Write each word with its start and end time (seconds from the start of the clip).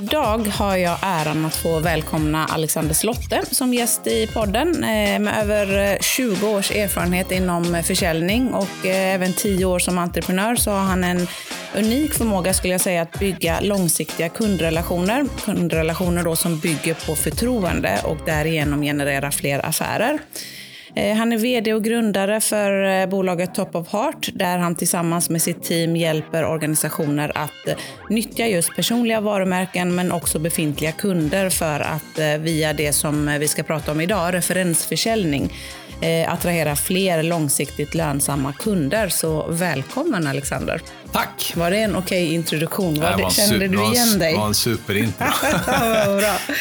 Idag 0.00 0.38
har 0.38 0.76
jag 0.76 0.98
äran 1.02 1.44
att 1.44 1.56
få 1.56 1.80
välkomna 1.80 2.46
Alexander 2.46 2.94
Slotte 2.94 3.42
som 3.50 3.74
gäst 3.74 4.06
i 4.06 4.26
podden. 4.26 4.74
Eh, 4.74 5.18
med 5.18 5.42
över 5.42 5.92
eh, 5.92 5.98
20 6.00 6.48
års 6.48 6.70
erfarenhet 6.70 7.32
inom 7.32 7.74
eh, 7.74 7.82
försäljning 7.82 8.52
och 8.52 8.86
även 8.86 9.32
10 9.32 9.64
år 9.64 9.78
som 9.78 9.98
entreprenör 9.98 10.56
så 10.56 10.70
har 10.70 10.80
han 10.80 11.04
en 11.04 11.26
unik 11.76 12.14
förmåga 12.14 12.54
skulle 12.54 12.74
jag 12.74 12.80
säga 12.80 13.02
att 13.02 13.18
bygga 13.18 13.60
långsiktiga 13.60 14.28
kundrelationer. 14.28 15.24
Kundrelationer 15.44 16.24
då 16.24 16.36
som 16.36 16.58
bygger 16.58 16.94
på 17.06 17.16
förtroende 17.16 18.00
och 18.04 18.18
därigenom 18.26 18.82
generera 18.82 19.30
fler 19.30 19.66
affärer. 19.66 20.18
Eh, 20.96 21.16
han 21.16 21.32
är 21.32 21.38
VD 21.38 21.74
och 21.74 21.84
grundare 21.84 22.40
för 22.40 23.00
eh, 23.00 23.06
bolaget 23.06 23.54
Top 23.54 23.74
of 23.74 23.92
Heart 23.92 24.28
där 24.34 24.58
han 24.58 24.74
tillsammans 24.74 25.30
med 25.30 25.42
sitt 25.42 25.62
team 25.62 25.96
hjälper 25.96 26.44
organisationer 26.44 27.32
att 27.34 27.68
eh, 27.68 27.74
nyttja 28.10 28.46
just 28.46 28.76
personliga 28.76 29.20
varumärken 29.20 29.94
men 29.94 30.12
också 30.12 30.38
befintliga 30.38 30.92
kunder 30.92 31.50
för 31.50 31.80
att 31.80 32.40
via 32.40 32.72
det 32.72 32.92
som 32.92 33.36
vi 33.40 33.48
ska 33.48 33.62
prata 33.62 33.92
om 33.92 34.00
idag, 34.00 34.34
referensförsäljning, 34.34 35.52
attrahera 36.26 36.76
fler 36.76 37.22
långsiktigt 37.22 37.94
lönsamma 37.94 38.52
kunder. 38.52 39.08
Så 39.08 39.46
välkommen 39.50 40.26
Alexander! 40.26 40.80
Tack! 41.14 41.52
Var 41.56 41.70
det 41.70 41.78
en 41.78 41.96
okej 41.96 42.24
okay 42.24 42.34
introduktion? 42.34 43.00
Var 43.00 43.16
det, 43.16 43.32
kände 43.32 43.68
du 43.68 43.84
igen 43.84 44.18
dig? 44.18 44.32
Det 44.32 44.38
var 44.38 44.46
en 44.46 44.54
superintro. 44.54 45.26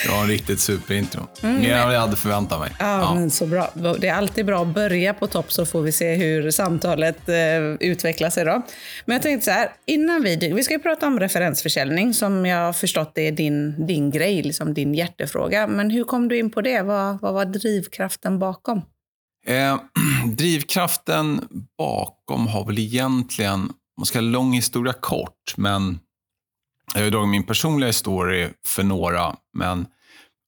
det 0.03 0.11
var 0.11 0.21
en 0.21 0.27
riktigt 0.27 0.59
superintro. 0.59 1.27
Mm. 1.41 1.61
Mer 1.61 1.73
än 1.73 1.85
vad 1.85 1.95
jag 1.95 2.01
hade 2.01 2.15
förväntat 2.15 2.59
mig. 2.59 2.71
Ja, 2.79 2.99
ja, 2.99 3.13
Men 3.13 3.31
så 3.31 3.45
bra. 3.45 3.69
Det 3.99 4.07
är 4.07 4.13
alltid 4.13 4.45
bra 4.45 4.61
att 4.61 4.73
börja 4.73 5.13
på 5.13 5.27
topp 5.27 5.51
så 5.51 5.65
får 5.65 5.81
vi 5.81 5.91
se 5.91 6.15
hur 6.15 6.51
samtalet 6.51 7.29
eh, 7.29 7.35
utvecklar 7.79 8.29
sig. 8.29 8.45
Då. 8.45 8.61
Men 9.05 9.13
jag 9.13 9.21
tänkte 9.21 9.45
så 9.45 9.51
här, 9.51 9.69
innan 9.85 10.23
vi... 10.23 10.51
Vi 10.53 10.63
ska 10.63 10.73
ju 10.73 10.79
prata 10.79 11.07
om 11.07 11.19
referensförsäljning 11.19 12.13
som 12.13 12.45
jag 12.45 12.65
har 12.65 12.73
förstått 12.73 13.17
är 13.17 13.31
din, 13.31 13.85
din 13.87 14.11
grej, 14.11 14.43
liksom 14.43 14.73
din 14.73 14.93
hjärtefråga. 14.93 15.67
Men 15.67 15.89
hur 15.89 16.03
kom 16.03 16.27
du 16.27 16.37
in 16.37 16.51
på 16.51 16.61
det? 16.61 16.81
Vad, 16.81 17.21
vad 17.21 17.33
var 17.33 17.45
drivkraften 17.45 18.39
bakom? 18.39 18.81
Eh, 19.47 19.79
drivkraften 20.37 21.41
bakom 21.77 22.47
har 22.47 22.65
väl 22.65 22.79
egentligen 22.79 23.69
man 23.97 24.05
ska 24.05 24.17
ha 24.17 24.23
lång 24.23 24.53
historia 24.53 24.93
kort, 24.93 25.53
men 25.57 25.99
jag 26.93 27.03
har 27.03 27.09
dragit 27.09 27.29
min 27.29 27.43
personliga 27.43 27.87
historia 27.87 28.49
för 28.65 28.83
några, 28.83 29.35
men 29.53 29.87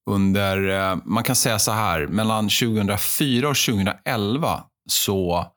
under, 0.09 0.69
eh, 0.69 0.97
man 1.05 1.23
kan 1.23 1.35
säga 1.35 1.59
så 1.59 1.71
här, 1.71 2.07
mellan 2.07 2.49
2004 2.49 3.49
och 3.49 3.55
2011 3.55 4.63
så 4.89 5.51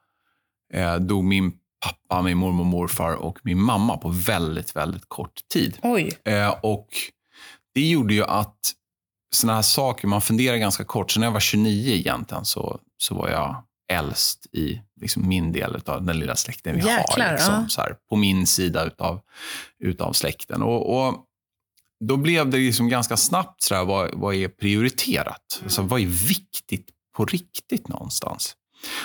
eh, 0.75 0.97
dog 0.97 1.25
min 1.25 1.53
pappa, 1.84 2.22
min 2.22 2.39
mormor 2.39 2.61
och 2.61 2.67
morfar 2.67 3.14
och 3.14 3.39
min 3.42 3.62
mamma 3.62 3.97
på 3.97 4.08
väldigt, 4.08 4.77
väldigt 4.77 5.08
kort 5.08 5.41
tid. 5.52 5.78
Eh, 6.25 6.55
och 6.62 6.89
det 7.75 7.89
gjorde 7.89 8.14
ju 8.14 8.25
att 8.25 8.58
såna 9.34 9.55
här 9.55 9.62
saker, 9.62 10.08
man 10.08 10.20
funderar 10.20 10.56
ganska 10.56 10.84
kort. 10.84 11.11
Så 11.11 11.20
när 11.20 11.27
jag 11.27 11.33
var 11.33 11.41
29 11.41 11.95
egentligen 11.95 12.45
så, 12.45 12.80
så 12.97 13.14
var 13.14 13.28
jag 13.28 13.63
äldst 13.92 14.46
i 14.52 14.83
liksom 15.01 15.29
min 15.29 15.53
del 15.53 15.81
av 15.86 16.05
den 16.05 16.19
lilla 16.19 16.36
släkten 16.36 16.75
vi 16.75 16.81
Jäklar, 16.81 17.27
har. 17.27 17.33
Liksom, 17.33 17.55
ja. 17.55 17.69
så 17.69 17.81
här, 17.81 17.97
på 18.11 18.17
min 18.17 18.47
sida 18.47 18.85
utav, 18.85 19.20
utav 19.85 20.13
släkten. 20.13 20.63
Och, 20.63 21.07
och 21.07 21.25
då 22.05 22.17
blev 22.17 22.51
det 22.51 22.59
liksom 22.59 22.89
ganska 22.89 23.17
snabbt 23.17 23.63
så 23.63 23.75
här, 23.75 23.85
vad, 23.85 24.14
vad 24.14 24.35
är 24.35 24.48
prioriterat? 24.48 25.57
Mm. 25.57 25.64
Alltså, 25.64 25.83
vad 25.83 26.01
är 26.01 26.07
viktigt 26.07 26.89
på 27.17 27.25
riktigt 27.25 27.89
någonstans? 27.89 28.55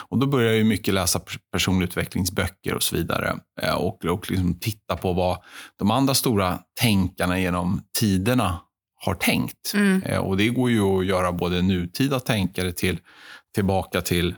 Och 0.09 0.18
Då 0.18 0.28
började 0.28 0.58
jag 0.58 0.66
mycket 0.66 0.94
läsa 0.94 1.22
personlig 1.52 1.86
utvecklingsböcker 1.86 2.74
och 2.74 2.84
så 2.84 2.96
vidare. 2.96 3.38
Eh, 3.62 3.74
och, 3.74 4.06
och 4.06 4.32
liksom 4.32 4.59
titta 4.59 4.96
på 4.96 5.14
vad 5.14 5.38
de 5.80 5.92
andra 5.92 6.14
stora 6.14 6.59
tänkarna 6.80 7.40
genom 7.40 7.82
tiderna 8.00 8.59
har 8.96 9.16
tänkt. 9.16 9.74
Mm. 9.74 10.03
Eh, 10.03 10.18
och 10.18 10.38
Det 10.38 10.50
går 10.50 10.72
ju 10.72 10.82
att 10.82 11.06
göra 11.06 11.32
både 11.32 11.62
nutida 11.62 12.20
tänkare 12.20 12.72
till 12.72 13.00
tillbaka 13.56 14.02
till 14.02 14.36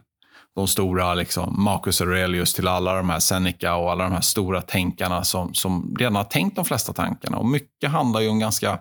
de 0.55 0.67
stora 0.67 1.13
liksom, 1.13 1.63
Marcus 1.63 2.01
Aurelius 2.01 2.53
till 2.53 2.67
alla 2.67 2.93
de 2.95 3.09
här 3.09 3.19
Seneca 3.19 3.75
och 3.75 3.91
alla 3.91 4.03
de 4.03 4.13
här 4.13 4.21
stora 4.21 4.61
tänkarna 4.61 5.23
som, 5.23 5.53
som 5.53 5.95
redan 5.99 6.15
har 6.15 6.23
tänkt 6.23 6.55
de 6.55 6.65
flesta 6.65 6.93
tankarna. 6.93 7.37
Och 7.37 7.45
Mycket 7.45 7.91
handlar 7.91 8.21
ju 8.21 8.29
om 8.29 8.39
ganska 8.39 8.79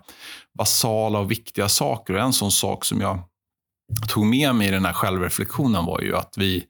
basala 0.58 1.18
och 1.18 1.30
viktiga 1.30 1.68
saker. 1.68 2.14
Och 2.14 2.20
en 2.20 2.32
sån 2.32 2.50
sak 2.50 2.84
som 2.84 3.00
jag 3.00 3.18
tog 4.08 4.26
med 4.26 4.54
mig 4.54 4.68
i 4.68 4.70
den 4.70 4.84
här 4.84 4.92
självreflektionen 4.92 5.84
var 5.84 6.00
ju 6.00 6.16
att 6.16 6.34
vi 6.36 6.64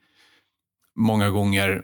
många 0.99 1.31
gånger 1.31 1.83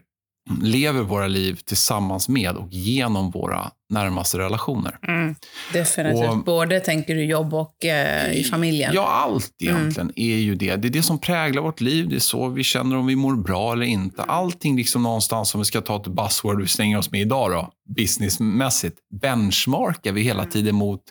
lever 0.62 1.02
våra 1.02 1.26
liv 1.26 1.58
tillsammans 1.64 2.28
med 2.28 2.56
och 2.56 2.68
genom 2.70 3.30
våra 3.30 3.70
närmaste 3.90 4.38
relationer. 4.38 4.98
Mm, 5.08 5.34
definitivt. 5.72 6.30
Och, 6.30 6.44
Både 6.44 6.80
tänker 6.80 7.14
du 7.14 7.24
jobb 7.24 7.54
och 7.54 7.84
eh, 7.84 8.32
i 8.32 8.44
familjen? 8.44 8.92
Ja, 8.94 9.06
allt 9.06 9.52
egentligen 9.62 10.10
mm. 10.10 10.12
är 10.16 10.36
ju 10.36 10.54
det. 10.54 10.76
Det 10.76 10.88
är 10.88 10.92
det 10.92 11.02
som 11.02 11.18
präglar 11.18 11.62
vårt 11.62 11.80
liv. 11.80 12.08
Det 12.08 12.16
är 12.16 12.20
så 12.20 12.48
vi 12.48 12.64
känner 12.64 12.96
om 12.96 13.06
vi 13.06 13.16
mår 13.16 13.36
bra 13.36 13.72
eller 13.72 13.86
inte. 13.86 14.22
Allting 14.22 14.76
liksom 14.76 15.02
någonstans, 15.02 15.54
om 15.54 15.60
vi 15.60 15.64
ska 15.64 15.80
ta 15.80 15.96
ett 15.96 16.06
buzzword 16.06 16.60
vi 16.60 16.68
slänger 16.68 16.98
oss 16.98 17.10
med 17.10 17.20
idag, 17.20 17.50
då, 17.50 17.72
businessmässigt, 17.96 18.96
benchmarkar 19.22 20.12
vi 20.12 20.22
hela 20.22 20.42
mm. 20.42 20.50
tiden 20.50 20.74
mot 20.74 21.02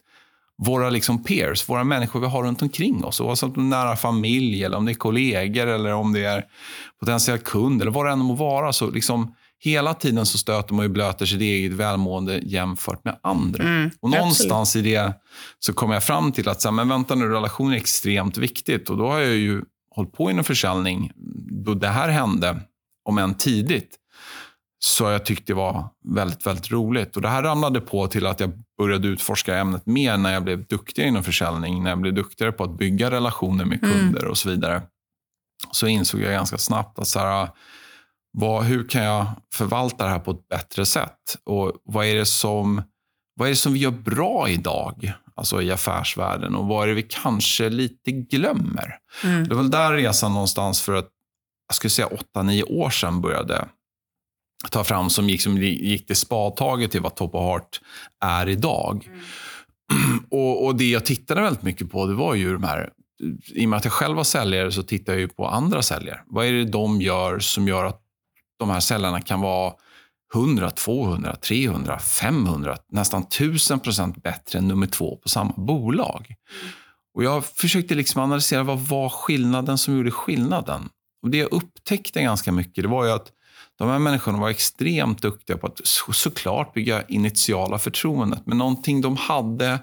våra 0.66 0.90
liksom 0.90 1.24
peers, 1.24 1.70
våra 1.70 1.84
människor 1.84 2.20
vi 2.20 2.28
har 2.28 2.44
runt 2.44 2.62
omkring 2.62 3.04
oss. 3.04 3.22
Oavsett 3.22 3.58
om 3.58 3.70
det 3.70 3.76
är 3.76 3.84
nära 3.84 3.96
familj, 3.96 4.64
eller 4.64 4.78
om 4.78 4.86
det 4.86 4.92
är 4.92 4.94
kollegor 4.94 5.68
eller 5.68 5.94
om 5.94 6.14
det 6.14 6.26
är 6.26 6.46
potentiell 7.00 7.38
kund 7.38 7.82
eller 7.82 7.92
vad 7.92 8.06
det 8.06 8.12
än 8.12 8.20
må 8.20 8.34
vara. 8.34 8.74
Så 8.74 8.92
liksom, 8.92 9.36
hela 9.60 9.94
tiden 9.94 10.26
så 10.26 10.38
stöter 10.38 10.74
man 10.74 10.86
och 10.86 10.92
blöter 10.92 11.26
sitt 11.26 11.42
eget 11.42 11.72
välmående 11.72 12.40
jämfört 12.44 13.06
med 13.06 13.20
andra. 13.24 13.64
Mm, 13.64 13.92
och 14.02 14.10
någonstans 14.10 14.70
absolut. 14.70 14.88
i 14.88 14.92
det 14.92 15.14
så 15.60 15.74
kommer 15.74 15.94
jag 15.94 16.04
fram 16.04 16.32
till 16.32 16.50
att, 16.50 16.62
så 16.62 16.68
här, 16.68 16.76
men 16.76 16.90
vänta 16.90 17.16
nu, 17.16 17.26
relation 17.26 17.74
är 17.74 17.78
extremt 17.78 18.38
viktigt. 18.38 18.90
Och 18.90 18.98
då 18.98 19.08
har 19.08 19.20
jag 19.20 19.36
ju 19.36 19.62
hållit 19.96 20.14
på 20.14 20.32
inom 20.32 20.44
försäljning 20.44 21.12
då 21.66 21.74
det 21.74 21.88
här 21.88 22.10
hände, 22.10 22.62
om 23.06 23.18
än 23.18 23.34
tidigt. 23.34 23.99
Så 24.80 25.04
jag 25.04 25.26
tyckte 25.26 25.54
det 25.54 25.58
var 25.58 25.90
väldigt, 26.06 26.48
väldigt 26.48 26.72
roligt. 26.72 27.16
Och 27.16 27.22
Det 27.22 27.30
här 27.30 27.44
ramlade 27.44 27.82
på 27.82 28.08
till 28.08 28.26
att 28.26 28.40
jag 28.40 28.52
började 28.78 29.08
utforska 29.08 29.58
ämnet 29.58 29.86
mer 29.86 30.18
när 30.18 30.34
jag 30.34 30.44
blev 30.44 30.68
duktigare 30.68 31.10
inom 31.10 31.24
försäljning. 31.24 31.84
När 31.84 31.90
jag 31.90 32.00
blev 32.00 32.14
duktigare 32.14 32.52
på 32.52 32.64
att 32.64 32.78
bygga 32.78 33.12
relationer 33.12 33.66
med 33.66 33.84
mm. 33.84 33.96
kunder 33.96 34.20
mm. 34.20 34.32
och 34.32 34.38
så 34.38 34.50
vidare. 34.50 34.82
Så 35.72 35.88
insåg 35.88 36.22
jag 36.22 36.32
ganska 36.32 36.58
snabbt 36.58 37.00
att 37.00 37.08
så 37.08 37.20
här, 37.20 37.50
vad, 38.32 38.64
hur 38.64 38.90
kan 38.90 39.04
jag 39.04 39.28
förvalta 39.54 40.04
det 40.04 40.10
här 40.10 40.20
på 40.20 40.32
ett 40.32 40.48
bättre 40.48 40.86
sätt? 40.86 41.20
Och 41.46 41.74
vad 41.84 42.06
är 42.06 42.16
det 42.16 42.26
som, 42.26 42.82
vad 43.36 43.48
är 43.48 43.50
det 43.50 43.56
som 43.56 43.74
vi 43.74 43.80
gör 43.80 43.92
bra 43.92 44.50
idag? 44.50 45.14
Alltså 45.36 45.62
i 45.62 45.72
affärsvärlden 45.72 46.56
och 46.56 46.68
vad 46.68 46.84
är 46.84 46.88
det 46.88 46.94
vi 46.94 47.08
kanske 47.10 47.70
lite 47.70 48.12
glömmer? 48.12 48.98
Mm. 49.24 49.44
Det 49.44 49.56
var 49.56 49.62
väl 49.62 49.72
där 49.72 49.94
resan 49.94 50.34
någonstans 50.34 50.82
för 50.82 50.96
att 50.96 51.10
jag 51.68 51.76
skulle 51.76 51.92
säga 51.92 52.08
8-9 52.36 52.64
år 52.72 52.90
sedan 52.90 53.22
började 53.22 53.68
ta 54.72 54.84
fram 54.84 55.10
som 55.10 55.30
gick, 55.30 55.42
som 55.42 55.58
gick 55.58 56.08
det 56.08 56.16
spadtaget 56.16 56.92
till 56.92 57.02
vad 57.02 57.16
Top 57.16 57.36
of 57.36 57.44
Heart 57.44 57.82
är 58.26 58.50
idag. 58.50 59.08
Mm. 59.08 59.20
Och, 60.30 60.66
och, 60.66 60.76
Det 60.76 60.90
jag 60.90 61.06
tittade 61.06 61.42
väldigt 61.42 61.64
mycket 61.64 61.92
på 61.92 62.06
det 62.06 62.14
var 62.14 62.36
ju 62.36 62.54
de 62.54 62.64
här 62.64 62.90
i 63.48 63.66
och 63.66 63.70
med 63.70 63.78
att 63.78 63.84
jag 63.84 63.94
själv 63.94 64.16
var 64.16 64.24
säljare 64.24 64.72
så 64.72 64.84
tittar 64.84 65.14
jag 65.14 65.20
ju 65.20 65.28
på 65.28 65.48
andra 65.48 65.82
säljare. 65.82 66.22
Vad 66.28 66.46
är 66.46 66.54
det 66.54 66.66
de 66.66 67.02
gör 67.02 67.40
som 67.40 67.68
gör 67.68 67.86
att 67.86 68.02
de 68.60 68.70
här 68.70 68.80
säljarna 68.80 69.22
kan 69.22 69.42
vara 69.42 69.74
100, 70.36 70.70
200, 70.70 71.36
300, 71.36 72.00
500, 72.00 72.78
nästan 72.92 73.22
1000 73.22 73.80
procent 73.80 74.24
bättre 74.24 74.60
än 74.60 74.68
nummer 74.68 74.88
två 74.88 75.16
på 75.16 75.30
samma 75.30 75.54
bolag. 75.58 76.26
Mm. 76.28 76.74
Och 77.14 77.24
Jag 77.24 77.46
försökte 77.46 77.96
liksom 77.96 78.22
analysera 78.22 78.64
vad 78.64 78.80
var 78.80 79.10
skillnaden 79.10 79.78
som 79.78 79.98
gjorde 79.98 80.12
skillnaden. 80.12 80.90
Och 81.24 81.30
Det 81.30 81.38
jag 81.38 81.54
upptäckte 81.54 82.22
ganska 82.22 82.52
mycket 82.52 82.84
det 82.84 82.88
var 82.88 83.06
ju 83.06 83.12
att 83.12 83.32
de 83.80 83.90
här 83.90 84.00
människorna 84.00 84.38
var 84.38 84.50
extremt 84.50 85.22
duktiga 85.22 85.58
på 85.58 85.68
att 85.68 85.80
så, 85.84 86.14
såklart 86.14 86.74
bygga 86.74 87.04
initiala 87.08 87.80
förtroendet. 87.80 88.42
Men 88.46 88.58
någonting 88.58 89.02
de 89.02 89.18
hade 89.18 89.80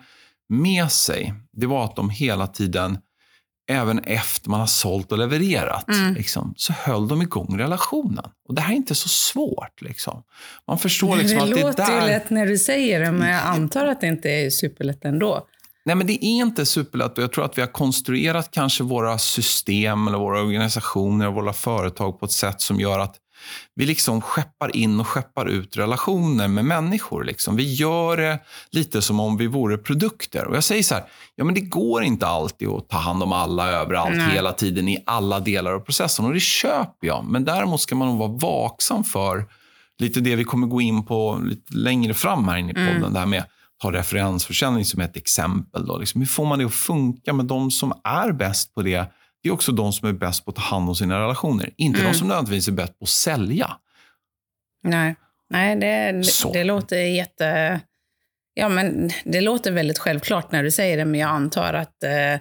med 0.48 0.92
sig, 0.92 1.34
det 1.52 1.66
var 1.66 1.84
att 1.84 1.96
de 1.96 2.10
hela 2.10 2.46
tiden, 2.46 2.98
även 3.70 3.98
efter 3.98 4.50
man 4.50 4.60
har 4.60 4.66
sålt 4.66 5.12
och 5.12 5.18
levererat, 5.18 5.88
mm. 5.88 6.14
liksom, 6.14 6.54
så 6.56 6.72
höll 6.72 7.08
de 7.08 7.22
igång 7.22 7.58
relationen. 7.58 8.24
Och 8.48 8.54
Det 8.54 8.60
här 8.60 8.72
är 8.72 8.76
inte 8.76 8.94
så 8.94 9.08
svårt. 9.08 9.82
Liksom. 9.82 10.22
Man 10.66 10.78
förstår 10.78 11.16
liksom 11.16 11.38
det 11.38 11.44
att 11.44 11.54
det 11.54 11.62
låter 11.62 11.86
där... 11.86 12.00
ju 12.00 12.06
lätt 12.06 12.30
när 12.30 12.46
du 12.46 12.58
säger 12.58 13.00
det, 13.00 13.12
men 13.12 13.28
jag 13.28 13.42
antar 13.42 13.86
att 13.86 14.00
det 14.00 14.06
inte 14.06 14.30
är 14.30 14.50
superlätt 14.50 15.04
ändå. 15.04 15.46
Nej, 15.84 15.96
men 15.96 16.06
det 16.06 16.24
är 16.24 16.28
inte 16.28 16.66
superlätt. 16.66 17.12
Jag 17.16 17.32
tror 17.32 17.44
att 17.44 17.58
vi 17.58 17.62
har 17.62 17.68
konstruerat 17.68 18.50
kanske 18.50 18.84
våra 18.84 19.18
system, 19.18 20.08
eller 20.08 20.18
våra 20.18 20.40
organisationer 20.40 21.28
och 21.28 21.34
våra 21.34 21.52
företag 21.52 22.20
på 22.20 22.26
ett 22.26 22.32
sätt 22.32 22.60
som 22.60 22.80
gör 22.80 22.98
att 22.98 23.16
vi 23.74 23.86
liksom 23.86 24.20
skeppar 24.20 24.76
in 24.76 25.00
och 25.00 25.06
skeppar 25.06 25.46
ut 25.46 25.76
relationer 25.76 26.48
med 26.48 26.64
människor. 26.64 27.24
Liksom. 27.24 27.56
Vi 27.56 27.74
gör 27.74 28.16
det 28.16 28.38
lite 28.70 29.02
som 29.02 29.20
om 29.20 29.36
vi 29.36 29.46
vore 29.46 29.78
produkter. 29.78 30.44
Och 30.46 30.56
jag 30.56 30.64
säger 30.64 30.82
så 30.82 30.94
här, 30.94 31.04
ja, 31.34 31.44
men 31.44 31.54
det 31.54 31.60
går 31.60 32.02
inte 32.02 32.26
alltid 32.26 32.68
att 32.68 32.88
ta 32.88 32.96
hand 32.96 33.22
om 33.22 33.32
alla 33.32 33.68
överallt, 33.70 34.16
Nej. 34.16 34.30
hela 34.30 34.52
tiden, 34.52 34.88
i 34.88 35.02
alla 35.06 35.40
delar 35.40 35.72
av 35.72 35.80
processen. 35.80 36.24
Och 36.24 36.34
det 36.34 36.40
köper 36.40 37.06
jag. 37.06 37.24
Men 37.24 37.44
däremot 37.44 37.80
ska 37.80 37.94
man 37.94 38.08
nog 38.08 38.18
vara 38.18 38.32
vaksam 38.32 39.04
för 39.04 39.44
lite 39.98 40.20
det 40.20 40.36
vi 40.36 40.44
kommer 40.44 40.66
gå 40.66 40.80
in 40.80 41.06
på 41.06 41.40
lite 41.44 41.76
längre 41.76 42.14
fram 42.14 42.48
här 42.48 42.56
inne 42.56 42.70
i 42.70 42.74
podden. 42.74 42.96
Mm. 42.96 43.12
Det 43.12 43.18
här 43.18 43.26
med 43.26 43.44
ta 43.82 43.92
referensförsäljning 43.92 44.84
som 44.84 45.00
ett 45.00 45.16
exempel. 45.16 45.86
Då. 45.86 45.98
Liksom, 45.98 46.20
hur 46.20 46.28
får 46.28 46.46
man 46.46 46.58
det 46.58 46.64
att 46.64 46.74
funka 46.74 47.32
med 47.32 47.46
de 47.46 47.70
som 47.70 47.92
är 48.04 48.32
bäst 48.32 48.74
på 48.74 48.82
det? 48.82 49.12
Det 49.46 49.50
är 49.50 49.54
också 49.54 49.72
de 49.72 49.92
som 49.92 50.08
är 50.08 50.12
bäst 50.12 50.44
på 50.44 50.50
att 50.50 50.56
ta 50.56 50.62
hand 50.62 50.88
om 50.88 50.94
sina 50.94 51.20
relationer. 51.20 51.70
Inte 51.76 52.00
mm. 52.00 52.12
de 52.12 52.18
som 52.18 52.28
nödvändigtvis 52.28 52.68
är 52.68 52.72
bäst 52.72 52.98
på 52.98 53.02
att 53.02 53.08
sälja. 53.08 53.76
Nej, 54.82 55.14
Nej 55.50 55.76
det, 55.76 56.12
det, 56.12 56.52
det 56.52 56.64
låter 56.64 56.96
jätte... 56.96 57.80
Ja, 58.54 58.68
men 58.68 59.10
det 59.24 59.40
låter 59.40 59.72
väldigt 59.72 59.98
självklart 59.98 60.52
när 60.52 60.62
du 60.62 60.70
säger 60.70 60.96
det, 60.96 61.04
men 61.04 61.20
jag 61.20 61.30
antar 61.30 61.74
att 61.74 62.02
eh, 62.02 62.40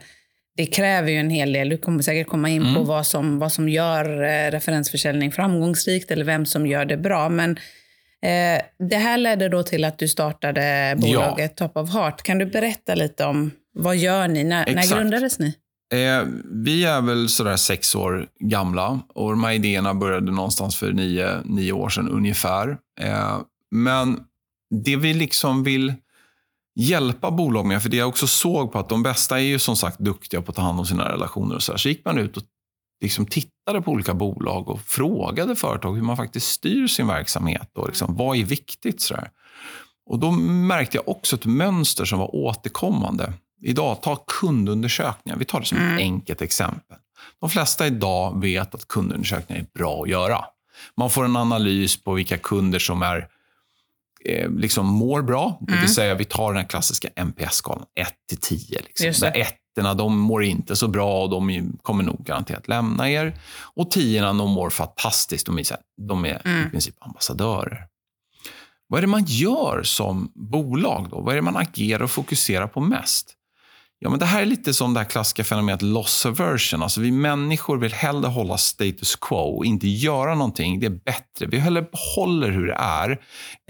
det 0.57 0.65
kräver 0.65 1.11
ju 1.11 1.17
en 1.17 1.29
hel 1.29 1.53
del. 1.53 1.69
Du 1.69 1.77
kommer 1.77 2.03
säkert 2.03 2.27
komma 2.27 2.49
in 2.49 2.61
mm. 2.61 2.75
på 2.75 2.83
vad 2.83 3.07
som, 3.07 3.39
vad 3.39 3.51
som 3.51 3.69
gör 3.69 4.23
eh, 4.23 4.51
referensförsäljning 4.51 5.31
framgångsrikt 5.31 6.11
eller 6.11 6.25
vem 6.25 6.45
som 6.45 6.67
gör 6.67 6.85
det 6.85 6.97
bra. 6.97 7.29
Men 7.29 7.59
Eh, 8.25 8.61
det 8.89 8.95
här 8.95 9.17
ledde 9.17 9.49
då 9.49 9.63
till 9.63 9.83
att 9.83 9.99
du 9.99 10.07
startade 10.07 10.95
bolaget 10.97 11.53
ja. 11.55 11.67
Top 11.67 11.77
of 11.77 11.93
Heart. 11.93 12.23
Kan 12.23 12.37
du 12.37 12.45
berätta 12.45 12.95
lite 12.95 13.25
om 13.25 13.51
vad 13.73 13.95
gör 13.95 14.27
ni? 14.27 14.43
När, 14.43 14.75
när 14.75 14.95
grundades 14.95 15.39
ni? 15.39 15.53
Eh, 15.93 16.27
vi 16.45 16.83
är 16.83 17.01
väl 17.01 17.29
sådär 17.29 17.55
sex 17.55 17.95
år 17.95 18.27
gamla 18.39 18.99
och 19.13 19.29
de 19.29 19.43
här 19.43 19.51
idéerna 19.51 19.93
började 19.93 20.31
någonstans 20.31 20.75
för 20.75 20.91
nio, 20.91 21.41
nio 21.45 21.71
år 21.71 21.89
sedan 21.89 22.09
ungefär. 22.09 22.77
Eh, 23.01 23.39
men 23.71 24.19
det 24.83 24.95
vi 24.95 25.13
liksom 25.13 25.63
vill 25.63 25.93
hjälpa 26.75 27.31
bolag 27.31 27.65
med, 27.65 27.81
för 27.81 27.89
det 27.89 27.97
jag 27.97 28.09
också 28.09 28.27
såg 28.27 28.71
på 28.71 28.79
att 28.79 28.89
de 28.89 29.03
bästa 29.03 29.39
är 29.39 29.43
ju 29.43 29.59
som 29.59 29.75
sagt 29.75 29.99
duktiga 29.99 30.41
på 30.41 30.49
att 30.49 30.55
ta 30.55 30.61
hand 30.61 30.79
om 30.79 30.85
sina 30.85 31.11
relationer 31.11 31.55
och 31.55 31.63
så, 31.63 31.71
här, 31.71 31.77
så 31.77 31.89
gick 31.89 32.05
man 32.05 32.17
ut 32.17 32.37
och 32.37 32.43
liksom 33.01 33.25
tittade 33.25 33.81
på 33.81 33.91
olika 33.91 34.13
bolag 34.13 34.69
och 34.69 34.81
frågade 34.81 35.55
företag 35.55 35.95
hur 35.95 36.01
man 36.01 36.17
faktiskt 36.17 36.47
styr 36.47 36.87
sin 36.87 37.07
verksamhet 37.07 37.77
och 37.77 37.87
liksom, 37.87 38.15
vad 38.15 38.37
är 38.37 38.43
viktigt. 38.43 39.01
Så 39.01 39.13
där. 39.13 39.29
Och 40.09 40.19
Då 40.19 40.31
märkte 40.31 40.97
jag 40.97 41.07
också 41.07 41.35
ett 41.35 41.45
mönster 41.45 42.05
som 42.05 42.19
var 42.19 42.35
återkommande. 42.35 43.33
Idag, 43.65 44.01
ta 44.01 44.15
kundundersökningar. 44.15 45.37
Vi 45.37 45.45
tar 45.45 45.59
det 45.59 45.65
som 45.65 45.77
mm. 45.77 45.93
ett 45.93 45.99
enkelt 45.99 46.41
exempel. 46.41 46.97
De 47.41 47.49
flesta 47.49 47.87
idag 47.87 48.41
vet 48.41 48.75
att 48.75 48.87
kundundersökningar 48.87 49.61
är 49.61 49.67
bra 49.79 50.03
att 50.03 50.09
göra. 50.09 50.45
Man 50.97 51.09
får 51.09 51.25
en 51.25 51.35
analys 51.35 52.03
på 52.03 52.13
vilka 52.13 52.37
kunder 52.37 52.79
som 52.79 53.01
är 53.01 53.27
eh, 54.25 54.51
liksom 54.51 54.85
mår 54.85 55.21
bra. 55.21 55.57
Det 55.59 55.71
vill 55.71 55.79
mm. 55.79 55.89
säga, 55.89 56.15
vi 56.15 56.25
tar 56.25 56.53
den 56.53 56.65
klassiska 56.65 57.07
NPS-skalan 57.15 57.85
1 57.95 58.07
till 58.29 58.37
10. 58.37 58.79
Liksom. 58.81 59.29
Där 59.29 59.41
1 59.41 59.47
ettorna 59.75 59.93
de 59.93 60.17
mår 60.17 60.43
inte 60.43 60.75
så 60.75 60.87
bra 60.87 61.23
och 61.23 61.29
de 61.29 61.71
kommer 61.81 62.03
nog 62.03 62.25
garanterat 62.25 62.67
lämna 62.67 63.09
er. 63.09 63.39
Och 63.75 63.91
tiorna 63.91 64.33
de 64.33 64.51
mår 64.51 64.69
fantastiskt. 64.69 65.45
De 65.45 65.59
är, 65.59 65.65
de 66.07 66.25
är 66.25 66.41
mm. 66.45 66.67
i 66.67 66.69
princip 66.69 66.95
ambassadörer. 66.99 67.87
Vad 68.87 68.97
är 68.97 69.01
det 69.01 69.07
man 69.07 69.25
gör 69.25 69.83
som 69.83 70.31
bolag? 70.35 71.07
då? 71.09 71.21
Vad 71.21 71.31
är 71.31 71.35
det 71.35 71.41
man 71.41 71.57
agerar 71.57 72.03
och 72.03 72.11
fokuserar 72.11 72.67
på 72.67 72.79
mest? 72.79 73.34
Ja, 73.99 74.09
men 74.09 74.19
det 74.19 74.25
här 74.25 74.41
är 74.41 74.45
lite 74.45 74.73
som 74.73 74.93
det 74.93 74.99
här 74.99 75.09
klassiska 75.09 75.43
fenomenet 75.43 75.81
loss 75.81 76.25
aversion. 76.25 76.83
Alltså 76.83 77.01
vi 77.01 77.11
människor 77.11 77.77
vill 77.77 77.93
hellre 77.93 78.27
hålla 78.27 78.57
status 78.57 79.15
quo 79.15 79.57
och 79.57 79.65
inte 79.65 79.87
göra 79.87 80.35
någonting. 80.35 80.79
Det 80.79 80.85
är 80.85 80.99
bättre. 81.05 81.45
Vi 81.47 81.57
hellre 81.57 81.81
behåller 81.81 82.51
hur 82.51 82.67
det 82.67 82.73
är 82.79 83.21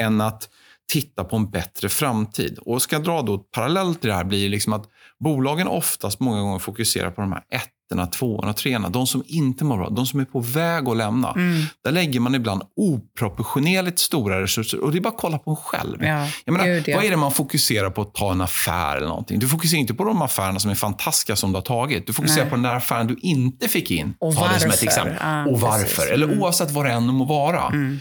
än 0.01 0.21
att 0.21 0.49
titta 0.91 1.23
på 1.23 1.35
en 1.35 1.49
bättre 1.49 1.89
framtid. 1.89 2.59
Och 2.59 2.81
ska 2.81 2.95
jag 2.95 3.03
dra 3.03 3.21
då 3.21 3.37
parallellt 3.37 4.01
till 4.01 4.09
det 4.09 4.15
här 4.15 4.23
blir 4.23 4.49
liksom 4.49 4.73
att 4.73 4.85
bolagen 5.23 5.67
oftast 5.67 6.19
många 6.19 6.41
gånger 6.41 6.59
fokuserar 6.59 7.11
på 7.11 7.21
de 7.21 7.31
här 7.31 7.43
ettorna, 7.85 8.07
tvåorna, 8.07 8.53
treorna. 8.53 8.89
De 8.89 9.07
som 9.07 9.23
inte 9.27 9.63
mår 9.63 9.77
bra, 9.77 9.89
de 9.89 10.05
som 10.05 10.19
är 10.19 10.25
på 10.25 10.39
väg 10.39 10.87
att 10.87 10.97
lämna. 10.97 11.31
Mm. 11.31 11.63
Där 11.83 11.91
lägger 11.91 12.19
man 12.19 12.35
ibland 12.35 12.61
oproportionerligt 12.75 13.99
stora 13.99 14.41
resurser. 14.41 14.79
Och 14.79 14.91
det 14.91 14.97
är 14.97 15.01
bara 15.01 15.09
att 15.09 15.17
kolla 15.17 15.37
på 15.37 15.51
en 15.51 15.57
själv. 15.57 16.03
Ja, 16.03 16.27
menar, 16.45 16.65
Gud, 16.65 16.87
ja. 16.87 16.97
Vad 16.97 17.05
är 17.05 17.09
det 17.09 17.17
man 17.17 17.31
fokuserar 17.31 17.89
på 17.89 18.01
att 18.01 18.13
ta 18.13 18.31
en 18.31 18.41
affär 18.41 18.97
eller 18.97 19.07
någonting? 19.07 19.39
Du 19.39 19.47
fokuserar 19.47 19.79
inte 19.79 19.93
på 19.93 20.03
de 20.03 20.21
affärerna 20.21 20.59
som 20.59 20.71
är 20.71 20.75
fantastiska 20.75 21.35
som 21.35 21.51
du 21.51 21.57
har 21.57 21.63
tagit. 21.63 22.07
Du 22.07 22.13
fokuserar 22.13 22.43
Nej. 22.43 22.49
på 22.49 22.55
den 22.55 22.63
där 22.63 22.75
affären 22.75 23.07
du 23.07 23.15
inte 23.21 23.67
fick 23.67 23.91
in. 23.91 24.13
Och 24.19 24.35
varför. 24.35 24.69
Det 24.69 24.83
exempel. 24.83 25.15
Ja, 25.21 25.45
och 25.45 25.59
varför. 25.59 25.85
Precis. 25.85 26.11
Eller 26.11 26.27
mm. 26.27 26.41
oavsett 26.41 26.71
vad 26.71 26.85
det 26.85 26.91
än 26.91 27.05
må 27.05 27.25
vara. 27.25 27.67
Mm. 27.67 27.99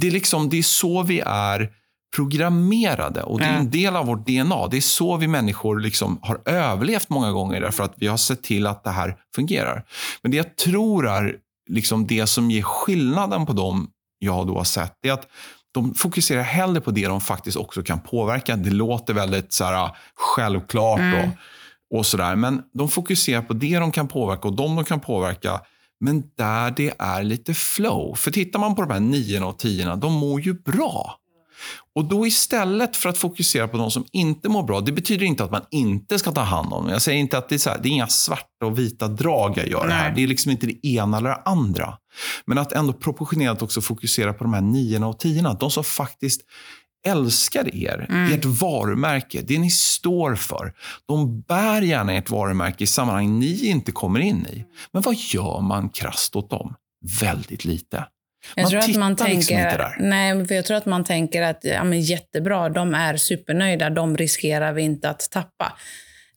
Det, 0.00 0.06
är 0.06 0.10
liksom, 0.10 0.48
det 0.48 0.58
är 0.58 0.62
så 0.62 1.02
vi 1.02 1.22
är 1.26 1.70
programmerade. 2.16 3.22
Och 3.22 3.38
Det 3.38 3.44
är 3.44 3.58
en 3.58 3.70
del 3.70 3.96
av 3.96 4.06
vårt 4.06 4.26
DNA. 4.26 4.68
Det 4.68 4.76
är 4.76 4.80
så 4.80 5.16
vi 5.16 5.28
människor 5.28 5.80
liksom 5.80 6.18
har 6.22 6.40
överlevt 6.44 7.08
många 7.08 7.32
gånger 7.32 7.60
därför 7.60 7.84
att 7.84 7.94
vi 7.96 8.06
har 8.06 8.16
sett 8.16 8.42
till 8.42 8.66
att 8.66 8.84
det 8.84 8.90
här 8.90 9.16
fungerar. 9.34 9.84
Men 10.22 10.30
det 10.30 10.36
jag 10.36 10.56
tror 10.56 11.08
är 11.08 11.36
liksom 11.68 12.06
det 12.06 12.26
som 12.26 12.50
ger 12.50 12.62
skillnaden 12.62 13.46
på 13.46 13.52
dem 13.52 13.90
jag 14.18 14.46
då 14.46 14.56
har 14.56 14.64
sett, 14.64 15.04
är 15.06 15.12
att 15.12 15.26
de 15.74 15.94
fokuserar 15.94 16.42
hellre 16.42 16.80
på 16.80 16.90
det 16.90 17.06
de 17.06 17.20
faktiskt 17.20 17.56
också 17.56 17.82
kan 17.82 18.00
påverka. 18.00 18.56
Det 18.56 18.70
låter 18.70 19.14
väldigt 19.14 19.52
så 19.52 19.64
här, 19.64 19.90
självklart 20.14 20.98
mm. 20.98 21.30
och, 21.90 21.98
och 21.98 22.06
sådär. 22.06 22.36
Men 22.36 22.62
de 22.72 22.88
fokuserar 22.88 23.42
på 23.42 23.52
det 23.52 23.78
de 23.78 23.92
kan 23.92 24.08
påverka 24.08 24.48
och 24.48 24.56
de 24.56 24.76
de 24.76 24.84
kan 24.84 25.00
påverka 25.00 25.60
men 26.00 26.22
där 26.34 26.70
det 26.70 26.92
är 26.98 27.22
lite 27.22 27.54
flow. 27.54 28.14
För 28.14 28.30
tittar 28.30 28.58
man 28.58 28.74
på 28.74 28.82
de 28.82 28.90
här 28.90 29.00
niorna 29.00 29.46
och 29.46 29.58
tiorna, 29.58 29.96
de 29.96 30.12
mår 30.12 30.40
ju 30.40 30.54
bra. 30.54 31.18
Och 31.94 32.04
då 32.04 32.26
istället 32.26 32.96
för 32.96 33.08
att 33.08 33.18
fokusera 33.18 33.68
på 33.68 33.76
de 33.76 33.90
som 33.90 34.04
inte 34.12 34.48
mår 34.48 34.62
bra, 34.62 34.80
det 34.80 34.92
betyder 34.92 35.26
inte 35.26 35.44
att 35.44 35.50
man 35.50 35.62
inte 35.70 36.18
ska 36.18 36.32
ta 36.32 36.40
hand 36.40 36.72
om 36.72 36.82
dem. 36.82 36.92
Jag 36.92 37.02
säger 37.02 37.18
inte 37.18 37.38
att 37.38 37.48
det 37.48 37.54
är, 37.54 37.58
så 37.58 37.70
här, 37.70 37.78
det 37.82 37.88
är 37.88 37.90
inga 37.90 38.06
svarta 38.06 38.66
och 38.66 38.78
vita 38.78 39.08
drag 39.08 39.58
jag 39.58 39.68
gör 39.68 39.86
Nej. 39.86 39.96
här. 39.96 40.14
Det 40.14 40.22
är 40.22 40.26
liksom 40.26 40.50
inte 40.50 40.66
det 40.66 40.86
ena 40.86 41.16
eller 41.16 41.30
det 41.30 41.42
andra. 41.44 41.98
Men 42.46 42.58
att 42.58 42.72
ändå 42.72 42.92
proportionerligt 42.92 43.62
också 43.62 43.80
fokusera 43.80 44.32
på 44.32 44.44
de 44.44 44.54
här 44.54 44.60
niorna 44.60 45.06
och 45.06 45.18
tiorna. 45.18 45.54
De 45.54 45.70
som 45.70 45.84
faktiskt 45.84 46.40
älskar 47.06 47.74
er, 47.76 48.06
mm. 48.10 48.32
ert 48.32 48.44
varumärke, 48.44 49.42
det 49.42 49.58
ni 49.58 49.70
står 49.70 50.34
för. 50.34 50.72
De 51.08 51.40
bär 51.40 51.82
gärna 51.82 52.12
ert 52.12 52.30
varumärke 52.30 52.84
i 52.84 52.86
sammanhang 52.86 53.38
ni 53.38 53.66
inte 53.66 53.92
kommer 53.92 54.20
in 54.20 54.46
i. 54.46 54.64
Men 54.92 55.02
vad 55.02 55.14
gör 55.14 55.60
man 55.60 55.88
krast 55.88 56.36
åt 56.36 56.50
dem? 56.50 56.74
Väldigt 57.20 57.64
lite. 57.64 58.06
Jag 58.56 58.62
man 58.62 58.70
tror 58.70 58.80
att 58.80 58.96
man 58.96 59.10
liksom 59.10 59.26
tänker, 59.26 59.36
liksom 59.36 59.58
inte 59.58 59.76
där. 59.76 59.96
Nej, 59.98 60.46
för 60.46 60.54
jag 60.54 60.64
tror 60.64 60.76
att 60.76 60.86
man 60.86 61.04
tänker 61.04 61.42
att 61.42 61.58
ja, 61.62 61.84
men 61.84 62.00
jättebra, 62.00 62.68
de 62.68 62.94
är 62.94 63.16
supernöjda, 63.16 63.90
de 63.90 64.16
riskerar 64.16 64.72
vi 64.72 64.82
inte 64.82 65.10
att 65.10 65.30
tappa. 65.30 65.72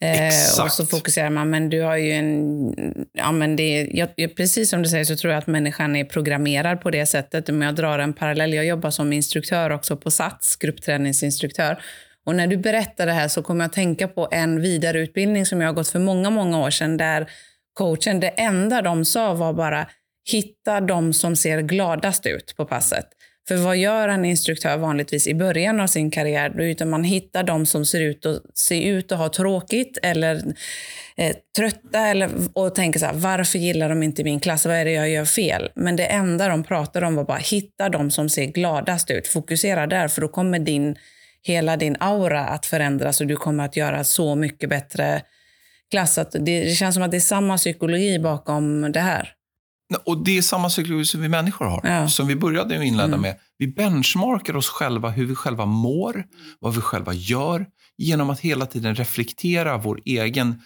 Eh, 0.02 0.64
och 0.64 0.72
så 0.72 0.86
fokuserar 0.86 1.30
man, 1.30 1.50
men 1.50 1.70
du 1.70 1.82
har 1.82 1.96
ju 1.96 2.12
en... 2.12 2.74
Ja, 3.14 3.32
men 3.32 3.56
det, 3.56 3.90
jag, 3.92 4.36
precis 4.36 4.70
som 4.70 4.82
du 4.82 4.90
säger 4.90 5.06
så 5.06 5.16
tror 5.16 5.34
jag 5.34 5.40
att 5.40 5.48
människan 5.48 5.96
är 5.96 6.06
programmerad 6.06 6.82
på 6.82 6.92
det 6.92 7.06
sättet. 7.06 7.50
Om 7.50 7.62
jag 7.62 7.76
drar 7.76 8.00
en 8.00 8.14
parallell, 8.14 8.54
jag 8.54 8.66
jobbar 8.66 8.92
som 8.92 9.14
instruktör 9.14 9.70
också 9.70 9.98
på 9.98 10.12
SATS, 10.12 10.56
gruppträningsinstruktör. 10.56 11.82
Och 12.26 12.36
när 12.36 12.48
du 12.48 12.58
berättar 12.58 13.06
det 13.06 13.12
här 13.12 13.28
så 13.28 13.44
kommer 13.44 13.64
jag 13.64 13.70
att 13.70 13.74
tänka 13.74 14.08
på 14.08 14.28
en 14.32 14.62
vidareutbildning 14.62 15.46
som 15.46 15.62
jag 15.62 15.68
har 15.68 15.74
gått 15.74 15.90
för 15.90 16.00
många, 16.00 16.30
många 16.30 16.60
år 16.60 16.70
sedan, 16.70 16.98
där 16.98 17.30
coachen, 17.74 18.20
det 18.20 18.28
enda 18.28 18.82
de 18.82 19.06
sa 19.06 19.34
var 19.34 19.54
bara 19.54 19.88
hitta 20.32 20.82
de 20.82 21.14
som 21.14 21.36
ser 21.36 21.62
gladast 21.62 22.26
ut 22.26 22.54
på 22.58 22.66
passet. 22.66 23.06
För 23.48 23.56
vad 23.56 23.78
gör 23.78 24.08
en 24.10 24.26
instruktör 24.26 24.78
vanligtvis 24.78 25.28
i 25.28 25.34
början 25.34 25.80
av 25.80 25.88
sin 25.88 26.12
karriär? 26.12 26.62
Utan 26.62 26.90
man 26.90 27.04
hittar 27.04 27.44
de 27.44 27.66
som 27.66 27.86
ser 27.86 28.02
ut 28.02 28.26
att, 28.26 28.58
ser 28.58 28.82
ut 28.82 29.12
att 29.12 29.18
ha 29.18 29.30
tråkigt 29.30 29.98
eller 30.04 30.36
eh, 31.18 31.36
trötta 31.58 32.00
eller, 32.00 32.30
och 32.54 32.76
tänker 32.76 33.00
så 33.00 33.06
här, 33.06 33.14
varför 33.14 33.60
gillar 33.60 33.90
de 33.90 34.04
inte 34.04 34.24
min 34.24 34.40
klass? 34.40 34.66
Vad 34.66 34.76
är 34.76 34.86
det 34.86 34.92
jag 34.92 35.10
gör 35.10 35.26
fel? 35.26 35.70
Men 35.76 35.96
det 35.96 36.06
enda 36.06 36.48
de 36.48 36.64
pratade 36.64 37.06
om 37.06 37.16
var 37.16 37.24
bara 37.24 37.38
hitta 37.38 37.90
de 37.90 38.12
som 38.12 38.30
ser 38.30 38.46
gladast 38.46 39.12
ut. 39.12 39.28
Fokusera 39.28 39.88
där, 39.88 40.08
för 40.08 40.22
då 40.22 40.28
kommer 40.28 40.60
din, 40.60 40.96
hela 41.42 41.78
din 41.78 41.98
aura 42.00 42.46
att 42.46 42.66
förändras 42.66 43.22
och 43.22 43.28
du 43.28 43.36
kommer 43.36 43.66
att 43.66 43.78
göra 43.78 44.04
så 44.04 44.36
mycket 44.36 44.70
bättre 44.70 45.22
klass. 45.92 46.18
Att 46.18 46.32
det, 46.32 46.40
det 46.40 46.76
känns 46.76 46.96
som 46.96 47.04
att 47.04 47.12
det 47.12 47.18
är 47.18 47.22
samma 47.22 47.58
psykologi 47.58 48.20
bakom 48.20 48.92
det 48.92 49.00
här. 49.00 49.35
Och 50.06 50.24
Det 50.24 50.38
är 50.38 50.42
samma 50.42 50.70
psykologi 50.70 51.06
som 51.06 51.22
vi 51.22 51.30
människor 51.30 51.66
har, 51.66 51.82
ja. 51.84 52.10
som 52.10 52.28
vi 52.28 52.36
började 52.36 52.86
inleda 52.86 53.04
mm. 53.04 53.22
med. 53.22 53.36
Vi 53.58 53.68
benchmarkar 53.68 54.56
oss 54.56 54.70
själva, 54.70 55.10
hur 55.10 55.26
vi 55.26 55.36
själva 55.36 55.66
mår, 55.66 56.26
vad 56.60 56.76
vi 56.76 56.82
själva 56.82 57.14
gör, 57.14 57.66
genom 57.98 58.30
att 58.30 58.40
hela 58.40 58.66
tiden 58.66 58.96
reflektera 58.96 59.78
vår 59.78 60.00
egen 60.06 60.62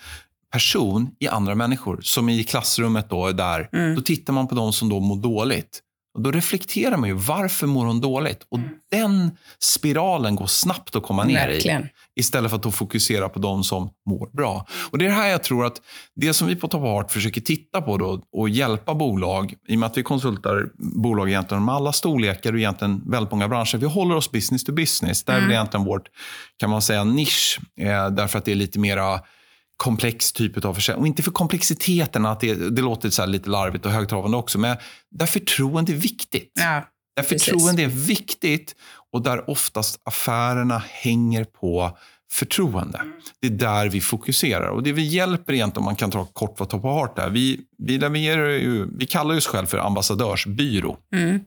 person 0.51 1.11
i 1.19 1.27
andra 1.27 1.55
människor. 1.55 1.99
Som 2.01 2.29
i 2.29 2.43
klassrummet 2.43 3.09
då, 3.09 3.31
där, 3.31 3.69
mm. 3.73 3.95
då 3.95 4.01
tittar 4.01 4.33
man 4.33 4.47
på 4.47 4.55
de 4.55 4.73
som 4.73 4.89
då 4.89 4.99
mår 4.99 5.17
dåligt. 5.17 5.81
Och 6.19 6.23
då 6.23 6.31
reflekterar 6.31 6.97
man 6.97 7.09
ju, 7.09 7.15
varför 7.15 7.67
mår 7.67 7.85
hon 7.85 8.01
dåligt? 8.01 8.45
Och 8.49 8.59
den 8.91 9.31
spiralen 9.59 10.35
går 10.35 10.45
snabbt 10.45 10.95
att 10.95 11.03
komma 11.03 11.23
ner 11.23 11.47
Verkligen. 11.47 11.83
i. 11.83 11.89
Istället 12.15 12.51
för 12.51 12.57
att 12.57 12.75
fokusera 12.75 13.29
på 13.29 13.39
de 13.39 13.63
som 13.63 13.89
mår 14.09 14.29
bra. 14.37 14.65
Och 14.91 14.97
Det 14.97 15.05
är 15.05 15.11
här 15.11 15.27
jag 15.27 15.43
tror 15.43 15.65
att 15.65 15.81
det 16.15 16.33
som 16.33 16.47
vi 16.47 16.55
på 16.55 16.67
Top 16.67 16.81
Heart 16.81 17.11
försöker 17.11 17.41
titta 17.41 17.81
på 17.81 17.97
då, 17.97 18.23
och 18.31 18.49
hjälpa 18.49 18.95
bolag, 18.95 19.53
i 19.67 19.75
och 19.75 19.79
med 19.79 19.87
att 19.87 19.97
vi 19.97 20.03
konsultar 20.03 20.69
bolag 21.01 21.29
egentligen 21.29 21.65
med 21.65 21.75
alla 21.75 21.91
storlekar 21.91 22.53
och 22.53 22.59
egentligen 22.59 23.11
väldigt 23.11 23.31
många 23.31 23.47
branscher. 23.47 23.77
Vi 23.77 23.85
håller 23.85 24.15
oss 24.15 24.31
business 24.31 24.63
to 24.63 24.71
business. 24.71 25.23
Där 25.23 25.33
är 25.33 25.41
väl 25.41 25.51
egentligen 25.51 25.85
vårt, 25.85 26.07
kan 26.57 26.69
man 26.69 26.81
säga, 26.81 27.03
nisch. 27.03 27.59
Eh, 27.77 28.09
därför 28.09 28.39
att 28.39 28.45
det 28.45 28.51
är 28.51 28.55
lite 28.55 28.79
mera 28.79 29.19
komplex 29.79 30.31
typ 30.31 30.65
av 30.65 30.73
försäljning. 30.73 31.01
Och 31.01 31.07
inte 31.07 31.23
för 31.23 31.31
komplexiteten, 31.31 32.25
att 32.25 32.39
det, 32.39 32.53
det 32.53 32.81
låter 32.81 33.09
så 33.09 33.25
lite 33.25 33.49
larvigt 33.49 33.85
och 33.85 33.91
högtravande 33.91 34.37
också, 34.37 34.59
men 34.59 34.77
där 35.11 35.25
förtroende 35.25 35.91
är 35.91 35.95
viktigt. 35.95 36.51
Ja, 36.55 36.83
där 37.15 37.23
precis. 37.23 37.43
förtroende 37.43 37.83
är 37.83 37.87
viktigt 37.87 38.75
och 39.13 39.21
där 39.21 39.49
oftast 39.49 40.01
affärerna 40.03 40.83
hänger 40.89 41.43
på 41.43 41.97
förtroende. 42.31 43.01
Det 43.41 43.47
är 43.47 43.51
där 43.51 43.89
vi 43.89 44.01
fokuserar. 44.01 44.67
Och 44.67 44.83
Det 44.83 44.91
vi 44.91 45.03
hjälper 45.03 45.53
egentligen, 45.53 45.77
om 45.77 45.85
man 45.85 45.95
kan 45.95 46.11
ta 46.11 46.25
kort 46.25 46.59
vad 46.59 46.69
Top 46.69 46.85
of 46.85 46.95
Heart 46.95 47.19
är, 47.19 47.29
vi, 47.29 47.59
vi, 47.77 47.97
levererar 47.97 48.49
ju, 48.49 48.87
vi 48.97 49.05
kallar 49.05 49.37
oss 49.37 49.47
själv 49.47 49.65
för 49.65 49.77
ambassadörsbyrå. 49.77 50.97
Mm. 51.15 51.39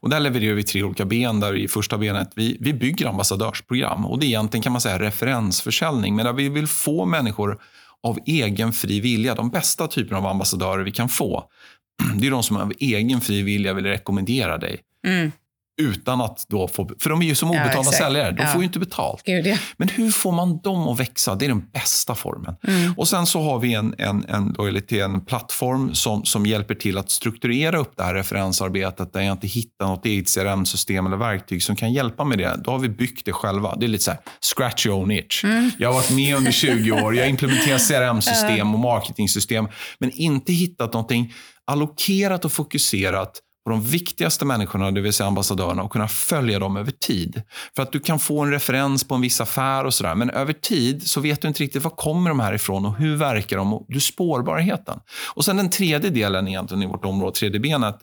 Och 0.00 0.10
där 0.10 0.20
levererar 0.20 0.54
vi 0.54 0.62
tre 0.62 0.82
olika 0.82 1.04
ben. 1.04 1.40
Där 1.40 1.56
I 1.56 1.68
första 1.68 1.98
benet 1.98 2.32
vi, 2.36 2.56
vi 2.60 2.72
bygger 2.72 3.06
ambassadörsprogram. 3.06 4.06
Och 4.06 4.18
Det 4.18 4.26
är 4.26 4.28
egentligen 4.28 4.62
kan 4.62 4.72
man 4.72 4.80
säga 4.80 4.98
referensförsäljning. 4.98 6.16
Men 6.16 6.24
där 6.24 6.32
vi 6.32 6.48
vill 6.48 6.66
få 6.66 7.04
människor 7.04 7.60
av 8.02 8.18
egen 8.26 8.72
fri 8.72 9.00
vilja, 9.00 9.34
de 9.34 9.50
bästa 9.50 9.86
typerna 9.86 10.18
av 10.18 10.26
ambassadörer 10.26 10.84
vi 10.84 10.92
kan 10.92 11.08
få. 11.08 11.44
Det 12.20 12.26
är 12.26 12.30
de 12.30 12.42
som 12.42 12.56
av 12.56 12.72
egen 12.78 13.20
fri 13.20 13.42
vilja 13.42 13.74
vill 13.74 13.86
rekommendera 13.86 14.58
dig. 14.58 14.80
Mm. 15.06 15.32
Utan 15.80 16.20
att 16.20 16.46
då 16.48 16.68
få, 16.68 16.90
för 17.00 17.10
de 17.10 17.22
är 17.22 17.26
ju 17.26 17.34
som 17.34 17.48
Ja, 17.52 17.54
obetalda 17.62 17.80
exakt. 17.80 17.96
säljare. 17.96 18.30
De 18.30 18.42
Ja. 18.42 18.48
får 18.48 18.60
ju 18.60 18.66
inte 18.66 18.78
betalt. 18.78 19.22
Gud, 19.24 19.46
ja. 19.46 19.56
Men 19.76 19.88
hur 19.88 20.10
får 20.10 20.32
man 20.32 20.58
dem 20.58 20.88
att 20.88 21.00
växa? 21.00 21.34
Det 21.34 21.44
är 21.44 21.48
den 21.48 21.66
bästa 21.72 22.14
formen. 22.14 22.54
Mm. 22.68 22.92
Och 22.96 23.08
Sen 23.08 23.26
så 23.26 23.40
har 23.42 23.58
vi 23.58 23.74
en, 23.74 23.94
en, 23.98 24.24
en, 24.28 24.54
loyalty, 24.58 24.98
en 25.00 25.24
plattform 25.24 25.94
som, 25.94 26.24
som 26.24 26.46
hjälper 26.46 26.74
till 26.74 26.98
att 26.98 27.10
strukturera 27.10 27.78
upp 27.78 27.92
det 27.96 28.02
här 28.02 28.14
referensarbetet 28.14 29.12
där 29.12 29.20
jag 29.20 29.32
inte 29.32 29.46
hittar 29.46 29.86
något 29.86 30.06
eget 30.06 30.34
CRM-system 30.34 31.06
eller 31.06 31.16
verktyg 31.16 31.62
som 31.62 31.76
kan 31.76 31.92
hjälpa 31.92 32.24
med 32.24 32.38
det. 32.38 32.60
Då 32.64 32.70
har 32.70 32.78
vi 32.78 32.88
byggt 32.88 33.24
det 33.26 33.32
själva. 33.32 33.76
Det 33.76 33.86
är 33.86 33.88
lite 33.88 34.04
så 34.04 34.10
här, 34.10 34.20
scratch 34.56 34.86
your 34.86 34.98
own 34.98 35.10
itch. 35.10 35.44
Mm. 35.44 35.70
Jag 35.78 35.88
har 35.88 35.94
varit 35.94 36.10
med 36.10 36.36
under 36.36 36.52
20 36.52 36.92
år. 36.92 37.16
Jag 37.16 37.28
implementerat 37.28 37.88
CRM-system 37.88 38.74
och 38.74 38.80
marketingsystem 38.80 39.68
men 39.98 40.10
inte 40.10 40.52
hittat 40.52 40.92
någonting 40.92 41.32
allokerat 41.66 42.44
och 42.44 42.52
fokuserat 42.52 43.40
på 43.64 43.70
de 43.70 43.82
viktigaste 43.82 44.44
människorna, 44.44 44.90
det 44.90 45.00
vill 45.00 45.12
säga 45.12 45.26
ambassadörerna, 45.26 45.82
och 45.82 45.92
kunna 45.92 46.08
följa 46.08 46.58
dem 46.58 46.76
över 46.76 46.90
tid. 46.90 47.42
För 47.76 47.82
att 47.82 47.92
du 47.92 48.00
kan 48.00 48.18
få 48.18 48.40
en 48.40 48.50
referens 48.50 49.04
på 49.04 49.14
en 49.14 49.20
viss 49.20 49.40
affär 49.40 49.84
och 49.84 49.94
sådär, 49.94 50.14
men 50.14 50.30
över 50.30 50.52
tid 50.52 51.08
så 51.08 51.20
vet 51.20 51.42
du 51.42 51.48
inte 51.48 51.62
riktigt 51.62 51.82
var 51.82 51.90
kommer 51.90 52.30
de 52.30 52.40
här 52.40 52.52
ifrån 52.52 52.86
och 52.86 52.96
hur 52.96 53.16
verkar 53.16 53.56
de 53.56 53.72
och 53.74 53.86
du 53.88 54.00
spårbarheten. 54.00 55.00
Och 55.34 55.44
sen 55.44 55.56
den 55.56 55.70
tredje 55.70 56.10
delen 56.10 56.48
egentligen 56.48 56.82
i 56.82 56.86
vårt 56.86 57.04
område, 57.04 57.36
tredje 57.36 57.60
benet, 57.60 57.98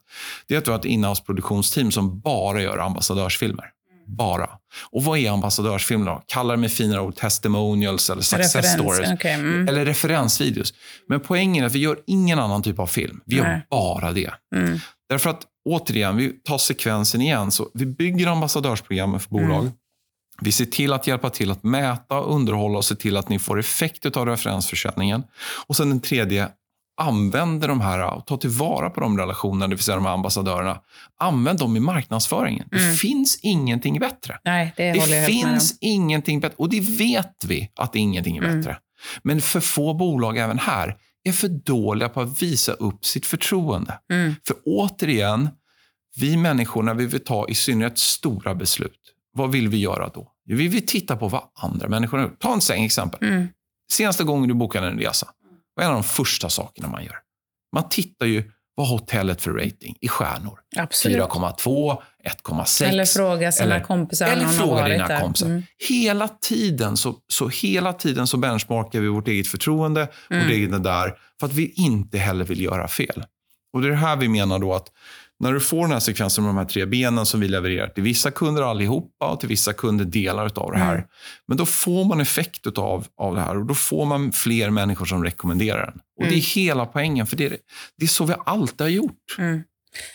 det 0.48 0.54
är 0.54 0.58
att 0.58 0.66
du 0.66 0.72
har 0.72 0.80
ett 0.80 0.86
inhouse-produktionsteam 0.86 1.92
som 1.92 2.20
bara 2.20 2.62
gör 2.62 2.78
ambassadörsfilmer. 2.78 3.66
Bara. 4.08 4.50
Och 4.92 5.04
vad 5.04 5.20
är 5.20 5.32
ambassadörsfilmer 5.32 6.06
då? 6.06 6.24
Kalla 6.28 6.54
det 6.54 6.58
med 6.58 6.72
finare 6.72 7.02
ord 7.02 7.16
testimonials 7.16 8.10
eller 8.10 8.22
success 8.22 8.56
Referens, 8.56 8.74
stories. 8.74 9.12
okej, 9.14 9.34
mm. 9.34 9.68
Eller 9.68 9.86
referensvideos. 9.86 10.74
Men 11.10 11.20
poängen 11.20 11.64
är 11.64 11.68
att 11.68 11.76
vi 11.76 11.80
gör 11.80 11.98
ingen 12.08 12.40
annan 12.40 12.64
typ 12.64 12.80
av 12.80 12.88
film. 12.88 13.22
Vi 13.26 13.36
gör 13.36 13.44
Nej. 13.44 13.68
bara 13.70 14.12
det. 14.12 14.32
Mm. 14.56 14.80
Därför 15.10 15.30
att, 15.30 15.42
återigen, 15.66 16.18
vi 16.18 16.30
tar 16.30 16.58
sekvensen 16.58 17.22
igen. 17.22 17.52
Så 17.52 17.70
vi 17.74 17.86
bygger 17.86 18.28
ambassadörsprogrammen 18.28 19.20
för 19.20 19.30
bolag. 19.30 19.62
Mm. 19.62 19.72
Vi 20.42 20.52
ser 20.52 20.66
till 20.66 20.94
att 20.94 21.08
hjälpa 21.08 21.30
till 21.30 21.52
att 21.52 21.64
mäta, 21.64 22.20
underhålla 22.20 22.78
och 22.78 22.86
se 22.86 22.96
till 22.96 23.18
att 23.18 23.30
ni 23.30 23.40
får 23.40 23.60
effekt 23.60 24.18
av 24.18 24.26
referensförsäljningen. 24.26 25.24
Och 25.68 25.76
sen 25.76 25.90
den 25.90 26.00
tredje, 26.00 26.50
använder 27.02 27.68
de 27.68 27.82
här 27.82 28.14
och 28.16 28.26
ta 28.26 28.38
tillvara 28.38 28.90
på 28.90 29.02
de 29.02 29.18
relationerna, 29.18 29.68
det 29.68 29.76
vill 29.76 29.84
säga 29.84 29.96
de 29.96 30.06
här 30.06 30.14
ambassadörerna. 30.14 30.82
Använd 31.20 31.60
dem 31.60 31.78
i 31.78 31.80
marknadsföringen. 31.80 32.68
Det 32.72 32.98
finns 32.98 33.40
ingenting 33.42 34.00
bättre. 34.00 34.40
Nej, 34.44 34.74
det, 34.78 34.92
Det 34.92 35.26
finns 35.26 35.78
ingenting 35.82 36.40
bättre. 36.40 36.56
Och 36.58 36.70
det 36.70 36.80
vet 36.80 37.46
vi 37.48 37.72
att 37.76 37.96
ingenting 37.96 38.38
är 38.38 38.44
Mm. 38.44 38.58
bättre. 38.58 38.78
Men 39.24 39.42
för 39.42 39.60
få 39.60 39.94
bolag 39.94 40.38
även 40.38 40.60
här 40.60 40.96
är 41.28 41.32
för 41.32 41.48
dåliga 41.48 42.10
på 42.10 42.22
att 42.22 42.42
visa 42.42 42.72
upp 42.72 43.06
sitt 43.06 43.26
förtroende. 43.26 44.00
Mm. 44.12 44.36
För 44.48 44.56
återigen, 44.66 45.50
vi 46.20 46.38
människor 46.38 46.84
när 46.84 46.94
vi 46.94 47.06
vill 47.06 47.24
ta 47.24 47.48
i 47.48 47.56
synnerhet 47.56 47.98
stora 47.98 48.56
beslut, 48.56 49.00
vad 49.34 49.52
vill 49.52 49.68
vi 49.68 49.78
göra 49.78 50.10
då? 50.10 50.32
Vi 50.46 50.68
vill 50.68 50.86
titta 50.86 51.18
på 51.18 51.28
vad 51.28 51.44
andra 51.56 51.88
människor 51.88 52.18
har 52.18 52.26
gjort. 52.26 52.40
Ta 52.40 52.54
en 52.54 52.62
säng 52.62 52.86
exempel. 52.86 53.30
Mm. 53.30 53.48
Senaste 53.92 54.24
gången 54.24 54.48
du 54.48 54.54
bokade 54.54 54.88
en 54.88 55.00
resa, 55.00 55.28
vad 55.76 55.86
är 55.86 55.90
en 55.90 55.96
av 55.96 56.02
de 56.02 56.08
första 56.08 56.50
sakerna 56.50 56.88
man 56.88 57.04
gör? 57.04 57.16
Man 57.74 57.90
tittar 57.90 58.26
ju 58.26 58.52
vad 58.78 58.88
hotellet 58.88 59.42
för 59.42 59.52
rating 59.52 59.96
i 60.02 60.08
stjärnor. 60.08 60.60
Absolut. 60.76 61.18
4,2, 61.18 61.98
1,6. 62.24 62.86
Eller 62.86 63.06
fråga 63.06 63.52
sina 63.52 63.76
eller- 63.76 63.86
kompisar 63.86 64.26
om 64.28 64.32
eller 64.34 64.48
fråga 64.48 64.88
dina 64.88 65.08
där. 65.08 65.22
kompisar. 65.22 65.48
Mm. 65.48 65.64
Hela 65.90 66.28
tiden 66.28 66.98
så, 66.98 67.16
så 67.28 67.48
hela 67.48 67.94
tiden 67.94 68.28
så 68.28 68.38
benchmarkar 68.38 69.00
vi 69.00 69.08
vårt 69.08 69.28
eget 69.28 69.48
förtroende, 69.48 70.08
Mm. 70.30 70.44
vårt 70.44 70.52
eget 70.52 70.84
där, 70.84 71.14
för 71.40 71.48
att 71.48 71.54
vi 71.54 71.74
inte 71.76 72.18
heller 72.18 72.46
vill 72.46 72.62
göra 72.62 72.88
fel. 72.88 73.24
Och 73.74 73.82
Det 73.82 73.88
är 73.88 73.92
det 73.92 73.98
här 73.98 74.16
vi 74.16 74.28
menar 74.28 74.60
då 74.60 74.74
att 74.74 74.88
när 75.40 75.54
du 75.54 75.60
får 75.60 75.82
den 75.82 75.92
här 75.92 76.00
sekvensen 76.00 76.44
med 76.44 76.50
de 76.50 76.58
här 76.58 76.66
tre 76.66 76.86
benen 76.86 77.26
som 77.26 77.40
vi 77.40 77.48
levererar 77.48 77.88
till 77.88 78.04
vissa 78.04 78.32
kunder 78.32 78.62
allihopa 78.64 79.30
och 79.32 79.40
till 79.40 79.50
vissa 79.50 79.74
kunder 79.74 80.06
delar 80.06 80.52
av 80.60 80.72
det 80.72 80.78
här. 80.78 80.94
Mm. 80.96 81.06
Men 81.48 81.58
då 81.58 81.66
får 81.66 82.06
man 82.06 82.22
effekt 82.22 82.78
av, 82.78 83.06
av 83.22 83.36
det 83.36 83.42
här 83.42 83.58
och 83.58 83.66
då 83.66 83.74
får 83.74 84.06
man 84.06 84.32
fler 84.32 84.70
människor 84.70 85.06
som 85.06 85.24
rekommenderar 85.24 85.86
den. 85.86 85.94
Och 85.96 86.24
Det 86.24 86.28
Mm. 86.28 86.38
är 86.38 86.56
hela 86.56 86.86
poängen, 86.86 87.28
för 87.28 87.38
det 87.38 87.46
är, 87.46 87.58
det 87.98 88.06
är 88.06 88.08
så 88.08 88.26
vi 88.26 88.34
alltid 88.46 88.82
har 88.82 88.90
gjort. 88.90 89.36
Mm. 89.38 89.64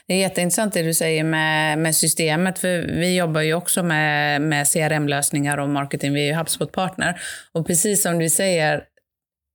Det 0.06 0.14
är 0.14 0.18
jätteintressant 0.18 0.74
det 0.74 0.82
du 0.82 0.94
säger 0.94 1.24
med, 1.24 1.78
med 1.78 1.96
systemet. 1.96 2.58
För 2.58 2.98
Vi 3.00 3.16
jobbar 3.16 3.40
ju 3.40 3.54
också 3.54 3.82
med, 3.82 4.42
med 4.42 4.66
CRM-lösningar 4.72 5.58
och 5.58 5.68
marketing. 5.68 6.12
Vi 6.12 6.20
är 6.20 6.26
ju 6.26 6.34
HubSpot-partner. 6.38 7.20
Och 7.52 7.66
precis 7.66 8.02
som 8.02 8.18
du 8.18 8.30
säger, 8.30 8.82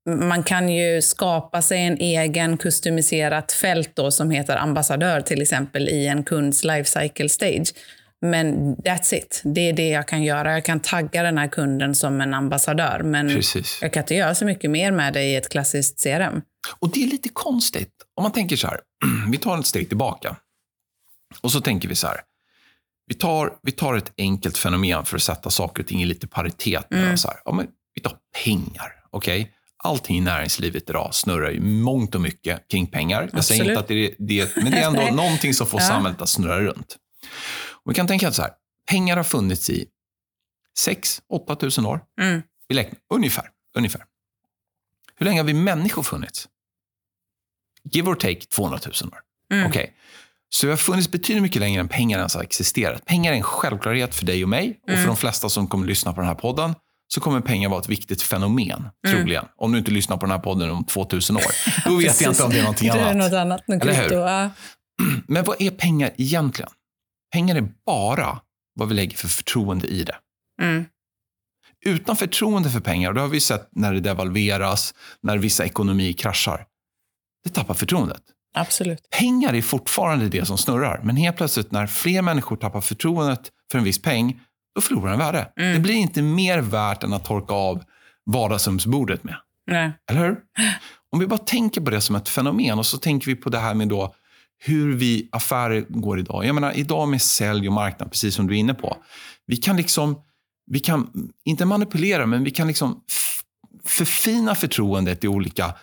man 0.08 0.44
kan 0.44 0.70
ju 0.70 1.02
skapa 1.02 1.62
sig 1.62 1.82
en 1.86 1.98
egen 1.98 2.58
customiserat 2.58 3.52
fält 3.52 3.92
då, 3.94 4.12
som 4.12 4.32
heter 4.32 4.58
ambassadör 4.58 5.22
till 5.22 5.42
exempel 5.42 5.90
i 5.90 6.08
en 6.08 6.24
kunds 6.24 6.64
life 6.64 7.00
cycle 7.02 7.30
stage. 7.30 7.74
Men 8.22 8.76
that's 8.76 9.14
it. 9.14 9.42
Det 9.46 9.62
är 9.70 9.74
det 9.74 9.90
jag 9.90 10.08
kan 10.08 10.24
göra. 10.24 10.54
Jag 10.54 10.66
kan 10.66 10.80
tagga 10.80 11.24
den 11.24 11.38
här 11.38 11.48
kunden 11.48 11.96
som 11.96 12.22
en 12.22 12.34
ambassadör. 12.34 13.02
Men 13.04 13.28
Precis. 13.30 13.80
jag 13.82 13.94
kan 13.94 14.04
inte 14.04 14.16
göra 14.16 14.36
så 14.36 14.46
mycket 14.46 14.72
mer 14.72 14.92
med 14.92 15.14
det 15.14 15.24
i 15.24 15.36
ett 15.36 15.50
klassiskt 15.50 16.04
CRM. 16.04 16.42
Och 16.80 16.92
det 16.92 17.04
är 17.04 17.08
lite 17.08 17.30
konstigt. 17.30 17.92
Om 18.16 18.24
man 18.24 18.32
tänker 18.32 18.56
så 18.56 18.68
här, 18.68 18.80
vi 19.32 19.38
tar 19.38 19.60
ett 19.60 19.66
steg 19.66 19.88
tillbaka. 19.88 20.36
Och 21.42 21.52
så 21.52 21.62
tänker 21.62 21.90
vi 21.90 21.96
så 21.96 22.08
här, 22.08 22.18
vi 23.08 23.14
tar, 23.16 23.54
vi 23.64 23.72
tar 23.72 23.96
ett 23.96 24.12
enkelt 24.18 24.58
fenomen 24.58 25.06
för 25.06 25.16
att 25.16 25.24
sätta 25.24 25.50
saker 25.50 25.84
och 25.84 25.88
ting 25.88 26.02
i 26.02 26.06
lite 26.06 26.28
paritet. 26.28 26.88
Med 26.90 27.04
Mm. 27.04 27.18
så 27.18 27.28
här, 27.28 27.38
ja, 27.46 27.52
men 27.52 27.68
vi 27.94 28.02
tar 28.02 28.18
pengar, 28.44 28.92
okej? 29.10 29.52
Allting 29.84 30.18
i 30.18 30.22
näringslivet 30.22 30.90
idag 30.90 31.16
snurrar 31.16 31.52
ju 31.52 31.60
mångt 31.62 32.16
och 32.16 32.22
mycket 32.22 32.68
kring 32.72 32.88
pengar. 32.88 33.30
Jag 33.34 33.46
säger 33.46 33.62
Absolut. 33.62 33.70
inte 33.70 33.80
att 33.80 33.88
det 33.88 33.94
är 33.94 34.16
det, 34.46 34.56
men 34.64 34.72
det 34.72 34.78
är 34.78 34.88
ändå 34.88 35.16
någonting 35.24 35.54
som 35.54 35.68
får 35.68 35.82
Ja. 35.82 35.88
samhället 35.88 36.22
att 36.22 36.30
snurra 36.30 36.60
runt. 36.62 36.98
Och 37.84 37.92
vi 37.92 37.96
kan 37.96 38.08
tänka 38.08 38.32
så 38.32 38.42
här, 38.42 38.52
pengar 38.90 39.18
har 39.18 39.24
funnits 39.24 39.70
i 39.70 39.86
6-8 40.80 41.56
tusen 41.60 41.86
år. 41.86 42.02
Mm. 42.22 42.42
Ungefär, 43.14 43.50
ungefär. 43.78 44.04
Hur 45.16 45.26
länge 45.26 45.40
har 45.40 45.46
vi 45.46 45.54
människor 45.54 46.04
funnits? 46.04 46.48
Give 47.92 48.10
or 48.12 48.16
take 48.16 48.42
200 48.42 48.80
000 49.02 49.14
år. 49.14 49.20
Mm. 49.54 49.68
Okej. 49.70 49.94
Så 50.50 50.68
vi 50.68 50.72
har 50.72 50.78
funnits 50.78 51.12
betydligt 51.12 51.42
mycket 51.44 51.60
längre 51.60 51.80
än 51.82 51.88
pengar 51.88 52.18
ens 52.18 52.36
har 52.36 52.44
existerat. 52.44 53.06
Pengar 53.06 53.32
är 53.32 53.36
en 53.38 53.44
självklarhet 53.44 54.16
för 54.16 54.26
dig 54.26 54.44
och 54.44 54.50
mig 54.50 54.80
och 54.84 54.90
Mm. 54.90 55.02
för 55.02 55.08
de 55.08 55.18
flesta 55.18 55.50
som 55.50 55.68
kommer 55.68 55.88
lyssna 55.88 56.14
på 56.14 56.20
den 56.22 56.28
här 56.28 56.36
podden 56.36 56.76
så 57.08 57.22
kommer 57.22 57.42
pengar 57.42 57.70
vara 57.70 57.80
ett 57.82 57.90
viktigt 57.90 58.22
fenomen, 58.22 58.90
Mm. 59.08 59.18
troligen. 59.18 59.46
Om 59.58 59.72
du 59.72 59.78
inte 59.78 59.92
lyssnar 59.92 60.18
på 60.18 60.26
den 60.26 60.32
här 60.32 60.40
podden 60.40 60.70
om 60.72 60.84
2000 60.84 61.36
år. 61.36 61.44
Då 61.86 61.96
vet 61.96 62.22
jag 62.22 62.32
inte 62.32 62.44
om 62.44 62.50
det 62.50 62.58
är 62.60 62.62
någonting 62.64 62.90
Det 62.94 63.00
är 63.00 63.02
annat. 63.12 63.16
något 63.18 63.34
annat. 63.34 63.68
Något 63.68 63.82
Eller 63.82 63.94
hur? 64.10 64.16
ja. 64.18 64.50
Men 65.28 65.44
vad 65.44 65.62
är 65.62 65.72
pengar 65.72 66.12
egentligen? 66.18 66.72
Pengar 67.34 67.56
är 67.56 67.70
bara 67.86 68.42
vad 68.76 68.88
vi 68.90 68.96
lägger 68.96 69.18
för 69.18 69.28
förtroende 69.28 69.88
i 69.88 70.04
det. 70.04 70.16
Mm. 70.62 70.86
Utan 71.86 72.16
förtroende 72.18 72.70
för 72.70 72.80
pengar, 72.80 73.10
och 73.10 73.16
det 73.16 73.22
har 73.22 73.28
vi 73.28 73.40
sett 73.40 73.70
när 73.72 73.94
det 73.94 74.00
devalveras, 74.00 74.94
när 75.22 75.38
vissa 75.38 75.66
ekonomier 75.66 76.14
kraschar. 76.14 76.66
Det 77.44 77.50
tappar 77.50 77.74
förtroendet. 77.74 78.22
Absolut. 78.54 79.00
Pengar 79.20 79.54
är 79.54 79.62
fortfarande 79.62 80.30
det 80.30 80.46
som 80.46 80.58
snurrar, 80.58 81.02
men 81.04 81.16
helt 81.18 81.38
plötsligt 81.38 81.72
när 81.72 81.88
fler 81.88 82.22
människor 82.22 82.56
tappar 82.56 82.82
förtroendet 82.82 83.52
för 83.72 83.78
en 83.78 83.84
viss 83.84 84.02
peng, 84.02 84.42
då 84.78 84.82
förlorar 84.82 85.10
den 85.10 85.20
värde. 85.20 85.52
Mm. 85.56 85.74
Det 85.74 85.80
blir 85.80 85.96
inte 85.96 86.22
mer 86.22 86.62
värt 86.62 87.04
än 87.04 87.14
att 87.14 87.26
torka 87.26 87.54
av 87.54 87.84
vardagsrumsbordet 88.26 89.24
med. 89.24 89.36
Nej. 89.72 89.92
Eller 90.12 90.22
hur? 90.22 90.38
Om 91.12 91.20
vi 91.20 91.28
bara 91.28 91.38
tänker 91.38 91.82
på 91.82 91.90
det 91.90 92.02
som 92.02 92.16
ett 92.16 92.30
fenomen 92.30 92.80
och 92.80 92.86
så 92.86 92.98
tänker 92.98 93.28
vi 93.28 93.36
på 93.36 93.50
det 93.50 93.60
här 93.60 93.74
med 93.74 93.88
då 93.88 94.16
hur 94.60 94.96
vi 94.96 95.30
affärer 95.32 95.86
går 95.90 96.20
idag. 96.20 96.46
Jag 96.46 96.56
menar, 96.56 96.78
idag 96.78 97.08
med 97.08 97.22
sälj 97.22 97.68
och 97.68 97.74
marknad, 97.74 98.12
precis 98.12 98.36
som 98.36 98.48
du 98.48 98.54
är 98.54 98.60
inne 98.60 98.74
på. 98.74 98.98
Vi 99.46 99.58
kan 99.58 99.78
liksom, 99.78 100.16
vi 100.72 100.80
kan 100.80 101.30
inte 101.46 101.66
manipulera, 101.66 102.26
men 102.26 102.44
vi 102.44 102.52
kan 102.52 102.68
liksom 102.68 103.02
förfina 103.86 104.56
förtroendet 104.56 105.24
i 105.24 105.28
olika 105.28 105.74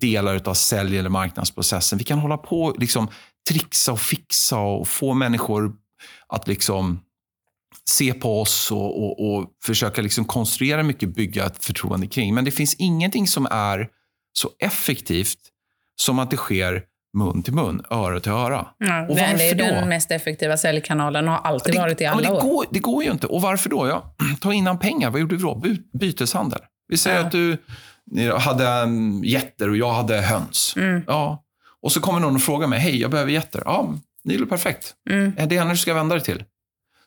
delar 0.00 0.48
av 0.48 0.54
sälj 0.54 0.98
eller 0.98 1.10
marknadsprocessen. 1.10 1.98
Vi 1.98 2.04
kan 2.04 2.18
hålla 2.18 2.36
på 2.36 2.62
och 2.62 2.78
liksom 2.78 3.08
trixa 3.48 3.92
och 3.92 4.00
fixa 4.00 4.58
och 4.58 4.88
få 4.88 5.14
människor 5.14 5.72
att 6.28 6.48
liksom 6.48 7.00
se 7.90 8.14
på 8.14 8.40
oss 8.40 8.72
och, 8.72 9.04
och, 9.04 9.36
och 9.36 9.50
försöka 9.64 10.02
liksom 10.02 10.24
konstruera 10.24 10.82
mycket, 10.82 11.08
bygga 11.08 11.46
ett 11.46 11.64
förtroende 11.64 12.06
kring. 12.06 12.34
Men 12.34 12.44
det 12.44 12.50
finns 12.50 12.74
ingenting 12.74 13.26
som 13.26 13.46
är 13.50 13.88
så 14.32 14.50
effektivt 14.58 15.38
som 15.96 16.18
att 16.18 16.30
det 16.30 16.36
sker 16.36 16.82
mun 17.14 17.42
till 17.42 17.52
mun, 17.52 17.82
öra 17.90 18.20
till 18.20 18.32
öra. 18.32 18.66
Ja, 18.78 19.02
och 19.02 19.18
varför 19.18 19.38
det 19.38 19.50
är 19.50 19.54
då? 19.54 19.64
den 19.64 19.88
mest 19.88 20.10
effektiva 20.10 20.56
säljkanalen 20.56 21.28
och 21.28 21.34
har 21.34 21.40
alltid 21.40 21.74
det, 21.74 21.78
varit 21.78 22.00
i 22.00 22.06
alla 22.06 22.22
det 22.22 22.36
år. 22.36 22.40
Går, 22.40 22.66
det 22.70 22.78
går 22.78 23.04
ju 23.04 23.10
inte. 23.10 23.26
Och 23.26 23.42
varför 23.42 23.70
då? 23.70 23.88
Ja, 23.88 24.14
ta 24.40 24.52
innan 24.52 24.78
pengar. 24.78 25.10
Vad 25.10 25.20
gjorde 25.20 25.36
vi 25.36 25.42
då? 25.42 25.62
Byteshandel. 25.98 26.60
Vi 26.88 26.96
säger 26.96 27.18
ja. 27.18 27.26
att 27.26 27.32
du 27.32 27.56
hade 28.38 28.88
getter 29.24 29.68
och 29.70 29.76
jag 29.76 29.92
hade 29.92 30.20
höns. 30.20 30.74
Mm. 30.76 31.02
Ja. 31.06 31.44
Och 31.82 31.92
så 31.92 32.00
kommer 32.00 32.20
någon 32.20 32.34
och 32.34 32.42
frågar 32.42 32.66
mig, 32.66 32.78
hej, 32.78 33.00
jag 33.00 33.10
behöver 33.10 33.32
getter. 33.32 33.62
Ja, 33.64 33.94
det 34.24 34.34
är 34.34 34.44
perfekt. 34.44 34.94
Mm. 35.10 35.32
Är 35.36 35.46
det 35.46 35.58
henne 35.58 35.70
du 35.70 35.76
ska 35.76 35.94
vända 35.94 36.14
dig 36.14 36.24
till? 36.24 36.44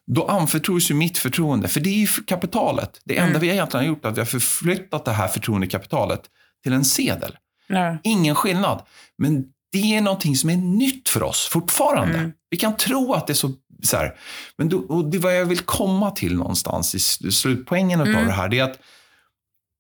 Då 0.08 0.28
anförtros 0.28 0.92
ju 0.92 0.96
mitt 0.96 1.18
förtroende, 1.18 1.68
för 1.68 1.80
det 1.80 1.90
är 1.90 2.00
ju 2.00 2.08
kapitalet. 2.08 3.02
Det 3.06 3.18
enda 3.18 3.30
mm. 3.30 3.42
vi 3.42 3.50
egentligen 3.50 3.86
har 3.86 3.90
gjort 3.90 4.06
är 4.06 4.10
att 4.10 4.16
vi 4.16 4.22
har 4.22 4.26
förflyttat 4.26 5.06
det 5.06 5.12
här 5.12 5.28
förtroendekapitalet 5.28 6.22
till 6.64 6.74
en 6.74 6.86
sedel. 6.86 7.38
Ja. 7.68 7.98
Ingen 8.04 8.36
skillnad. 8.36 8.82
Men 9.18 9.46
det 9.72 9.96
är 9.96 10.02
någonting 10.02 10.36
som 10.36 10.50
är 10.50 10.58
nytt 10.58 11.10
för 11.10 11.24
oss 11.24 11.48
fortfarande. 11.52 12.18
Mm. 12.18 12.32
Vi 12.50 12.58
kan 12.58 12.78
tro 12.78 13.14
att 13.14 13.28
det 13.28 13.34
är 13.34 13.36
så, 13.36 13.54
så 13.84 13.98
här. 13.98 14.16
Men 14.58 14.70
då, 14.70 14.78
och 14.78 15.06
det 15.06 15.18
vad 15.18 15.36
jag 15.36 15.46
vill 15.46 15.60
komma 15.60 16.12
till 16.12 16.36
någonstans 16.36 16.96
i 16.96 17.32
slutpoängen 17.32 18.02
av 18.02 18.08
mm. 18.08 18.26
det 18.26 18.32
här, 18.32 18.50
det 18.50 18.60
är 18.60 18.64
att 18.64 18.80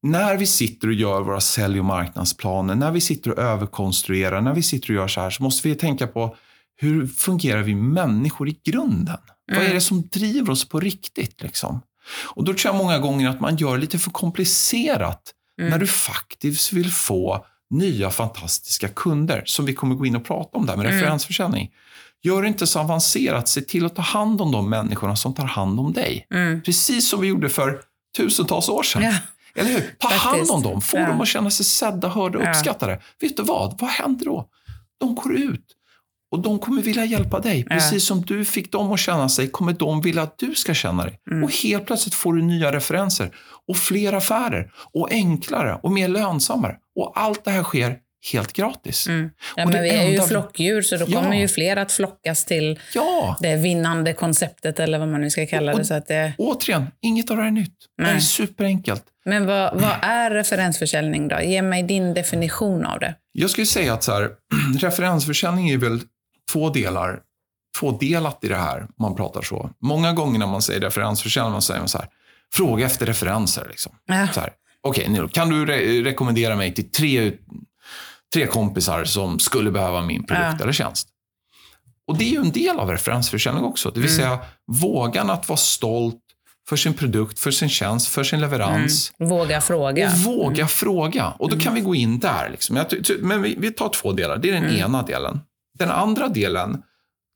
när 0.04 0.38
vi 0.38 0.46
sitter 0.46 0.88
och 0.88 0.94
gör 0.94 1.22
våra 1.22 1.42
sälj 1.42 1.80
och 1.80 1.86
marknadsplaner, 1.86 2.76
när 2.76 2.92
vi 2.92 3.02
sitter 3.02 3.32
och 3.32 3.38
överkonstruerar, 3.38 4.42
när 4.42 4.54
vi 4.54 4.64
sitter 4.64 4.90
och 4.90 4.96
gör 4.96 5.08
så 5.08 5.22
här, 5.22 5.30
så 5.30 5.44
måste 5.44 5.68
vi 5.68 5.76
tänka 5.76 6.08
på 6.08 6.36
hur 6.76 7.08
fungerar 7.08 7.64
vi 7.64 7.76
människor 7.76 8.50
i 8.50 8.60
grunden? 8.64 9.20
Mm. 9.50 9.58
Vad 9.58 9.58
är 9.58 9.66
mm. 9.66 9.76
det 9.76 9.82
som 9.82 10.08
driver 10.08 10.52
oss 10.52 10.70
på 10.70 10.80
riktigt? 10.80 11.42
Liksom? 11.42 11.82
Och 12.26 12.44
då 12.44 12.54
tror 12.54 12.74
jag 12.74 12.84
många 12.84 13.00
gånger 13.00 13.30
att 13.30 13.40
man 13.40 13.56
gör 13.56 13.78
lite 13.78 14.00
för 14.00 14.12
komplicerat 14.12 15.34
mm. 15.60 15.72
när 15.72 15.80
du 15.80 15.88
faktiskt 15.88 16.74
vill 16.74 16.92
få 16.92 17.46
nya 17.70 18.12
fantastiska 18.12 18.88
kunder, 18.88 19.44
som 19.46 19.66
vi 19.66 19.74
kommer 19.74 19.96
gå 19.96 20.06
in 20.06 20.16
och 20.16 20.26
prata 20.26 20.58
om 20.58 20.66
där 20.66 20.76
med 20.76 20.86
mm. 20.86 20.98
referensförsäljning. 20.98 21.72
Gör 22.24 22.42
det 22.42 22.48
inte 22.48 22.68
så 22.68 22.80
avancerat, 22.80 23.48
se 23.48 23.62
till 23.62 23.86
att 23.86 23.96
ta 23.96 24.02
hand 24.02 24.42
om 24.42 24.52
de 24.52 24.70
människorna 24.70 25.16
som 25.16 25.34
tar 25.34 25.46
hand 25.46 25.80
om 25.80 25.94
dig. 25.94 26.28
Mm. 26.32 26.62
Precis 26.62 27.10
som 27.10 27.22
vi 27.22 27.28
gjorde 27.28 27.50
för 27.50 27.82
tusentals 28.18 28.70
år 28.70 28.84
sedan. 28.84 29.04
Ja. 29.04 29.14
Eller 29.56 29.70
hur? 29.72 29.96
Ta 30.00 30.10
Faktiskt. 30.10 30.24
hand 30.24 30.52
om 30.52 30.72
dem, 30.72 30.82
få 30.82 30.98
ja. 30.98 31.08
dem 31.08 31.22
att 31.22 31.28
känna 31.28 31.52
sig 31.52 31.66
sedda, 31.66 32.08
hörda 32.10 32.38
och 32.38 32.46
ja. 32.46 32.50
uppskattade. 32.50 33.02
Vet 33.20 33.38
du 33.38 33.44
vad? 33.44 33.80
Vad 33.80 33.90
händer 33.90 34.26
då? 34.26 34.50
De 35.00 35.16
går 35.16 35.36
ut 35.36 35.66
och 36.32 36.40
de 36.40 36.60
kommer 36.60 36.82
vilja 36.82 37.06
hjälpa 37.06 37.40
dig. 37.40 37.66
Ja. 37.70 37.76
Precis 37.76 38.06
som 38.06 38.22
du 38.22 38.46
fick 38.46 38.72
dem 38.72 38.92
att 38.92 39.00
känna 39.00 39.30
sig, 39.30 39.48
kommer 39.48 39.74
de 39.74 40.02
vilja 40.02 40.22
att 40.22 40.38
du 40.38 40.56
ska 40.56 40.74
känna 40.74 41.04
dig. 41.04 41.20
Mm. 41.32 41.44
Och 41.44 41.52
helt 41.52 41.86
plötsligt 41.86 42.16
får 42.16 42.34
du 42.34 42.42
nya 42.42 42.72
referenser 42.72 43.32
och 43.68 43.78
fler 43.78 44.14
affärer 44.14 44.72
och 44.94 45.12
enklare 45.12 45.80
och 45.84 45.92
mer 45.92 46.08
lönsammare. 46.08 46.76
Och 46.96 47.12
allt 47.16 47.46
det 47.46 47.52
här 47.52 47.64
sker 47.64 47.98
helt 48.32 48.54
gratis. 48.54 49.08
Mm. 49.08 49.30
Ja, 49.56 49.66
men 49.66 49.84
vi 49.84 49.90
är 49.90 50.10
ju 50.10 50.22
flockdjur, 50.22 50.82
så 50.82 50.98
då 50.98 51.06
ja. 51.08 51.22
kommer 51.22 51.36
ju 51.36 51.48
fler 51.48 51.78
att 51.78 51.92
flockas 51.92 52.46
till 52.46 52.80
ja. 52.94 53.38
det 53.40 53.56
vinnande 53.56 54.14
konceptet, 54.14 54.80
eller 54.80 55.00
vad 55.00 55.08
man 55.08 55.22
nu 55.22 55.30
ska 55.30 55.46
kalla 55.46 55.76
det. 55.76 55.86
så 55.86 55.94
att 55.94 56.08
det... 56.08 56.34
Återigen, 56.38 56.88
inget 57.02 57.32
av 57.32 57.38
det 57.38 57.44
här 57.44 57.50
är 57.50 57.54
nytt. 57.54 57.76
Nej. 57.98 58.12
Det 58.12 58.18
är 58.18 58.20
superenkelt. 58.20 59.04
Men 59.26 59.46
vad, 59.46 59.82
vad, 59.82 59.96
är 60.02 60.32
referensförsäljning 60.32 61.28
då? 61.28 61.42
Ge 61.42 61.62
mig 61.62 61.84
din 61.84 62.14
definition 62.14 62.86
av 62.86 63.00
det. 63.00 63.16
Jag 63.32 63.50
skulle 63.50 63.68
säga 63.68 63.94
att 63.94 64.04
så 64.04 64.12
här, 64.12 64.30
referensförsäljning 64.80 65.70
är 65.70 65.78
väl 65.78 66.00
två 66.52 66.70
delar, 66.70 67.20
tvådelat 67.80 68.44
i 68.44 68.48
det 68.48 68.56
här, 68.56 68.88
man 69.00 69.16
pratar 69.16 69.42
så. 69.42 69.70
Många 69.82 70.14
gånger 70.14 70.40
när 70.40 70.48
man 70.48 70.62
säger 70.62 70.80
referensförsäljning, 70.80 71.62
säger 71.62 71.80
man 71.80 71.90
så 71.90 71.98
här, 71.98 72.08
fråga 72.54 72.86
efter 72.86 73.06
referenser. 73.06 73.68
Liksom. 73.70 73.92
Ja. 74.06 74.28
Okej, 74.82 75.10
okay, 75.10 75.28
kan 75.28 75.50
du 75.50 75.66
re 75.66 76.04
rekommendera 76.04 76.56
mig 76.56 76.74
till 76.74 76.92
tre, 76.92 77.32
tre 78.34 78.48
kompisar 78.48 79.06
som 79.06 79.40
skulle 79.40 79.72
behöva 79.72 80.02
min 80.02 80.26
produkt 80.26 80.56
ja. 80.58 80.64
eller 80.64 80.74
tjänst? 80.74 81.08
Och 82.08 82.18
det 82.18 82.24
är 82.24 82.32
ju 82.32 82.40
en 82.40 82.52
del 82.52 82.80
av 82.80 82.92
referensförsäljning 82.92 83.64
också. 83.64 83.90
Det 83.90 84.00
vill 84.00 84.10
mm. 84.10 84.22
säga 84.22 84.40
vågan 84.68 85.30
att 85.30 85.50
vara 85.50 85.58
stolt 85.58 86.22
för 86.70 86.76
sin 86.76 86.94
produkt, 86.94 87.40
för 87.40 87.52
sin 87.52 87.70
tjänst, 87.70 88.08
för 88.08 88.24
sin 88.24 88.42
leverans. 88.42 89.14
Mm. 89.20 89.30
Våga 89.30 89.62
fråga. 89.62 90.08
Och 90.08 90.18
våga 90.18 90.56
mm. 90.56 90.68
fråga. 90.68 91.34
Och 91.40 91.50
då 91.50 91.56
kan 91.56 91.72
mm. 91.72 91.76
vi 91.76 91.82
gå 91.82 91.96
in 91.96 92.20
där. 92.20 92.50
Liksom. 92.50 92.86
Men 93.20 93.42
vi, 93.42 93.56
vi 93.60 93.72
tar 93.72 93.90
två 93.90 94.12
delar. 94.12 94.38
Det 94.38 94.50
är 94.50 94.54
den 94.54 94.64
mm. 94.64 94.76
ena 94.76 95.04
delen. 95.04 95.40
Den 95.80 95.92
andra 95.92 96.28
delen, 96.28 96.84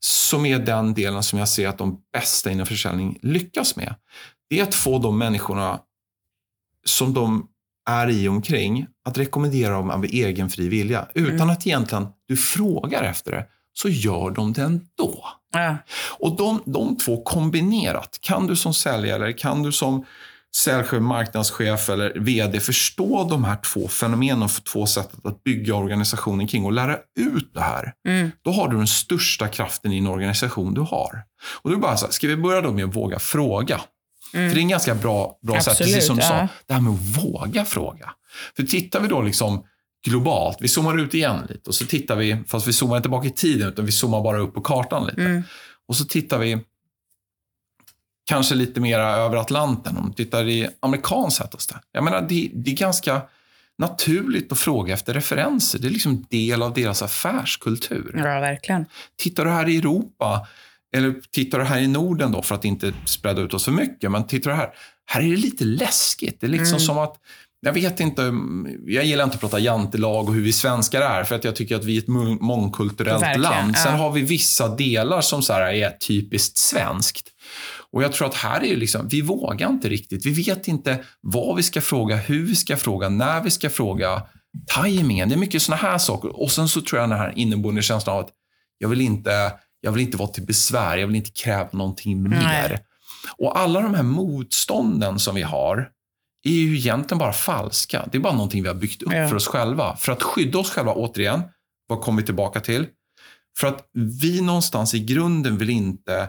som 0.04 0.46
är 0.46 0.58
den 0.58 0.94
delen 0.94 1.22
som 1.22 1.38
jag 1.38 1.48
ser 1.48 1.68
att 1.68 1.78
de 1.78 1.98
bästa 2.12 2.50
inom 2.50 2.66
försäljning 2.66 3.18
lyckas 3.22 3.76
med, 3.76 3.94
det 4.50 4.60
är 4.60 4.62
att 4.62 4.74
få 4.74 4.98
de 4.98 5.18
människorna 5.18 5.80
som 6.84 7.14
de 7.14 7.48
är 7.90 8.10
i 8.10 8.28
omkring 8.28 8.86
att 9.04 9.18
rekommendera 9.18 9.74
dem 9.74 9.90
av 9.90 10.04
egen 10.04 10.50
fri 10.50 10.68
vilja. 10.68 11.08
Utan 11.14 11.34
mm. 11.34 11.50
att 11.50 11.66
egentligen 11.66 12.06
du 12.28 12.36
frågar 12.36 13.02
efter 13.02 13.32
det, 13.32 13.46
så 13.72 13.88
gör 13.88 14.30
de 14.30 14.52
det 14.52 14.62
ändå. 14.62 15.24
Ja. 15.52 15.76
Och 16.18 16.36
de, 16.36 16.62
de 16.64 16.96
två 16.96 17.22
kombinerat, 17.22 18.18
kan 18.20 18.46
du 18.46 18.56
som 18.56 18.74
säljare 18.74 19.32
kan 19.32 19.62
du 19.62 19.72
som 19.72 20.04
säljchef, 20.56 21.02
marknadschef 21.02 21.88
eller 21.88 22.12
vd 22.18 22.60
förstå 22.60 23.24
de 23.30 23.44
här 23.44 23.56
två 23.56 23.88
fenomenen 23.88 24.42
och 24.42 24.50
två 24.50 24.86
sättet 24.86 25.26
att 25.26 25.44
bygga 25.44 25.74
organisationen 25.74 26.46
kring 26.46 26.64
och 26.64 26.72
lära 26.72 26.98
ut 27.20 27.54
det 27.54 27.60
här. 27.60 27.92
Mm. 28.08 28.30
Då 28.42 28.50
har 28.50 28.68
du 28.68 28.76
den 28.76 28.86
största 28.86 29.48
kraften 29.48 29.92
i 29.92 29.98
en 29.98 30.06
organisation 30.06 30.74
du 30.74 30.80
har. 30.80 31.22
Och 31.62 31.72
är 31.72 31.76
bara 31.76 31.96
så 31.96 32.04
här, 32.04 32.12
ska 32.12 32.28
vi 32.28 32.36
börja 32.36 32.60
då 32.60 32.72
med 32.72 32.84
att 32.84 32.96
våga 32.96 33.18
fråga? 33.18 33.80
Mm. 34.34 34.50
För 34.50 34.54
det 34.54 34.60
är 34.60 34.62
en 34.62 34.68
ganska 34.68 34.94
bra, 34.94 35.38
bra 35.42 35.60
sätt, 35.60 35.78
precis 35.78 36.06
som 36.06 36.16
du 36.16 36.22
ja. 36.22 36.28
sa, 36.28 36.48
det 36.66 36.74
här 36.74 36.80
med 36.80 36.92
att 36.92 37.24
våga 37.24 37.64
fråga. 37.64 38.10
För 38.56 38.62
tittar 38.62 39.00
vi 39.00 39.08
då 39.08 39.22
liksom 39.22 39.64
globalt, 40.06 40.58
vi 40.60 40.68
zoomar 40.68 40.98
ut 40.98 41.14
igen 41.14 41.46
lite 41.48 41.70
och 41.70 41.74
så 41.74 41.86
tittar 41.86 42.16
vi, 42.16 42.44
fast 42.46 42.68
vi 42.68 42.72
zoomar 42.72 42.96
inte 42.96 43.08
bak 43.08 43.26
i 43.26 43.30
tiden 43.30 43.68
utan 43.68 43.86
vi 43.86 43.92
zoomar 43.92 44.20
bara 44.20 44.38
upp 44.38 44.54
på 44.54 44.60
kartan 44.60 45.06
lite. 45.06 45.22
Mm. 45.22 45.42
Och 45.88 45.96
så 45.96 46.04
tittar 46.04 46.38
vi 46.38 46.58
kanske 48.24 48.54
lite 48.54 48.80
mer 48.80 48.98
över 48.98 49.36
Atlanten, 49.36 49.96
om 49.96 50.08
du 50.08 50.24
tittar 50.24 50.48
i 50.48 50.68
amerikanskt 50.80 51.38
sätt 51.38 51.54
att 51.54 51.82
Jag 51.92 52.04
menar, 52.04 52.20
det, 52.28 52.50
det, 52.54 52.70
är 52.70 52.76
ganska 52.76 53.22
naturligt 53.78 54.52
att 54.52 54.58
fråga 54.58 54.94
efter 54.94 55.14
referenser. 55.14 55.78
Det 55.78 55.88
är 55.88 55.90
liksom 55.90 56.26
del 56.30 56.62
av 56.62 56.74
deras 56.74 57.02
affärskultur. 57.02 58.12
Ja, 58.16 58.22
verkligen. 58.22 58.86
Tittar 59.18 59.44
du 59.44 59.50
här 59.50 59.68
i 59.68 59.78
Europa, 59.78 60.46
eller 60.96 61.14
tittar 61.30 61.58
du 61.58 61.64
här 61.64 61.80
i 61.80 61.88
Norden 61.88 62.32
då, 62.32 62.42
för 62.42 62.54
att 62.54 62.64
inte 62.64 62.92
sprida 63.04 63.40
ut 63.40 63.54
oss 63.54 63.64
för 63.64 63.72
mycket, 63.72 64.10
men 64.10 64.26
tittar 64.26 64.50
du 64.50 64.56
här, 64.56 64.70
här 65.06 65.20
är 65.20 65.30
det 65.30 65.36
lite 65.36 65.64
läskigt. 65.64 66.40
Det 66.40 66.46
är 66.46 66.50
liksom 66.50 66.76
mm. 66.76 66.80
som 66.80 66.98
att 66.98 67.16
jag 67.64 67.72
vet 67.72 68.00
inte, 68.00 68.32
jag 68.86 69.04
gillar 69.04 69.24
inte 69.24 69.34
att 69.34 69.40
prata 69.40 69.58
jantelag 69.58 70.28
och 70.28 70.34
hur 70.34 70.42
vi 70.42 70.52
svenskar 70.52 71.00
är, 71.00 71.24
för 71.24 71.34
att 71.34 71.44
jag 71.44 71.56
tycker 71.56 71.76
att 71.76 71.84
vi 71.84 71.96
är 71.96 72.02
ett 72.02 72.08
mångkulturellt 72.40 73.22
Verkligen, 73.22 73.40
land. 73.40 73.76
Sen 73.76 73.92
ja. 73.92 73.98
har 73.98 74.10
vi 74.10 74.22
vissa 74.22 74.68
delar 74.76 75.20
som 75.20 75.42
så 75.42 75.52
är 75.52 75.90
typiskt 75.90 76.58
svenskt. 76.58 77.28
Och 77.92 78.02
jag 78.02 78.12
tror 78.12 78.28
att 78.28 78.34
här 78.34 78.64
är 78.64 78.76
liksom, 78.76 79.08
vi 79.08 79.20
vågar 79.20 79.68
inte 79.68 79.88
riktigt. 79.88 80.26
Vi 80.26 80.42
vet 80.42 80.68
inte 80.68 81.04
vad 81.20 81.56
vi 81.56 81.62
ska 81.62 81.80
fråga, 81.80 82.16
hur 82.16 82.46
vi 82.46 82.54
ska 82.54 82.76
fråga, 82.76 83.08
när 83.08 83.42
vi 83.42 83.50
ska 83.50 83.70
fråga. 83.70 84.22
Timingen, 84.82 85.28
det 85.28 85.34
är 85.34 85.38
mycket 85.38 85.62
såna 85.62 85.76
här 85.76 85.98
saker. 85.98 86.40
Och 86.40 86.50
sen 86.50 86.68
så 86.68 86.80
tror 86.80 87.00
jag 87.00 87.10
den 87.10 87.18
här 87.18 87.32
inneboende 87.36 87.82
känslan 87.82 88.16
av 88.16 88.24
att 88.24 88.30
jag 88.78 88.88
vill 88.88 89.00
inte, 89.00 89.52
jag 89.80 89.92
vill 89.92 90.02
inte 90.02 90.16
vara 90.16 90.28
till 90.28 90.46
besvär, 90.46 90.96
jag 90.96 91.06
vill 91.06 91.16
inte 91.16 91.30
kräva 91.30 91.68
någonting 91.72 92.22
mer. 92.22 92.68
Nej. 92.68 92.78
Och 93.38 93.58
alla 93.58 93.80
de 93.80 93.94
här 93.94 94.02
motstånden 94.02 95.18
som 95.18 95.34
vi 95.34 95.42
har 95.42 95.88
är 96.48 96.52
ju 96.52 96.76
egentligen 96.76 97.18
bara 97.18 97.32
falska. 97.32 98.08
Det 98.12 98.18
är 98.18 98.22
bara 98.22 98.32
någonting 98.32 98.62
vi 98.62 98.68
har 98.68 98.74
byggt 98.74 99.02
upp 99.02 99.12
ja. 99.12 99.28
för 99.28 99.36
oss 99.36 99.46
själva. 99.46 99.96
För 99.96 100.12
att 100.12 100.22
skydda 100.22 100.58
oss 100.58 100.70
själva, 100.70 100.92
återigen, 100.92 101.42
vad 101.86 102.00
kommer 102.00 102.22
vi 102.22 102.26
tillbaka 102.26 102.60
till? 102.60 102.86
För 103.58 103.66
att 103.66 103.88
vi 104.20 104.40
någonstans 104.40 104.94
i 104.94 104.98
grunden 105.00 105.58
vill 105.58 105.70
inte 105.70 106.28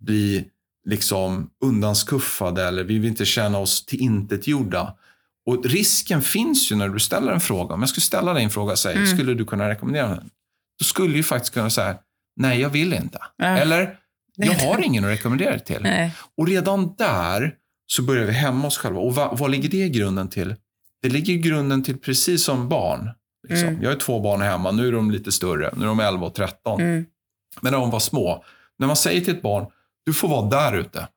bli 0.00 0.44
liksom 0.88 1.50
undanskuffade 1.64 2.64
eller 2.64 2.84
vi 2.84 2.98
vill 2.98 3.08
inte 3.08 3.24
känna 3.24 3.58
oss 3.58 3.86
tillintetgjorda. 3.86 4.94
Och 5.46 5.64
risken 5.64 6.22
finns 6.22 6.72
ju 6.72 6.76
när 6.76 6.88
du 6.88 6.98
ställer 6.98 7.32
en 7.32 7.40
fråga. 7.40 7.74
Om 7.74 7.80
jag 7.80 7.88
skulle 7.88 8.02
ställa 8.02 8.34
dig 8.34 8.44
en 8.44 8.50
fråga 8.50 8.72
och 8.72 8.78
säga, 8.78 8.96
mm. 8.96 9.06
skulle 9.06 9.34
du 9.34 9.44
kunna 9.44 9.68
rekommendera 9.68 10.08
mig? 10.08 10.18
Då 10.78 10.84
skulle 10.84 11.14
du 11.16 11.22
faktiskt 11.22 11.54
kunna 11.54 11.70
säga, 11.70 11.96
nej 12.36 12.60
jag 12.60 12.70
vill 12.70 12.92
inte. 12.92 13.18
Äh. 13.42 13.60
Eller, 13.60 13.98
jag 14.36 14.54
har 14.54 14.84
ingen 14.84 15.04
att 15.04 15.10
rekommendera 15.10 15.50
dig 15.50 15.64
till. 15.64 15.82
Nej. 15.82 16.14
Och 16.36 16.48
redan 16.48 16.94
där 16.94 17.54
så 17.92 18.02
börjar 18.02 18.24
vi 18.24 18.32
hämma 18.32 18.66
oss 18.66 18.78
själva. 18.78 19.00
Och 19.00 19.14
vad, 19.14 19.38
vad 19.38 19.50
ligger 19.50 19.68
det 19.68 19.84
i 19.84 19.88
grunden 19.88 20.28
till? 20.28 20.54
Det 21.02 21.08
ligger 21.08 21.32
i 21.32 21.38
grunden 21.38 21.82
till 21.82 21.98
precis 21.98 22.44
som 22.44 22.68
barn. 22.68 23.10
Liksom. 23.48 23.68
Mm. 23.68 23.82
Jag 23.82 23.90
har 23.90 23.96
två 23.96 24.20
barn 24.20 24.40
hemma, 24.40 24.70
nu 24.70 24.88
är 24.88 24.92
de 24.92 25.10
lite 25.10 25.32
större. 25.32 25.74
Nu 25.76 25.84
är 25.84 25.88
de 25.88 26.00
11 26.00 26.26
och 26.26 26.34
13. 26.34 26.80
Mm. 26.80 27.06
Men 27.60 27.72
när 27.72 27.78
de 27.78 27.90
var 27.90 28.00
små, 28.00 28.44
när 28.78 28.86
man 28.86 28.96
säger 28.96 29.20
till 29.20 29.34
ett 29.34 29.42
barn, 29.42 29.66
du 30.06 30.12
får 30.12 30.28
vara 30.28 30.48
där 30.48 30.78
ute. 30.78 31.08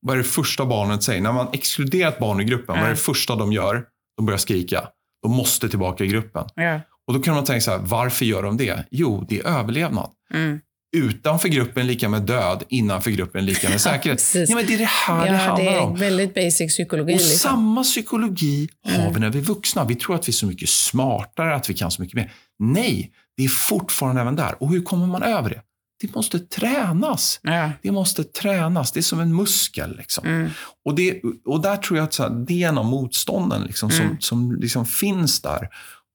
Vad 0.00 0.14
är 0.14 0.18
det 0.18 0.24
första 0.24 0.66
barnet 0.66 1.02
säger? 1.02 1.20
När 1.20 1.32
man 1.32 1.48
exkluderar 1.52 2.08
ett 2.08 2.18
barn 2.18 2.40
i 2.40 2.44
gruppen, 2.44 2.76
vad 2.76 2.84
är 2.84 2.90
det 2.90 2.96
första 2.96 3.36
de 3.36 3.52
gör? 3.52 3.84
De 4.16 4.26
börjar 4.26 4.38
skrika. 4.38 4.88
De 5.22 5.32
måste 5.32 5.68
tillbaka 5.68 6.04
i 6.04 6.06
gruppen. 6.06 6.44
Ja. 6.54 6.80
Och 7.06 7.14
då 7.14 7.20
kan 7.20 7.34
man 7.34 7.44
tänka 7.44 7.60
så 7.60 7.70
här, 7.70 7.78
varför 7.78 8.24
gör 8.24 8.42
de 8.42 8.56
det? 8.56 8.84
Jo, 8.90 9.26
det 9.28 9.38
är 9.38 9.46
överlevnad. 9.46 10.10
Mm. 10.34 10.60
Utanför 10.98 11.48
gruppen 11.48 11.86
lika 11.86 12.08
med 12.08 12.22
död, 12.22 12.62
innanför 12.68 13.10
gruppen 13.10 13.44
lika 13.46 13.68
med 13.68 13.80
säkerhet. 13.80 14.18
precis. 14.18 14.50
ja, 14.50 14.56
men 14.56 14.66
det 14.66 14.74
är 14.74 14.78
det 14.78 14.84
här 14.84 15.20
det 15.26 15.32
Ja, 15.32 15.36
handlar 15.38 15.64
det 15.70 15.76
är 15.76 15.80
om. 15.80 15.96
väldigt 15.96 16.34
basic 16.34 16.72
psykologi. 16.72 17.12
Och 17.14 17.18
liksom. 17.18 17.38
samma 17.50 17.82
psykologi 17.82 18.68
har 18.84 18.94
Mm. 19.00 19.12
vi 19.14 19.20
när 19.20 19.30
vi 19.30 19.38
är 19.38 19.42
vuxna. 19.42 19.84
Vi 19.84 19.94
tror 19.94 20.14
att 20.14 20.28
vi 20.28 20.30
är 20.30 20.34
så 20.34 20.46
mycket 20.46 20.68
smartare, 20.68 21.54
att 21.56 21.70
vi 21.70 21.74
kan 21.74 21.90
så 21.90 22.02
mycket 22.02 22.16
mer. 22.16 22.32
Nej, 22.58 23.12
det 23.36 23.44
är 23.44 23.48
fortfarande 23.48 24.20
även 24.20 24.36
där. 24.36 24.62
Och 24.62 24.68
hur 24.70 24.82
kommer 24.82 25.06
man 25.06 25.22
över 25.22 25.50
det? 25.50 25.62
Det 26.00 26.14
måste 26.14 26.38
tränas. 26.38 27.40
Ja. 27.42 27.70
Det 27.82 27.90
måste 27.90 28.24
tränas. 28.24 28.92
Det 28.92 29.00
är 29.00 29.02
som 29.02 29.20
en 29.20 29.36
muskel. 29.36 29.96
Liksom. 29.96 30.26
Mm. 30.26 30.50
Och, 30.84 30.94
det, 30.94 31.20
och 31.44 31.62
där 31.62 31.76
tror 31.76 31.98
jag 31.98 32.04
att 32.04 32.14
så 32.14 32.22
här, 32.22 32.30
det 32.30 32.62
är 32.64 32.68
en 32.68 32.78
av 32.78 32.84
motstånden 32.84 33.62
liksom, 33.62 33.90
som, 33.90 34.04
Mm. 34.04 34.20
som 34.20 34.56
liksom 34.60 34.86
finns 34.86 35.40
där. 35.42 35.68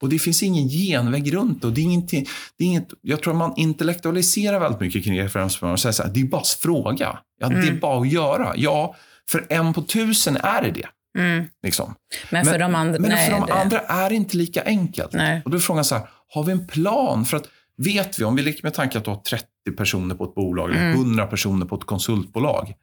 Och 0.04 0.10
det 0.10 0.20
finns 0.20 0.44
ingen 0.44 0.68
genväg 0.70 1.34
runt. 1.34 1.63
Och 1.63 1.74
det 1.74 1.82
är 1.82 1.84
ingenting, 1.84 2.26
det 2.58 2.63
är 2.63 2.68
inget, 2.68 2.88
jag 3.02 3.22
tror 3.24 3.34
att 3.34 3.38
man 3.38 3.54
intellektualiserar 3.58 4.60
väldigt 4.60 4.80
mycket 4.82 5.04
kring 5.04 5.20
referensprogram 5.22 5.74
och 5.74 5.80
säger 5.80 5.94
så 5.94 6.04
här, 6.04 6.10
det 6.13 6.20
är 6.22 6.26
bara 6.26 6.42
att 6.42 6.48
fråga. 6.48 7.20
Ja, 7.39 7.48
Det 7.50 7.56
är 7.56 7.62
Mm. 7.62 7.80
bara 7.80 8.02
att 8.02 8.12
göra. 8.12 8.54
Ja, 8.56 8.96
för 9.32 9.46
en 9.50 9.74
på 9.74 9.82
tusen 9.82 10.38
är 10.38 10.62
det 10.62 10.72
det. 10.72 11.20
Mm. 11.20 11.46
Liksom. 11.63 11.96
Men 12.32 12.46
för 12.46 12.60
de 12.60 12.76
andra... 12.76 13.00
Men 13.00 13.10
nej, 13.10 13.30
för 13.30 13.38
de 13.39 13.46
det- 13.48 13.54
andra 13.54 13.80
är 13.80 14.10
det 14.10 14.16
inte 14.16 14.38
lika 14.38 14.63
enkelt. 14.63 15.13
Nej. 15.13 15.42
Och 15.46 15.52
då 15.52 15.58
är 15.58 15.62
frågan 15.62 15.86
så 15.86 15.96
här, 15.96 16.08
har 16.30 16.44
vi 16.44 16.52
en 16.52 16.68
plan? 16.68 17.26
För 17.26 17.38
att 17.38 17.48
vet 17.78 18.20
vi, 18.20 18.24
om 18.24 18.36
vi 18.36 18.42
leker 18.42 18.63
med 18.63 18.74
tanken 18.74 19.00
att 19.00 19.06
du 19.06 19.12
har 19.12 19.18
30 19.18 19.46
personer 19.78 20.16
på 20.16 20.24
ett 20.24 20.36
bolag 20.36 20.70
eller 20.70 20.82
Mm. 20.82 20.94
100 20.98 21.28
personer 21.28 21.66
på 21.66 21.76
ett 21.76 21.84
konsultbolag. 21.86 22.74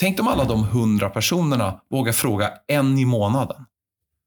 Tänk 0.00 0.20
om 0.20 0.28
alla 0.28 0.44
de 0.44 0.64
100 0.64 1.08
personerna 1.10 1.80
vågar 1.90 2.12
fråga 2.12 2.50
en 2.68 2.98
i 2.98 3.04
månaden. 3.04 3.64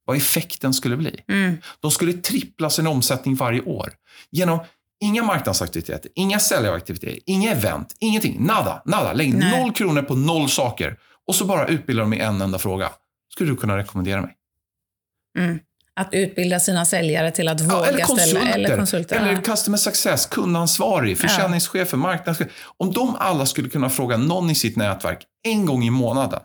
Vad 0.06 0.18
effekten 0.18 0.74
skulle 0.74 0.98
bli. 0.98 1.24
Mm. 1.28 1.58
De 1.80 1.92
skulle 1.92 2.14
trippla 2.14 2.70
sin 2.70 2.88
omsättning 2.88 3.36
varje 3.36 3.62
år. 3.62 3.94
Genom 4.32 4.60
inga 5.04 5.24
marknadsaktiviteter, 5.24 6.12
inga 6.16 6.40
säljaktiviteter, 6.40 7.20
inga 7.26 7.52
event, 7.52 7.96
ingenting. 8.00 8.46
Nada, 8.46 8.82
nada. 8.86 9.14
Lägg 9.14 9.34
Nej. 9.34 9.60
noll 9.60 9.74
kronor 9.74 10.02
på 10.02 10.16
noll 10.16 10.50
saker. 10.50 10.98
Och 11.28 11.36
så 11.36 11.46
bara 11.46 11.68
utbilda 11.68 12.02
dem 12.02 12.14
i 12.14 12.20
en 12.20 12.42
enda 12.42 12.60
fråga. 12.60 12.90
Skulle 13.34 13.50
du 13.50 13.56
kunna 13.56 13.78
rekommendera 13.78 14.22
mig? 14.22 14.36
Mm. 15.40 15.60
Att 15.96 16.10
utbilda 16.12 16.60
sina 16.60 16.86
säljare 16.86 17.32
till 17.32 17.48
att 17.48 17.62
Ja, 17.62 17.78
våga 17.78 17.88
eller 17.88 18.06
ställa... 18.06 18.54
Eller 18.54 18.78
konsulter. 18.78 19.16
Eller 19.16 19.32
ja. 19.32 19.42
customer 19.42 19.78
success, 19.78 20.26
kundansvarig, 20.26 21.18
försäljningschefer, 21.18 21.98
marknadschefer. 21.98 22.54
Om 22.78 22.94
de 22.94 23.16
alla 23.20 23.46
skulle 23.46 23.70
kunna 23.70 23.90
fråga 23.90 24.18
någon 24.18 24.50
i 24.50 24.56
sitt 24.56 24.76
nätverk 24.76 25.26
en 25.48 25.66
gång 25.66 25.84
i 25.84 25.90
månaden, 25.90 26.40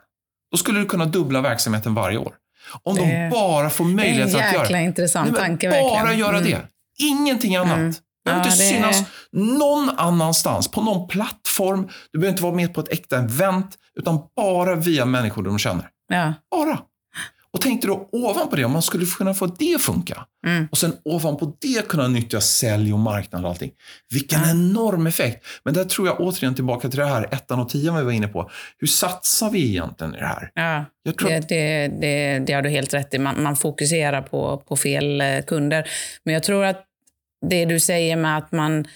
då 0.51 0.57
skulle 0.57 0.79
du 0.79 0.87
kunna 0.87 1.05
dubbla 1.05 1.41
verksamheten 1.41 1.95
varje 1.95 2.19
år. 2.19 2.35
Om 2.83 2.95
Det- 2.97 3.03
de 3.03 3.31
bara 3.31 3.71
får 3.71 3.85
Det 3.85 3.89
är 3.89 3.91
en 3.91 3.97
möjlighet 3.97 4.27
att 4.35 4.53
göra 4.53 4.63
jäkla 4.63 4.81
intressant 4.81 5.31
Nej, 5.33 5.41
tanke 5.41 5.71
Bara 5.71 5.83
verkligen. 6.03 6.19
göra 6.19 6.39
Mm. 6.39 6.51
det. 6.51 6.61
Ingenting 6.99 7.57
annat. 7.57 7.77
Mm. 7.79 7.91
Det 7.91 8.31
behöver 8.31 8.45
Ja, 8.47 8.53
inte 8.53 8.65
det- 8.65 8.71
synas 8.71 9.03
någon 9.33 9.91
annanstans, 9.97 10.69
på 10.71 10.83
någon 10.83 11.09
plattform. 11.09 11.89
Du 12.13 12.19
behöver 12.19 12.33
inte 12.33 12.43
vara 12.43 12.55
med 12.55 12.75
på 12.75 12.81
ett 12.81 12.93
äkta 12.93 13.19
event, 13.19 13.75
utan 13.99 14.19
bara 14.37 14.75
via 14.75 15.05
människor 15.05 15.43
de 15.43 15.59
känner. 15.59 15.89
Ja. 16.09 16.33
Bara. 16.51 16.79
Och 17.57 17.63
dig 17.63 17.79
då 17.83 18.09
ovanpå 18.13 18.57
det, 18.57 18.65
om 18.65 18.73
man 18.73 18.83
skulle 18.83 19.07
kunna 19.07 19.35
få 19.35 19.47
det 19.47 19.75
att 19.75 19.83
funka. 19.83 20.27
Mm. 20.47 20.69
Och 20.71 20.79
sen 20.79 20.93
ovanpå 21.05 21.53
det 21.61 21.89
kunna 21.89 22.09
nyttja 22.09 22.41
sälj 22.41 22.93
och 22.93 22.99
marknad 22.99 23.45
och 23.45 23.51
allting. 23.51 23.71
Vilken 24.11 24.41
Ja. 24.43 24.51
enorm 24.51 25.07
effekt. 25.07 25.47
Men 25.65 25.75
där 25.75 25.85
tror 25.85 26.07
jag 26.07 26.21
återigen 26.21 26.55
tillbaka 26.55 26.89
till 26.89 26.99
det 26.99 27.07
här 27.07 27.29
ettan 27.35 27.59
och 27.61 27.69
tian 27.69 27.97
vi 27.97 28.03
var 28.03 28.13
inne 28.13 28.29
på. 28.29 28.51
Hur 28.79 28.87
satsar 28.87 29.51
vi 29.51 29.69
egentligen 29.69 30.15
i 30.15 30.19
det 30.19 30.27
här? 30.27 30.51
Ja. 30.55 30.85
Jag 31.03 31.19
tror 31.19 31.29
Det, 31.31 31.49
det, 31.49 31.89
det, 32.01 32.39
det 32.39 32.53
har 32.53 32.63
du 32.63 32.69
helt 32.69 32.95
rätt 32.95 33.15
i. 33.15 33.19
Man, 33.19 33.43
man 33.43 33.57
fokuserar 33.57 34.23
på, 34.23 34.63
på 34.69 34.77
fel 34.77 35.21
eh, 35.21 35.41
kunder. 35.47 35.89
Men 36.25 36.35
jag 36.35 36.43
tror 36.43 36.65
att 36.65 36.85
det 37.47 37.65
du 37.65 37.81
säger 37.81 38.17
med 38.17 38.39
att 38.39 38.53
man 38.53 38.87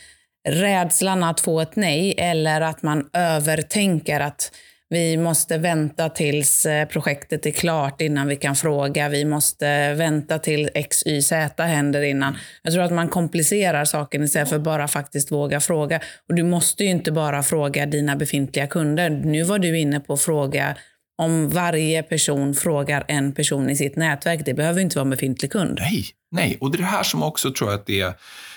rädslan 0.49 1.23
att 1.23 1.41
få 1.41 1.61
ett 1.61 1.77
nej 1.77 2.15
eller 2.19 2.61
att 2.61 2.83
man 2.83 3.09
övertänker 3.13 4.21
att 4.21 4.53
vi 4.93 5.17
måste 5.17 5.59
vänta 5.59 6.09
tills 6.09 6.67
eh, 6.67 6.89
projektet 6.89 7.47
är 7.47 7.51
klart 7.51 8.01
innan 8.01 8.27
vi 8.27 8.37
kan 8.37 8.57
fråga. 8.57 9.09
Vi 9.09 9.25
måste 9.25 9.95
vänta 9.95 10.39
till 10.39 10.71
X, 10.75 11.03
Y, 11.07 11.23
Z 11.23 11.65
händer 11.65 12.03
innan. 12.03 12.37
Jag 12.63 12.73
tror 12.73 12.83
att 12.83 12.93
man 12.93 13.09
komplicerar 13.09 13.85
saken 13.85 14.23
istället 14.23 14.49
för 14.49 14.59
bara 14.59 14.89
faktiskt 14.89 15.33
våga 15.33 15.61
fråga. 15.61 16.01
Och 16.29 16.35
du 16.35 16.43
måste 16.43 16.85
ju 16.85 16.91
inte 16.91 17.13
bara 17.13 17.43
fråga 17.43 17.87
dina 17.87 18.17
befintliga 18.17 18.67
kunder. 18.67 19.11
Nu 19.11 19.43
var 19.43 19.59
du 19.59 19.79
inne 19.79 20.01
på 20.01 20.13
att 20.13 20.21
fråga 20.21 20.77
om 21.19 21.51
varje 21.51 22.03
person 22.03 22.55
frågar 22.55 23.05
en 23.09 23.33
person 23.33 23.71
i 23.71 23.77
sitt 23.77 23.97
nätverk. 23.97 24.41
Det 24.45 24.55
behöver 24.55 24.81
inte 24.81 24.97
vara 24.97 25.05
en 25.05 25.11
befintlig 25.11 25.53
kund. 25.53 25.79
nej, 25.81 26.07
nej. 26.31 26.59
Och 26.61 26.71
det 26.71 26.77
är 26.77 26.83
det 26.83 26.85
här 26.85 27.03
som 27.03 27.23
också 27.23 27.53
tror 27.53 27.71
jag 27.71 27.81
att 27.81 27.87
det 27.87 28.01
är 28.01 28.15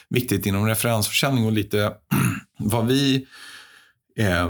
viktigt 0.09 0.45
inom 0.45 0.67
referensförsäljning 0.67 1.45
och 1.45 1.51
lite 1.51 1.91
vad 2.59 2.87
vi 2.87 3.27
Eh, 4.19 4.49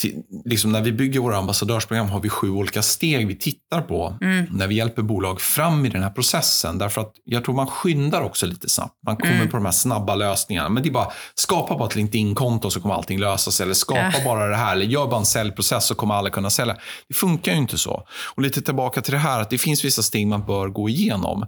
till, 0.00 0.22
liksom 0.44 0.72
när 0.72 0.82
vi 0.82 0.92
bygger 0.92 1.20
våra 1.20 1.36
ambassadörsprogram 1.36 2.08
har 2.08 2.20
vi 2.20 2.28
sju 2.28 2.50
olika 2.50 2.82
steg 2.82 3.26
vi 3.26 3.36
tittar 3.36 3.80
på 3.82 4.18
Mm. 4.20 4.46
när 4.50 4.66
vi 4.66 4.74
hjälper 4.74 5.02
bolag 5.02 5.40
fram 5.40 5.86
i 5.86 5.88
den 5.88 6.02
här 6.02 6.10
processen. 6.10 6.78
Därför 6.78 7.00
att 7.00 7.12
jag 7.24 7.44
tror 7.44 7.54
man 7.54 7.66
skyndar 7.66 8.20
också 8.22 8.46
lite 8.46 8.68
snabbt. 8.68 8.94
Man 9.06 9.16
kommer 9.16 9.34
Mm. 9.34 9.48
på 9.50 9.56
de 9.56 9.64
här 9.64 9.72
snabba 9.72 10.14
lösningarna. 10.14 10.68
Men 10.68 10.82
det 10.82 10.88
är 10.88 10.92
bara, 10.92 11.12
skapa 11.34 11.76
bara 11.78 11.88
ett 11.88 11.96
LinkedIn-konto 11.96 12.70
så 12.70 12.80
kommer 12.80 12.94
allting 12.94 13.18
lösa 13.18 13.50
sig. 13.50 13.64
Eller 13.64 13.74
skapa 13.74 14.12
Ja. 14.18 14.24
bara 14.24 14.48
det 14.48 14.56
här. 14.56 14.72
Eller 14.72 14.86
gör 14.86 15.06
bara 15.06 15.16
en 15.20 15.26
säljprocess 15.26 15.86
så 15.86 15.94
kommer 15.94 16.14
alla 16.14 16.30
kunna 16.30 16.50
sälja. 16.50 16.76
Det 17.08 17.14
funkar 17.14 17.52
ju 17.52 17.58
inte 17.58 17.78
så. 17.78 18.06
Och 18.34 18.42
lite 18.42 18.62
tillbaka 18.62 19.00
till 19.00 19.12
det 19.12 19.18
här 19.18 19.40
att 19.40 19.50
det 19.50 19.58
finns 19.58 19.84
vissa 19.84 20.02
steg 20.02 20.26
man 20.26 20.46
bör 20.46 20.68
gå 20.68 20.88
igenom. 20.88 21.46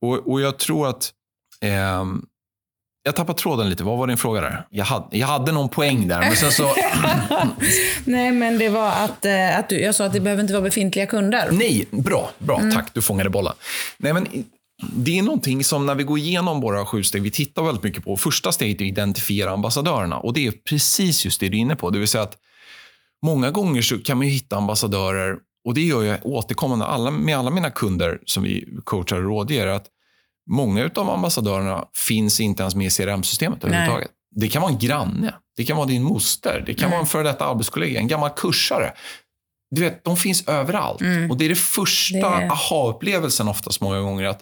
Och, 0.00 0.28
och 0.32 0.40
jag 0.40 0.58
tror 0.58 0.88
att 0.88 1.12
ehm, 1.60 2.22
jag 3.06 3.16
tappar 3.16 3.34
tråden 3.34 3.70
lite. 3.70 3.84
Vad 3.84 3.98
var 3.98 4.06
din 4.06 4.16
fråga 4.16 4.40
där? 4.40 4.66
Jag 4.70 4.84
hade, 4.84 5.18
jag 5.18 5.26
hade 5.26 5.52
någon 5.52 5.68
poäng 5.68 6.08
där, 6.08 6.20
men 6.20 6.36
sen 6.36 6.52
så... 6.52 6.74
Nej, 8.04 8.32
men 8.32 8.58
det 8.58 8.68
var 8.68 8.88
att, 8.88 9.24
eh, 9.24 9.58
att 9.58 9.68
du, 9.68 9.80
jag 9.80 9.94
sa 9.94 10.04
att 10.04 10.12
det 10.12 10.20
behöver 10.20 10.42
inte 10.42 10.52
vara 10.52 10.62
befintliga 10.62 11.06
kunder. 11.06 11.48
Nej, 11.52 11.86
bra. 11.90 12.30
bra 12.38 12.60
Tack, 12.74 12.94
du 12.94 13.02
fångade 13.02 13.30
bollen. 13.30 13.52
Nej, 13.98 14.12
men 14.12 14.26
det 14.92 15.18
är 15.18 15.22
någonting 15.22 15.64
som 15.64 15.86
när 15.86 15.94
vi 15.94 16.04
går 16.04 16.18
igenom 16.18 16.60
våra 16.60 16.86
sju 16.86 17.02
steg, 17.02 17.22
vi 17.22 17.30
tittar 17.30 17.62
väldigt 17.62 17.82
mycket 17.82 18.04
på. 18.04 18.16
Första 18.16 18.52
steget 18.52 18.80
är 18.80 18.84
att 18.84 18.88
identifiera 18.88 19.50
ambassadörerna. 19.50 20.18
Och 20.18 20.32
det 20.32 20.46
är 20.46 20.52
precis 20.68 21.24
just 21.24 21.40
det 21.40 21.48
du 21.48 21.56
är 21.56 21.60
inne 21.60 21.76
på. 21.76 21.90
Det 21.90 21.98
vill 21.98 22.08
säga 22.08 22.24
att 22.24 22.36
många 23.26 23.50
gånger 23.50 23.82
så 23.82 23.98
kan 23.98 24.18
man 24.18 24.26
hitta 24.26 24.56
ambassadörer, 24.56 25.36
och 25.64 25.74
det 25.74 25.80
gör 25.80 26.02
jag 26.02 26.26
återkommande 26.26 26.84
alla, 26.84 27.10
med 27.10 27.38
alla 27.38 27.50
mina 27.50 27.70
kunder 27.70 28.18
som 28.24 28.42
vi 28.42 28.68
coachar 28.84 29.16
och 29.16 29.22
rådger, 29.22 29.66
att 29.66 29.86
många 30.50 30.90
av 30.94 31.10
ambassadörerna 31.10 31.84
finns 32.08 32.40
inte 32.40 32.62
ens 32.62 32.74
med 32.74 32.86
i 32.86 32.90
CRM-systemet 32.90 33.64
överhuvudtaget. 33.64 34.10
Det 34.36 34.48
kan 34.48 34.62
vara 34.62 34.72
en 34.72 34.78
granne, 34.78 35.34
det 35.56 35.64
kan 35.64 35.76
vara 35.76 35.86
din 35.86 36.02
moster, 36.02 36.62
det 36.66 36.74
kan 36.74 36.82
Mm. 36.84 36.90
vara 36.90 37.00
en 37.00 37.06
före 37.06 37.22
detta 37.22 37.44
arbetskollega, 37.44 38.00
en 38.00 38.08
gammal 38.08 38.30
kursare. 38.36 38.92
Du 39.70 39.80
vet, 39.80 40.04
de 40.04 40.16
finns 40.16 40.48
överallt. 40.48 41.00
Mm. 41.00 41.30
Och 41.30 41.36
det 41.38 41.44
är 41.44 41.48
det 41.48 41.54
första 41.54 42.26
aha-upplevelsen 42.26 43.48
oftast 43.48 43.80
många 43.80 44.00
gånger. 44.00 44.24
att 44.24 44.40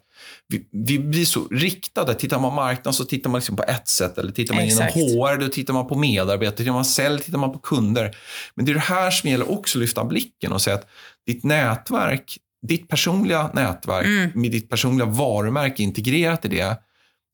vi, 0.48 0.68
vi 0.86 0.98
blir 0.98 1.24
så 1.24 1.48
riktade. 1.50 2.14
Tittar 2.14 2.38
man 2.40 2.54
marknad 2.54 2.94
så 2.94 3.04
tittar 3.04 3.30
man 3.30 3.38
liksom 3.38 3.56
på 3.56 3.62
ett 3.62 3.88
sätt. 3.88 4.18
Eller 4.18 4.32
tittar 4.32 4.54
man 4.54 4.64
Exakt. 4.64 4.96
inom 4.96 5.08
HR, 5.26 5.36
då 5.40 5.48
tittar 5.48 5.74
man 5.74 5.88
på 5.88 5.94
medarbetare. 5.94 6.56
Tittar 6.56 6.72
man 6.72 6.84
sälj, 6.84 7.20
tittar 7.22 7.38
man 7.38 7.52
på 7.52 7.58
kunder. 7.58 8.16
Men 8.54 8.64
det 8.64 8.72
är 8.72 8.74
det 8.74 8.80
här 8.80 9.10
som 9.10 9.30
gäller 9.30 9.50
också 9.50 9.78
att 9.78 9.80
lyfta 9.80 10.04
blicken 10.04 10.52
och 10.52 10.62
säga 10.62 10.76
att 10.76 10.86
ditt 11.26 11.44
nätverk, 11.44 12.36
ditt 12.68 12.88
personliga 12.88 13.50
nätverk 13.54 14.06
Mm. 14.06 14.30
med 14.34 14.50
ditt 14.50 14.68
personliga 14.70 15.06
varumärke 15.06 15.82
integrerat 15.82 16.44
i 16.44 16.48
det, 16.48 16.76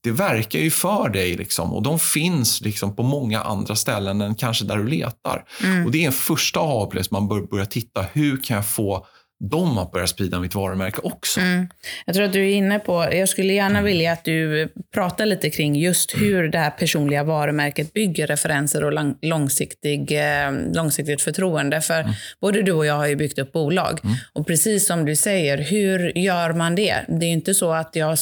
det 0.04 0.10
verkar 0.10 0.58
ju 0.58 0.70
för 0.70 1.08
dig. 1.08 1.36
Liksom, 1.36 1.72
och 1.72 1.82
de 1.82 1.98
finns 1.98 2.60
liksom 2.60 2.96
på 2.96 3.02
många 3.02 3.42
andra 3.42 3.76
ställen 3.76 4.20
än 4.20 4.34
kanske 4.34 4.64
där 4.64 4.76
du 4.76 4.86
letar. 4.86 5.44
Mm. 5.64 5.84
Och 5.86 5.90
Det 5.92 6.02
är 6.02 6.06
en 6.06 6.12
första 6.12 6.60
aha-upplevelse. 6.60 7.08
Man 7.12 7.28
bör 7.28 7.40
börja 7.40 7.66
titta, 7.66 8.02
hur 8.12 8.36
kan 8.42 8.54
jag 8.54 8.68
få 8.68 9.06
dem 9.40 9.78
att 9.78 9.92
börja 9.92 10.06
sprida 10.06 10.40
mitt 10.40 10.54
varumärke 10.54 11.00
också? 11.02 11.40
Mm. 11.40 11.68
Jag 12.06 12.14
tror 12.14 12.24
att 12.24 12.32
du 12.32 12.44
är 12.50 12.54
inne 12.54 12.78
på, 12.78 13.08
jag 13.12 13.28
skulle 13.28 13.52
gärna 13.52 13.82
vilja 13.82 14.12
att 14.12 14.24
du 14.24 14.68
pratar 14.94 15.26
lite 15.26 15.50
kring 15.50 15.76
just 15.76 16.14
hur 16.16 16.48
det 16.48 16.58
här 16.58 16.70
personliga 16.70 17.24
varumärket 17.24 17.92
bygger 17.92 18.26
referenser 18.26 18.84
och 18.84 18.92
lång, 18.92 19.18
långsiktig, 19.22 20.12
eh, 20.12 20.52
långsiktigt 20.72 21.22
förtroende. 21.22 21.80
För 21.80 22.06
både 22.40 22.62
du 22.62 22.72
och 22.72 22.86
jag 22.86 22.94
har 22.94 23.06
ju 23.06 23.16
byggt 23.16 23.38
upp 23.38 23.52
bolag. 23.52 24.00
Och 24.32 24.46
precis 24.46 24.86
som 24.86 25.04
du 25.04 25.16
säger, 25.16 25.58
hur 25.58 26.18
gör 26.18 26.52
man 26.52 26.74
det? 26.74 27.04
Det 27.08 27.24
är 27.24 27.28
ju 27.28 27.32
inte 27.32 27.54
så 27.54 27.72
att 27.72 27.96
jag 27.96 28.18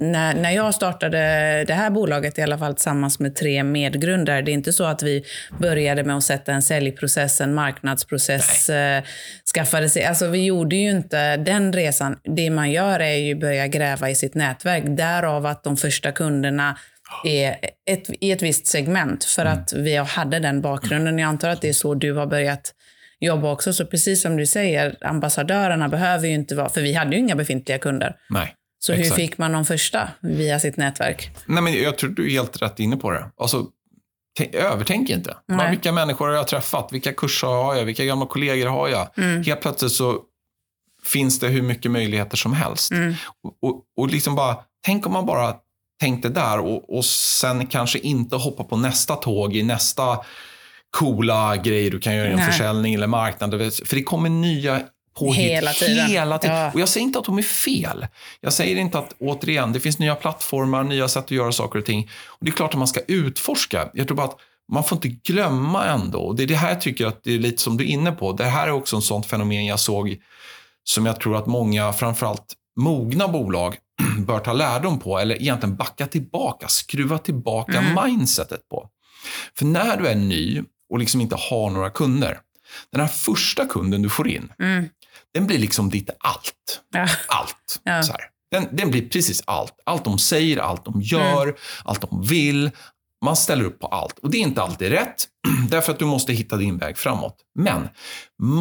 när, 0.00 0.34
när 0.34 0.50
jag 0.50 0.74
startade 0.74 1.18
det 1.66 1.74
här 1.74 1.90
bolaget, 1.90 2.38
i 2.38 2.42
alla 2.42 2.58
fall 2.58 2.74
tillsammans 2.74 3.18
med 3.18 3.36
tre 3.36 3.64
medgrundare, 3.64 4.42
det 4.42 4.50
är 4.50 4.54
inte 4.54 4.72
så 4.72 4.84
att 4.84 5.02
vi 5.02 5.24
började 5.58 6.04
med 6.04 6.16
att 6.16 6.24
sätta 6.24 6.52
en 6.52 6.62
säljprocess, 6.62 7.40
en 7.40 7.54
marknadsprocess, 7.54 8.68
eh, 8.68 9.02
skaffade 9.54 9.88
sig... 9.88 10.04
Alltså 10.04 10.26
vi 10.26 10.44
gjorde 10.44 10.76
ju 10.76 10.90
inte 10.90 11.36
den 11.36 11.72
resan. 11.72 12.16
Det 12.36 12.50
man 12.50 12.70
gör 12.70 13.00
är 13.00 13.14
ju 13.14 13.34
börja 13.34 13.66
gräva 13.66 14.10
i 14.10 14.14
sitt 14.14 14.34
nätverk. 14.34 14.82
Därav 14.86 15.46
att 15.46 15.64
de 15.64 15.76
första 15.76 16.12
kunderna 16.12 16.78
är 17.24 17.56
ett, 17.90 18.10
i 18.20 18.32
ett 18.32 18.42
visst 18.42 18.66
segment 18.66 19.24
för 19.24 19.42
Mm. 19.42 19.58
att 19.58 19.72
vi 19.72 19.96
hade 19.96 20.38
den 20.38 20.60
bakgrunden. 20.60 21.18
Jag 21.18 21.28
antar 21.28 21.48
att 21.48 21.60
det 21.60 21.68
är 21.68 21.72
så 21.72 21.94
du 21.94 22.12
har 22.12 22.26
börjat 22.26 22.74
jobba 23.20 23.52
också. 23.52 23.72
Så 23.72 23.86
precis 23.86 24.22
som 24.22 24.36
du 24.36 24.46
säger, 24.46 24.96
ambassadörerna 25.00 25.88
behöver 25.88 26.28
ju 26.28 26.34
inte 26.34 26.54
vara, 26.54 26.68
för 26.68 26.80
vi 26.80 26.92
hade 26.92 27.16
ju 27.16 27.18
inga 27.18 27.36
befintliga 27.36 27.78
kunder. 27.78 28.14
Nej. 28.30 28.54
Så 28.78 28.92
hur 28.92 29.00
Exakt. 29.00 29.16
fick 29.16 29.38
man 29.38 29.52
de 29.52 29.64
första 29.64 30.08
via 30.20 30.60
sitt 30.60 30.76
nätverk? 30.76 31.30
Nej, 31.46 31.62
men 31.62 31.82
jag 31.82 31.98
tror 31.98 32.10
du 32.10 32.26
är 32.26 32.30
helt 32.30 32.62
rätt 32.62 32.80
inne 32.80 32.96
på 32.96 33.10
det. 33.10 33.30
Alltså, 33.36 33.66
tänk, 34.38 34.54
övertänk 34.54 35.10
inte. 35.10 35.36
Bara, 35.48 35.70
vilka 35.70 35.92
människor 35.92 36.28
har 36.28 36.34
jag 36.34 36.48
träffat? 36.48 36.88
Vilka 36.92 37.12
kurser 37.12 37.46
har 37.46 37.74
jag? 37.74 37.84
Vilka 37.84 38.04
gamla 38.04 38.26
kollegor 38.26 38.66
har 38.66 38.88
jag? 38.88 39.08
Mm. 39.18 39.42
Helt 39.42 39.60
plötsligt 39.60 39.92
så 39.92 40.20
finns 41.04 41.38
det 41.38 41.48
hur 41.48 41.62
mycket 41.62 41.90
möjligheter 41.90 42.36
som 42.36 42.52
helst. 42.52 42.92
Mm. 42.92 43.14
Och, 43.42 43.68
och, 43.68 43.82
och 43.96 44.08
liksom 44.08 44.34
bara, 44.34 44.56
tänk 44.86 45.06
om 45.06 45.12
man 45.12 45.26
bara 45.26 45.54
tänkte 46.00 46.28
där 46.28 46.58
och, 46.58 46.96
och 46.96 47.04
sen 47.04 47.66
kanske 47.66 47.98
inte 47.98 48.36
hoppa 48.36 48.64
på 48.64 48.76
nästa 48.76 49.16
tåg 49.16 49.56
i 49.56 49.62
nästa 49.62 50.18
coola 50.90 51.56
grej 51.56 51.90
du 51.90 51.98
kan 51.98 52.16
göra 52.16 52.28
i 52.28 52.32
en 52.32 52.46
försäljning 52.46 52.94
eller 52.94 53.06
marknad. 53.06 53.50
För 53.86 53.96
det 53.96 54.02
kommer 54.02 54.28
nya 54.28 54.82
påhitt 55.18 55.50
Hela 55.50 55.72
tiden. 55.72 56.06
Hela 56.06 56.38
tiden. 56.38 56.56
Ja. 56.56 56.70
Och 56.74 56.80
jag 56.80 56.88
säger 56.88 57.06
inte 57.06 57.18
att 57.18 57.24
de 57.24 57.38
är 57.38 57.42
fel. 57.42 58.06
Jag 58.40 58.52
säger 58.52 58.76
inte 58.76 58.98
att, 58.98 59.14
återigen, 59.18 59.72
det 59.72 59.80
finns 59.80 59.98
nya 59.98 60.14
plattformar, 60.14 60.84
nya 60.84 61.08
sätt 61.08 61.24
att 61.24 61.30
göra 61.30 61.52
saker 61.52 61.78
och 61.78 61.84
ting. 61.84 62.10
Och 62.26 62.44
Det 62.44 62.50
är 62.50 62.52
klart 62.52 62.70
att 62.70 62.78
man 62.78 62.88
ska 62.88 63.00
utforska. 63.08 63.88
Jag 63.94 64.06
tror 64.06 64.16
bara 64.16 64.26
att 64.26 64.38
man 64.72 64.84
får 64.84 64.96
inte 64.96 65.08
glömma 65.08 65.84
ändå. 65.86 66.32
Det 66.32 66.42
är 66.42 66.46
det 66.46 66.54
här 66.54 66.68
jag 66.68 66.80
tycker 66.80 67.06
att 67.06 67.24
det 67.24 67.34
är 67.34 67.38
lite 67.38 67.62
som 67.62 67.76
du 67.76 67.84
är 67.84 67.88
inne 67.88 68.12
på. 68.12 68.32
Det 68.32 68.44
här 68.44 68.66
är 68.66 68.70
också 68.72 68.96
en 68.96 69.02
sånt 69.02 69.26
fenomen 69.26 69.66
jag 69.66 69.80
såg 69.80 70.16
som 70.84 71.06
jag 71.06 71.20
tror 71.20 71.36
att 71.36 71.46
många, 71.46 71.92
framförallt 71.92 72.54
mogna 72.80 73.28
bolag, 73.28 73.76
bör 74.26 74.38
ta 74.38 74.52
lärdom 74.52 74.98
på. 75.00 75.18
Eller 75.18 75.42
egentligen 75.42 75.76
backa 75.76 76.06
tillbaka, 76.06 76.68
skruva 76.68 77.18
tillbaka 77.18 77.78
Mm. 77.78 78.04
mindsetet 78.06 78.68
på. 78.68 78.88
För 79.58 79.64
när 79.64 79.96
du 79.96 80.06
är 80.06 80.14
ny 80.14 80.62
och 80.90 80.98
liksom 80.98 81.20
inte 81.20 81.36
har 81.50 81.70
några 81.70 81.90
kunder. 81.90 82.38
Den 82.92 83.00
här 83.00 83.08
första 83.08 83.66
kunden 83.66 84.02
du 84.02 84.08
får 84.08 84.28
in, 84.28 84.52
Mm. 84.58 84.88
Den 85.34 85.46
blir 85.46 85.58
liksom 85.58 85.90
ditt 85.90 86.10
allt. 86.18 86.80
Ja. 86.94 87.06
Allt. 87.28 87.80
Ja. 87.82 88.02
Så 88.02 88.12
här. 88.12 88.20
Den, 88.50 88.76
den 88.76 88.90
blir 88.90 89.08
precis 89.08 89.42
allt. 89.46 89.74
Allt 89.86 90.04
de 90.04 90.18
säger, 90.18 90.56
allt 90.56 90.84
de 90.84 91.00
gör, 91.02 91.42
Mm. 91.42 91.54
allt 91.84 92.00
de 92.10 92.22
vill. 92.22 92.70
Man 93.24 93.36
ställer 93.36 93.64
upp 93.64 93.80
på 93.80 93.86
allt. 93.86 94.18
Och 94.18 94.30
det 94.30 94.38
är 94.38 94.42
inte 94.42 94.62
alltid 94.62 94.90
rätt, 94.92 95.24
därför 95.70 95.92
att 95.92 95.98
du 95.98 96.04
måste 96.04 96.32
hitta 96.32 96.56
din 96.56 96.78
väg 96.78 96.98
framåt. 96.98 97.36
Men 97.54 97.88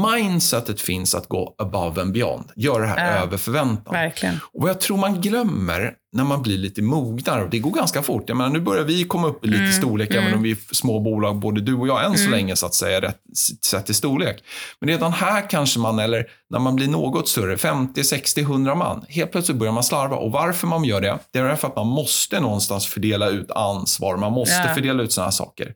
mindsetet 0.02 0.82
finns 0.82 1.16
att 1.16 1.28
gå 1.28 1.56
above 1.58 2.02
and 2.02 2.14
beyond. 2.14 2.52
Göra 2.56 2.82
det 2.82 2.88
här 2.88 3.16
Ja. 3.18 3.24
över 3.24 3.38
förväntan. 3.38 3.94
Verkligen. 3.94 4.40
Och 4.54 4.62
vad 4.62 4.70
jag 4.70 4.82
tror 4.82 4.98
man 4.98 5.22
glömmer 5.22 5.94
när 6.14 6.24
man 6.24 6.42
blir 6.42 6.58
lite 6.58 6.82
mognare, 6.82 7.44
och 7.44 7.50
det 7.50 7.60
går 7.60 7.72
ganska 7.72 8.02
fort. 8.04 8.24
Jag 8.28 8.38
menar, 8.38 8.50
nu 8.50 8.60
börjar 8.60 8.84
vi 8.84 9.04
komma 9.04 9.28
upp 9.28 9.46
i 9.46 9.48
lite 9.48 9.60
Mm, 9.62 9.74
storlek, 9.74 10.10
mm. 10.12 10.24
även 10.24 10.34
om 10.38 10.44
vi 10.44 10.52
är 10.52 10.58
små 10.76 11.00
bolag, 11.00 11.40
både 11.40 11.62
du 11.62 11.74
och 11.76 11.88
jag, 11.88 12.06
än 12.06 12.14
så 12.14 12.20
Mm. 12.20 12.32
länge, 12.32 12.56
så 12.56 12.66
att 12.66 12.74
säga, 12.74 13.02
rätt 13.02 13.18
sett 13.66 13.90
i 13.90 13.94
storlek. 13.94 14.44
Men 14.80 14.90
redan 14.90 15.14
här 15.14 15.50
kanske 15.50 15.80
man, 15.80 16.00
eller 16.00 16.26
när 16.50 16.60
man 16.60 16.76
blir 16.76 16.88
något 16.88 17.30
större, 17.30 17.58
50, 17.58 18.04
60, 18.04 18.42
100 18.42 18.76
man, 18.76 19.06
helt 19.10 19.32
plötsligt 19.32 19.58
börjar 19.58 19.74
man 19.74 19.84
slarva. 19.84 20.16
Och 20.16 20.32
varför 20.32 20.68
man 20.68 20.84
gör 20.84 21.02
det? 21.02 21.20
Det 21.34 21.40
är 21.40 21.44
därför 21.44 21.68
att 21.68 21.76
man 21.76 21.88
måste 21.88 22.40
någonstans 22.40 22.88
fördela 22.88 23.28
ut 23.30 23.52
ansvar, 23.52 24.18
man 24.18 24.32
måste 24.32 24.64
Ja. 24.68 24.74
fördela 24.76 25.04
ut 25.04 25.12
sådana 25.12 25.26
här 25.28 25.32
saker. 25.32 25.74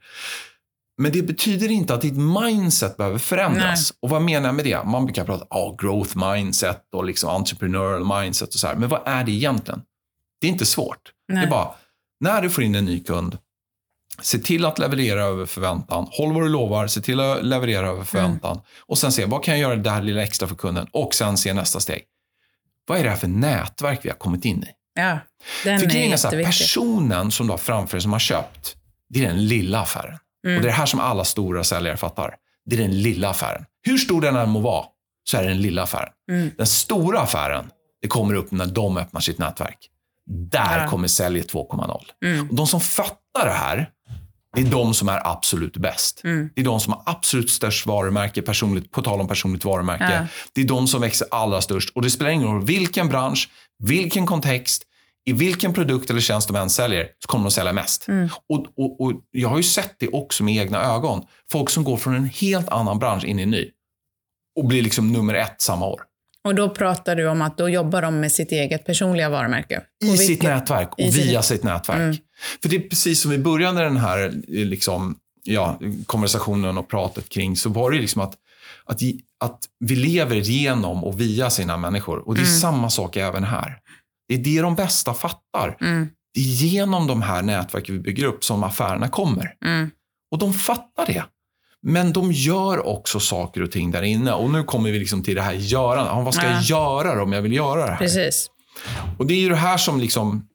Men 1.02 1.12
det 1.12 1.22
betyder 1.22 1.72
inte 1.72 1.94
att 1.94 2.02
ditt 2.02 2.18
mindset 2.18 2.98
behöver 2.98 3.18
förändras. 3.18 3.94
Och 4.00 4.10
vad 4.10 4.22
menar 4.22 4.48
jag 4.48 4.56
med 4.56 4.66
det? 4.66 4.84
Man 4.84 5.06
brukar 5.06 5.26
prata 5.26 5.46
om 5.46 5.78
growth 5.78 6.18
mindset 6.18 6.84
och 6.94 7.06
liksom 7.06 7.30
entrepreneurial 7.30 8.22
mindset 8.22 8.54
och 8.54 8.60
så 8.60 8.68
här. 8.68 8.76
Men 8.76 8.90
vad 8.90 9.02
är 9.06 9.24
det 9.24 9.32
egentligen? 9.32 9.82
Det 10.42 10.48
är 10.48 10.52
inte 10.52 10.66
svårt. 10.66 11.12
Det 11.28 11.34
Nej. 11.34 11.46
är 11.46 11.50
bara, 11.50 11.72
när 12.20 12.42
du 12.42 12.50
får 12.50 12.64
in 12.64 12.76
en 12.76 12.86
ny 12.86 13.04
kund, 13.04 13.38
se 14.22 14.38
till 14.38 14.66
att 14.66 14.80
leverera 14.80 15.24
över 15.24 15.46
förväntan. 15.46 16.08
Håll 16.12 16.34
vad 16.34 16.44
du 16.44 16.50
lovar, 16.50 16.88
se 16.88 17.02
till 17.02 17.20
att 17.20 17.46
leverera 17.46 17.88
över 17.88 18.04
förväntan. 18.04 18.62
Och 18.80 18.98
sen 18.98 19.12
se, 19.12 19.26
vad 19.26 19.44
kan 19.44 19.60
jag 19.60 19.62
göra 19.62 19.76
det 19.76 19.90
här 19.90 20.02
lilla 20.02 20.24
extra 20.24 20.48
för 20.48 20.56
kunden? 20.56 20.88
Och 20.92 21.14
sen 21.14 21.38
se 21.38 21.54
nästa 21.54 21.80
steg. 21.80 22.04
Vad 22.88 23.00
är 23.00 23.04
det 23.04 23.10
här 23.10 23.18
för 23.18 23.28
nätverk 23.28 24.00
vi 24.04 24.10
har 24.10 24.18
kommit 24.18 24.46
in 24.46 24.64
i? 24.64 24.68
Ja, 24.94 25.20
den 25.64 25.80
För 25.80 25.96
är 25.96 26.14
är 26.14 26.18
så 26.18 26.30
här, 26.30 26.44
personen 26.44 27.32
som 27.32 27.48
du 27.48 27.54
har 27.54 27.58
framför 27.58 27.98
dig 27.98 28.02
som 28.02 28.12
har 28.12 28.20
köpt, 28.20 28.76
det 29.10 29.26
är 29.26 29.28
den 29.28 29.46
lilla 29.46 29.82
affären. 29.82 30.18
Mm. 30.46 30.58
Och 30.58 30.62
det 30.62 30.68
är 30.68 30.72
det 30.72 30.78
här 30.78 30.86
som 30.86 31.00
alla 31.00 31.24
stora 31.24 31.64
säljare 31.64 31.98
fattar. 31.98 32.36
Det 32.66 32.76
är 32.76 32.80
den 32.80 33.02
lilla 33.02 33.30
affären. 33.30 33.66
Hur 33.84 33.98
stor 33.98 34.22
den 34.22 34.36
än 34.36 34.50
må 34.50 34.60
vara, 34.60 34.86
så 35.24 35.38
är 35.38 35.42
det 35.42 35.48
den 35.48 35.62
lilla 35.62 35.84
affären. 35.84 36.10
Mm. 36.32 36.52
Den 36.58 36.68
stora 36.68 37.20
affären, 37.20 37.70
det 38.02 38.08
kommer 38.08 38.36
upp 38.36 38.52
när 38.52 38.66
de 38.66 38.98
öppnar 38.98 39.22
sitt 39.22 39.38
nätverk. 39.38 39.78
Där 40.52 40.82
Ja. 40.84 40.88
kommer 40.90 41.08
sälj 41.08 41.42
2.0. 41.42 42.02
Mm. 42.26 42.50
Och 42.50 42.56
de 42.56 42.68
som 42.68 42.82
fattar 42.82 43.46
det 43.46 43.52
här, 43.52 43.90
det 44.56 44.62
är 44.62 44.66
de 44.66 44.94
som 44.94 45.10
är 45.10 45.28
absolut 45.28 45.78
bäst. 45.78 46.22
Mm. 46.24 46.50
Det 46.56 46.62
är 46.62 46.66
de 46.66 46.80
som 46.80 46.94
har 46.94 47.04
absolut 47.06 47.50
störst 47.52 47.86
varumärke, 47.86 48.42
personligt, 48.42 48.92
på 48.92 49.02
tal 49.02 49.22
om 49.22 49.28
personligt 49.28 49.66
varumärke. 49.66 50.14
Ja. 50.14 50.28
Det 50.54 50.62
är 50.62 50.66
de 50.66 50.88
som 50.88 51.02
växer 51.02 51.28
allra 51.32 51.62
störst. 51.62 51.90
Och 51.96 52.02
det 52.02 52.10
spelar 52.10 52.32
ingen 52.32 52.48
roll 52.48 52.66
vilken 52.66 53.10
bransch, 53.10 53.50
vilken 53.84 54.26
kontext, 54.26 54.84
i 55.26 55.34
vilken 55.34 55.74
produkt 55.74 56.10
eller 56.10 56.22
tjänst 56.22 56.48
de 56.48 56.56
än 56.58 56.70
säljer, 56.70 57.08
så 57.20 57.28
kommer 57.28 57.46
de 57.46 57.52
sälja 57.52 57.74
mest. 57.74 58.08
Mm. 58.08 58.30
Och, 58.50 58.66
och, 58.78 59.02
och 59.02 59.14
Jag 59.32 59.50
har 59.50 59.58
ju 59.58 59.64
sett 59.64 59.96
det 60.00 60.08
också 60.08 60.44
med 60.44 60.56
egna 60.56 60.84
ögon. 60.84 61.24
Folk 61.52 61.70
som 61.70 61.84
går 61.84 61.98
från 61.98 62.16
en 62.16 62.26
helt 62.26 62.70
annan 62.70 63.00
bransch 63.00 63.24
in 63.26 63.40
i 63.40 63.44
en 63.44 63.50
ny 63.52 63.70
och 64.60 64.66
blir 64.66 64.82
liksom 64.82 65.12
nummer 65.14 65.34
ett 65.34 65.62
samma 65.62 65.86
år. 65.88 66.02
Och 66.44 66.56
då 66.56 66.70
pratar 66.70 67.16
du 67.16 67.28
om 67.28 67.42
att 67.42 67.58
då 67.58 67.70
jobbar 67.70 68.02
de 68.02 68.20
med 68.20 68.32
sitt 68.32 68.52
eget 68.52 68.86
personliga 68.86 69.30
varumärke. 69.30 69.82
I 70.04 70.12
Och 70.14 70.18
sitt 70.18 70.30
vilket- 70.30 70.50
nätverk 70.50 70.94
och 70.94 71.00
i 71.00 71.12
sitt- 71.12 71.26
via 71.26 71.42
sitt 71.42 71.64
nätverk. 71.64 71.98
Mm. 71.98 72.16
För 72.62 72.70
det 72.70 72.76
är 72.76 72.80
precis 72.90 73.22
som 73.22 73.32
i 73.32 73.38
början 73.38 73.78
av 73.78 73.84
den 73.84 73.98
här 73.98 74.20
eh, 74.26 74.32
liksom, 74.48 75.16
ja, 75.44 75.80
konversationen 76.06 76.78
och 76.78 76.90
pratet 76.90 77.30
kring, 77.30 77.56
så 77.56 77.70
var 77.70 77.92
det 77.92 77.98
liksom 78.00 78.22
att, 78.22 78.34
att, 78.86 79.02
att 79.44 79.60
vi 79.80 79.96
lever 79.96 80.36
genom 80.36 81.04
och 81.04 81.22
via 81.22 81.50
sina 81.50 81.78
människor. 81.78 82.28
Och 82.28 82.36
det 82.36 82.42
är 82.42 82.46
Mm. 82.46 82.60
samma 82.60 82.90
sak 82.90 83.18
även 83.18 83.44
här. 83.44 83.78
Det 84.32 84.36
är 84.36 84.56
det 84.56 84.62
de 84.62 84.76
bästa 84.76 85.14
fattar. 85.14 85.78
Mm. 85.82 86.08
Det 86.34 86.40
är 86.40 86.44
genom 86.44 87.08
de 87.08 87.22
här 87.22 87.42
nätverken 87.42 87.96
vi 87.96 88.02
bygger 88.02 88.26
upp 88.26 88.44
som 88.44 88.64
affärerna 88.64 89.08
kommer. 89.10 89.54
Mm. 89.66 89.90
Och 90.32 90.38
de 90.40 90.54
fattar 90.54 91.06
det. 91.06 91.24
Men 91.82 92.14
de 92.14 92.32
gör 92.32 92.88
också 92.88 93.20
saker 93.20 93.64
och 93.64 93.72
ting 93.72 93.92
där 93.92 94.02
inne. 94.02 94.32
Och 94.34 94.50
nu 94.50 94.64
kommer 94.64 94.92
vi 94.92 95.00
liksom 95.00 95.24
till 95.24 95.36
det 95.36 95.42
här 95.42 95.54
görandet. 95.54 96.26
Vad 96.26 96.34
ska 96.34 96.46
Ja. 96.46 96.52
jag 96.52 96.64
göra 96.64 97.24
om 97.24 97.34
jag 97.34 97.42
vill 97.42 97.54
göra 97.54 97.86
det 97.86 97.92
här? 97.92 97.98
Precis. 97.98 98.48
Och 99.18 99.26
det 99.26 99.34
är 99.34 99.40
ju 99.40 99.50
det 99.50 99.56
här 99.56 99.78
som 99.78 100.00
liksom... 100.00 100.48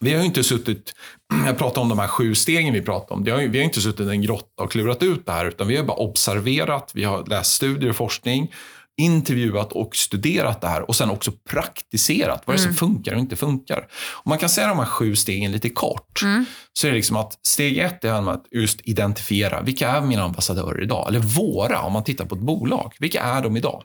Vi 0.00 0.12
har 0.12 0.20
ju 0.20 0.26
inte 0.26 0.44
suttit... 0.44 0.92
Jag 1.46 1.58
pratar 1.58 1.82
om 1.82 1.88
de 1.88 1.98
här 1.98 2.08
sju 2.08 2.34
stegen 2.34 2.74
vi 2.74 2.82
pratar 2.82 3.14
om. 3.14 3.24
Vi 3.24 3.30
har 3.30 3.40
ju 3.40 3.62
inte 3.62 3.80
suttit 3.80 4.06
i 4.06 4.10
en 4.10 4.22
grotta 4.22 4.62
och 4.62 4.72
klurat 4.72 5.02
ut 5.02 5.26
det 5.26 5.32
här, 5.32 5.46
utan 5.46 5.66
vi 5.68 5.76
har 5.76 5.84
bara 5.84 5.96
observerat, 5.96 6.90
vi 6.94 7.04
har 7.04 7.26
läst 7.26 7.52
studier 7.52 7.90
och 7.90 7.96
forskning, 7.96 8.52
intervjuat 8.96 9.72
och 9.72 9.96
studerat 9.96 10.60
det 10.60 10.68
här 10.68 10.88
och 10.88 10.96
sen 10.96 11.10
också 11.10 11.32
praktiserat 11.50 12.42
vad 12.44 12.56
det 12.56 12.60
är 12.60 12.62
som 12.62 12.74
funkar 12.74 13.12
och 13.12 13.20
inte 13.20 13.36
funkar. 13.36 13.88
Och 14.12 14.26
man 14.26 14.38
kan 14.38 14.48
säga 14.48 14.68
de 14.68 14.78
här 14.78 14.86
sju 14.86 15.16
stegen 15.16 15.52
lite 15.52 15.70
kort. 15.70 16.22
Mm. 16.22 16.44
Så 16.72 16.86
är 16.86 16.90
det 16.90 16.96
liksom 16.96 17.16
att 17.16 17.38
steg 17.46 17.78
ett 17.78 18.04
är 18.04 18.30
att 18.30 18.44
just 18.50 18.80
identifiera, 18.84 19.62
vilka 19.62 19.88
är 19.88 20.00
mina 20.00 20.22
ambassadörer 20.22 20.82
idag? 20.82 21.08
Eller 21.08 21.20
våra, 21.20 21.80
om 21.82 21.92
man 21.92 22.04
tittar 22.04 22.24
på 22.26 22.34
ett 22.34 22.40
bolag. 22.40 22.96
Vilka 22.98 23.22
är 23.22 23.42
de 23.42 23.56
idag? 23.56 23.82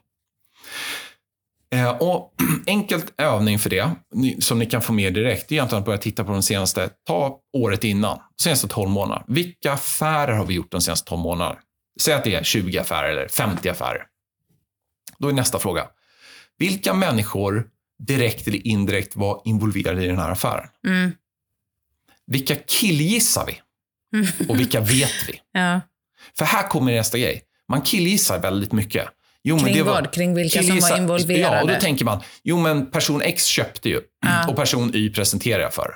Eh, 1.75 1.89
och 1.89 2.33
enkelt 2.67 3.13
övning 3.17 3.59
för 3.59 3.69
det, 3.69 3.89
som 4.39 4.59
ni 4.59 4.65
kan 4.65 4.81
få 4.81 4.93
med 4.93 5.13
direkt, 5.13 5.49
det 5.49 5.53
är 5.53 5.57
egentligen 5.57 5.79
att 5.79 5.85
börja 5.85 5.97
titta 5.97 6.23
på 6.23 6.31
de 6.31 6.43
senaste, 6.43 6.89
ta 7.07 7.39
året 7.57 7.83
innan, 7.83 8.17
de 8.17 8.43
senaste 8.43 8.67
12 8.67 8.89
månaderna. 8.89 9.25
Vilka 9.27 9.73
affärer 9.73 10.33
har 10.33 10.45
vi 10.45 10.53
gjort 10.53 10.71
de 10.71 10.81
senaste 10.81 11.09
12 11.09 11.21
månaderna? 11.21 11.59
Säg 12.01 12.13
att 12.13 12.23
det 12.23 12.35
är 12.35 12.43
20 12.43 12.79
affärer 12.79 13.09
eller 13.09 13.27
50 13.27 13.69
affärer. 13.69 14.05
Då 15.21 15.29
är 15.29 15.33
nästa 15.33 15.59
fråga. 15.59 15.87
Vilka 16.57 16.93
människor 16.93 17.67
direkt 18.07 18.47
eller 18.47 18.67
indirekt 18.67 19.15
var 19.15 19.41
involverade 19.45 20.03
i 20.03 20.07
den 20.07 20.17
här 20.19 20.31
affären? 20.31 20.67
Mm. 20.87 21.11
Vilka 22.27 22.55
killgissar 22.55 23.45
vi? 23.45 23.61
Och 24.49 24.59
vilka 24.59 24.79
vet 24.79 25.29
vi? 25.29 25.41
Ja. 25.51 25.81
För 26.37 26.45
här 26.45 26.67
kommer 26.67 26.95
nästa 26.95 27.17
grej. 27.17 27.41
Man 27.69 27.81
killgissar 27.81 28.39
väldigt 28.39 28.71
mycket. 28.71 29.07
Jo, 29.43 29.59
Kring 29.59 29.83
vad? 29.85 30.13
Kring 30.13 30.33
vilka 30.35 30.63
som 30.63 30.79
var 30.79 30.97
involverade? 30.97 31.55
Ja, 31.55 31.61
och 31.61 31.67
då 31.67 31.75
tänker 31.75 32.05
man, 32.05 32.21
jo 32.43 32.59
men 32.59 32.91
person 32.91 33.21
X 33.21 33.45
köpte 33.45 33.89
ju 33.89 34.01
Ja. 34.25 34.49
och 34.49 34.55
person 34.55 34.91
Y 34.95 35.09
presenterar 35.13 35.61
jag 35.63 35.73
för. 35.73 35.95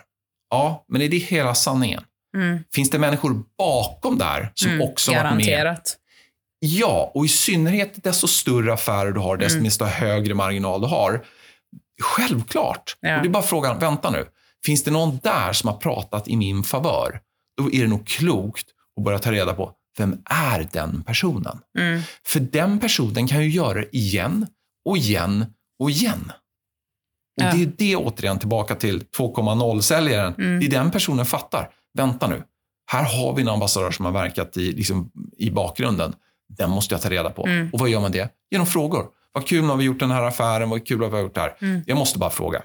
Ja, 0.50 0.86
men 0.88 1.02
är 1.02 1.10
det 1.10 1.18
hela 1.18 1.56
sanningen? 1.56 2.04
Mm. 2.38 2.60
Finns 2.74 2.90
det 2.90 3.00
människor 3.00 3.44
bakom 3.58 4.18
där 4.18 4.52
som 4.54 4.72
Mm. 4.72 4.82
också 4.82 5.12
varit 5.12 5.46
med? 5.46 5.78
Ja, 6.66 7.12
och 7.14 7.26
i 7.26 7.28
synnerhet 7.28 8.04
desto 8.04 8.28
större 8.28 8.74
affärer 8.74 9.12
du 9.12 9.20
har, 9.20 9.38
desto 9.38 9.56
Mm. 9.56 9.64
desto 9.64 9.86
högre 9.86 10.34
marginal 10.34 10.82
du 10.82 10.88
har. 10.88 11.26
Självklart. 12.02 12.98
Ja. 13.00 13.16
Och 13.18 13.22
det 13.24 13.28
är 13.28 13.32
bara 13.32 13.44
frågan, 13.44 13.80
vänta 13.80 14.10
nu. 14.10 14.26
Finns 14.66 14.84
det 14.84 14.92
någon 14.92 15.20
där 15.24 15.54
som 15.54 15.70
har 15.70 15.78
pratat 15.78 16.28
i 16.28 16.36
min 16.36 16.64
favör? 16.64 17.20
Då 17.58 17.72
är 17.74 17.82
det 17.82 17.88
nog 17.88 18.08
klokt 18.08 18.66
att 18.98 19.04
börja 19.04 19.20
ta 19.20 19.32
reda 19.32 19.54
på, 19.54 19.72
vem 19.98 20.18
är 20.26 20.68
den 20.74 21.04
personen? 21.04 21.60
Mm. 21.80 22.02
För 22.26 22.40
den 22.40 22.80
personen 22.80 23.28
kan 23.28 23.44
ju 23.44 23.50
göra 23.50 23.74
det 23.74 23.96
igen 23.98 24.48
och 24.86 24.98
igen 24.98 25.46
och 25.80 25.90
igen. 25.92 26.32
Och 27.42 27.48
Och 27.48 27.58
det 27.58 27.64
är 27.64 27.72
det 27.78 27.96
återigen 27.96 28.40
tillbaka 28.40 28.76
till 28.76 29.02
2.0-säljaren. 29.18 30.34
Mm. 30.38 30.60
Det 30.60 30.66
är 30.66 30.70
den 30.70 30.92
personen 30.92 31.26
fattar. 31.26 31.70
Vänta 31.98 32.28
nu. 32.28 32.44
Här 32.92 33.04
har 33.04 33.34
vi 33.36 33.42
en 33.42 33.48
ambassadör 33.48 33.92
som 33.92 34.06
har 34.06 34.12
verkat 34.12 34.58
i, 34.58 34.72
liksom, 34.72 35.12
i 35.38 35.52
bakgrunden. 35.52 36.14
Den 36.48 36.70
måste 36.70 36.94
jag 36.94 37.02
ta 37.02 37.10
reda 37.10 37.30
på. 37.30 37.46
Mm. 37.46 37.70
Och 37.74 37.80
vad 37.80 37.90
gör 37.90 38.00
man 38.00 38.12
det? 38.12 38.30
Genom 38.52 38.68
frågor. 38.68 39.06
Vad 39.32 39.48
kul 39.48 39.66
har 39.66 39.76
vi 39.76 39.84
gjort 39.84 40.00
den 40.00 40.12
här 40.12 40.24
affären? 40.24 40.70
Vad 40.70 40.88
kul 40.88 41.02
har 41.02 41.10
vi 41.10 41.20
gjort 41.20 41.36
det 41.36 41.42
här? 41.42 41.58
Mm. 41.62 41.84
Jag 41.88 41.98
måste 41.98 42.20
bara 42.20 42.30
fråga. 42.30 42.64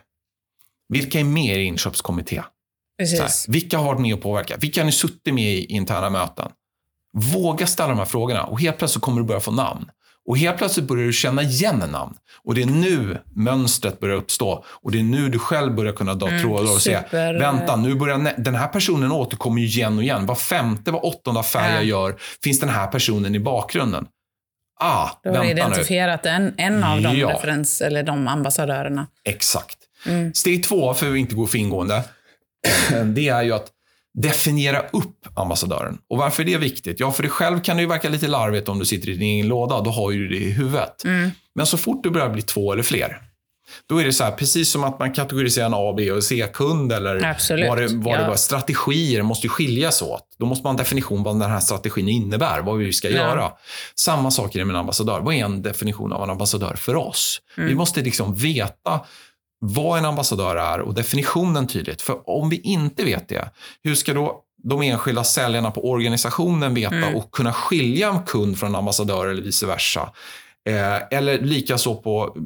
Vilka 0.88 1.20
är 1.20 1.24
med 1.24 1.56
i 1.58 1.62
inköpskommitté? 1.64 2.42
Här, 2.98 3.50
vilka 3.50 3.78
har 3.78 3.84
varit 3.84 4.00
med 4.00 4.14
och 4.14 4.22
påverkat? 4.22 4.62
Vilka 4.62 4.80
har 4.80 4.86
ni 4.86 4.92
suttit 4.92 5.34
med 5.34 5.52
i 5.52 5.64
interna 5.64 6.10
möten? 6.10 6.52
Våga 7.12 7.66
ställa 7.66 7.88
de 7.88 7.98
här 7.98 8.04
frågorna 8.04 8.44
och 8.44 8.60
helt 8.60 8.78
plötsligt 8.78 9.02
kommer 9.02 9.20
du 9.20 9.26
börja 9.26 9.40
få 9.40 9.50
namn. 9.50 9.90
Och 10.30 10.38
helt 10.38 10.58
plötsligt 10.58 10.86
börjar 10.88 11.06
du 11.06 11.12
känna 11.12 11.42
igen 11.42 11.78
namn. 11.92 12.14
Och 12.44 12.54
det 12.54 12.62
är 12.62 12.66
nu 12.66 13.18
mönstret 13.34 14.00
börjar 14.00 14.16
uppstå. 14.16 14.64
Och 14.68 14.92
det 14.92 14.98
är 14.98 15.02
nu 15.02 15.28
du 15.28 15.38
själv 15.38 15.74
börjar 15.74 15.92
kunna 15.92 16.14
dra 16.14 16.28
Mm, 16.28 16.40
trådar 16.42 16.72
och 16.72 16.82
säga, 16.82 17.04
vänta, 17.38 17.76
nu 17.76 17.94
börjar 17.94 18.32
den 18.36 18.54
här 18.54 18.68
personen 18.68 19.12
återkommer 19.12 19.60
ju 19.60 19.66
igen 19.66 19.96
och 19.96 20.02
igen. 20.02 20.26
Var 20.26 20.34
femte, 20.34 20.90
var 20.90 21.06
åttonde 21.06 21.40
affär 21.40 21.68
Ja. 21.68 21.74
jag 21.74 21.84
gör 21.84 22.16
finns 22.44 22.60
den 22.60 22.68
här 22.68 22.86
personen 22.86 23.34
i 23.34 23.38
bakgrunden. 23.38 24.06
Ah, 24.80 25.08
Du 25.22 25.30
har 25.30 25.44
nu. 25.44 25.50
identifierat 25.50 26.26
en, 26.26 26.54
en 26.56 26.84
av 26.84 27.02
de 27.02 27.16
Ja. 27.18 27.28
referens, 27.30 27.80
eller 27.80 28.02
de 28.02 28.28
ambassadörerna. 28.28 29.06
Exakt. 29.24 29.76
Mm. 30.06 30.34
Steg 30.34 30.64
två, 30.64 30.94
för 30.94 31.10
att 31.10 31.16
inte 31.16 31.34
gå 31.34 31.46
för 31.46 31.58
ingående, 31.58 32.02
det 33.14 33.28
är 33.28 33.42
ju 33.42 33.52
att 33.52 33.66
definiera 34.18 34.80
upp 34.80 35.26
ambassadören. 35.34 35.98
Och 36.10 36.18
varför 36.18 36.42
är 36.42 36.46
det 36.46 36.56
viktigt? 36.58 37.00
Ja, 37.00 37.12
för 37.12 37.22
dig 37.22 37.30
själv 37.30 37.60
kan 37.62 37.76
det 37.76 37.82
ju 37.82 37.88
verka 37.88 38.08
lite 38.08 38.28
larvigt 38.28 38.68
om 38.68 38.78
du 38.78 38.84
sitter 38.84 39.08
i 39.08 39.12
din 39.12 39.22
egen 39.22 39.48
låda. 39.48 39.80
Då 39.80 39.90
har 39.90 40.10
du 40.12 40.28
det 40.28 40.36
i 40.36 40.50
huvudet. 40.50 41.04
Mm. 41.04 41.30
Men 41.54 41.66
så 41.66 41.78
fort 41.78 42.02
du 42.02 42.10
börjar 42.10 42.30
bli 42.30 42.42
två 42.42 42.72
eller 42.72 42.82
fler, 42.82 43.22
då 43.88 43.98
är 44.00 44.04
det 44.04 44.12
så 44.12 44.24
här, 44.24 44.30
precis 44.30 44.70
som 44.70 44.84
att 44.84 44.98
man 44.98 45.12
kategoriserar 45.12 45.66
en 45.66 45.74
A, 45.74 45.94
B 45.96 46.12
och 46.12 46.24
C-kund 46.24 46.92
eller 46.92 47.24
Absolut. 47.24 47.68
vad 47.68 47.78
det, 47.78 47.86
vad 47.88 48.18
det 48.18 48.22
Ja. 48.22 48.28
var. 48.28 48.36
Strategier 48.36 49.22
måste 49.22 49.48
skiljas 49.48 50.02
åt. 50.02 50.22
Då 50.38 50.46
måste 50.46 50.62
man 50.66 50.70
ha 50.70 50.78
en 50.78 50.84
definition 50.84 51.22
vad 51.22 51.40
den 51.40 51.50
här 51.50 51.60
strategin 51.60 52.08
innebär, 52.08 52.60
vad 52.60 52.78
vi 52.78 52.92
ska 52.92 53.08
Ja. 53.08 53.16
göra. 53.16 53.50
Samma 53.94 54.30
sak 54.30 54.54
är 54.54 54.58
det 54.58 54.64
med 54.64 54.74
en 54.74 54.80
ambassadör. 54.80 55.20
Vad 55.20 55.34
är 55.34 55.44
en 55.44 55.62
definition 55.62 56.12
av 56.12 56.22
en 56.22 56.30
ambassadör 56.30 56.74
för 56.74 56.96
oss? 56.96 57.40
Mm. 57.56 57.68
Vi 57.68 57.74
måste 57.74 58.00
liksom 58.00 58.34
veta 58.34 59.00
vad 59.60 59.98
en 59.98 60.04
ambassadör 60.04 60.56
är 60.56 60.80
och 60.80 60.94
definitionen 60.94 61.66
tydligt. 61.66 62.02
För 62.02 62.30
om 62.30 62.48
vi 62.48 62.60
inte 62.60 63.04
vet 63.04 63.28
det, 63.28 63.50
hur 63.82 63.94
ska 63.94 64.14
då 64.14 64.42
de 64.62 64.82
enskilda 64.82 65.24
säljarna 65.24 65.70
på 65.70 65.90
organisationen 65.90 66.74
veta 66.74 66.94
Mm. 66.94 67.16
och 67.16 67.30
kunna 67.30 67.52
skilja 67.52 68.08
en 68.08 68.22
kund 68.22 68.58
från 68.58 68.68
en 68.68 68.74
ambassadör 68.76 69.26
eller 69.26 69.42
vice 69.42 69.66
versa? 69.66 70.10
Eh, 70.68 71.18
eller 71.18 71.38
likaså 71.38 71.94
på 71.94 72.36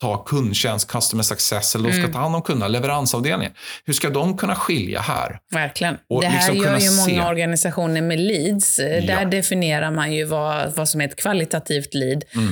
ta 0.00 0.16
kundtjänst, 0.16 0.88
customer 0.88 1.22
success, 1.22 1.74
eller 1.74 1.84
de 1.88 1.92
ska 1.92 2.00
Mm. 2.00 2.12
ta 2.12 2.18
hand 2.18 2.34
om 2.36 2.42
kunderna, 2.42 2.68
leveransavdelningen. 2.68 3.52
Hur 3.84 3.92
ska 3.92 4.10
de 4.10 4.36
kunna 4.36 4.54
skilja 4.54 5.00
här? 5.00 5.38
Verkligen. 5.52 5.96
Och 6.08 6.20
det 6.22 6.26
här 6.28 6.52
liksom 6.52 6.72
gör 6.72 6.78
ju 6.78 6.90
många 6.90 7.22
se. 7.24 7.28
organisationer 7.30 8.02
med 8.02 8.20
leads. 8.20 8.78
Eh, 8.78 9.04
Där 9.06 9.20
Ja. 9.22 9.24
definierar 9.24 9.90
man 9.90 10.12
ju 10.12 10.24
vad, 10.24 10.74
vad 10.76 10.88
som 10.88 11.00
är 11.00 11.04
ett 11.04 11.16
kvalitativt 11.16 11.94
lead. 11.94 12.24
Mm. 12.34 12.48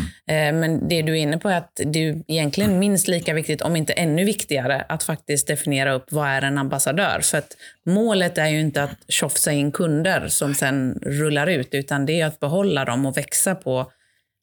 Eh, 0.55 0.61
Men 0.61 0.89
det 0.89 1.03
du 1.03 1.13
är 1.13 1.17
inne 1.23 1.39
på 1.39 1.49
är 1.49 1.57
att 1.59 1.81
det 1.87 2.09
är 2.09 2.23
egentligen 2.29 2.79
minst 2.79 3.09
lika 3.09 3.35
viktigt, 3.35 3.63
om 3.63 3.77
inte 3.77 3.93
ännu 3.93 4.25
viktigare, 4.25 4.85
att 4.89 5.03
faktiskt 5.03 5.47
definiera 5.47 5.93
upp 5.93 6.07
vad 6.11 6.29
är 6.29 6.43
en 6.43 6.59
ambassadör. 6.59 7.21
För 7.23 7.39
att 7.39 7.57
målet 7.87 8.39
är 8.39 8.47
ju 8.49 8.61
inte 8.61 8.83
att 8.83 8.97
tjofsa 9.09 9.53
in 9.53 9.73
kunder 9.73 10.29
som 10.29 10.55
sen 10.55 10.99
rullar 11.03 11.47
ut, 11.47 11.69
utan 11.75 12.07
det 12.07 12.21
är 12.21 12.27
att 12.27 12.41
behålla 12.41 12.85
dem 12.85 13.07
och 13.07 13.17
växa 13.17 13.55
på 13.55 13.91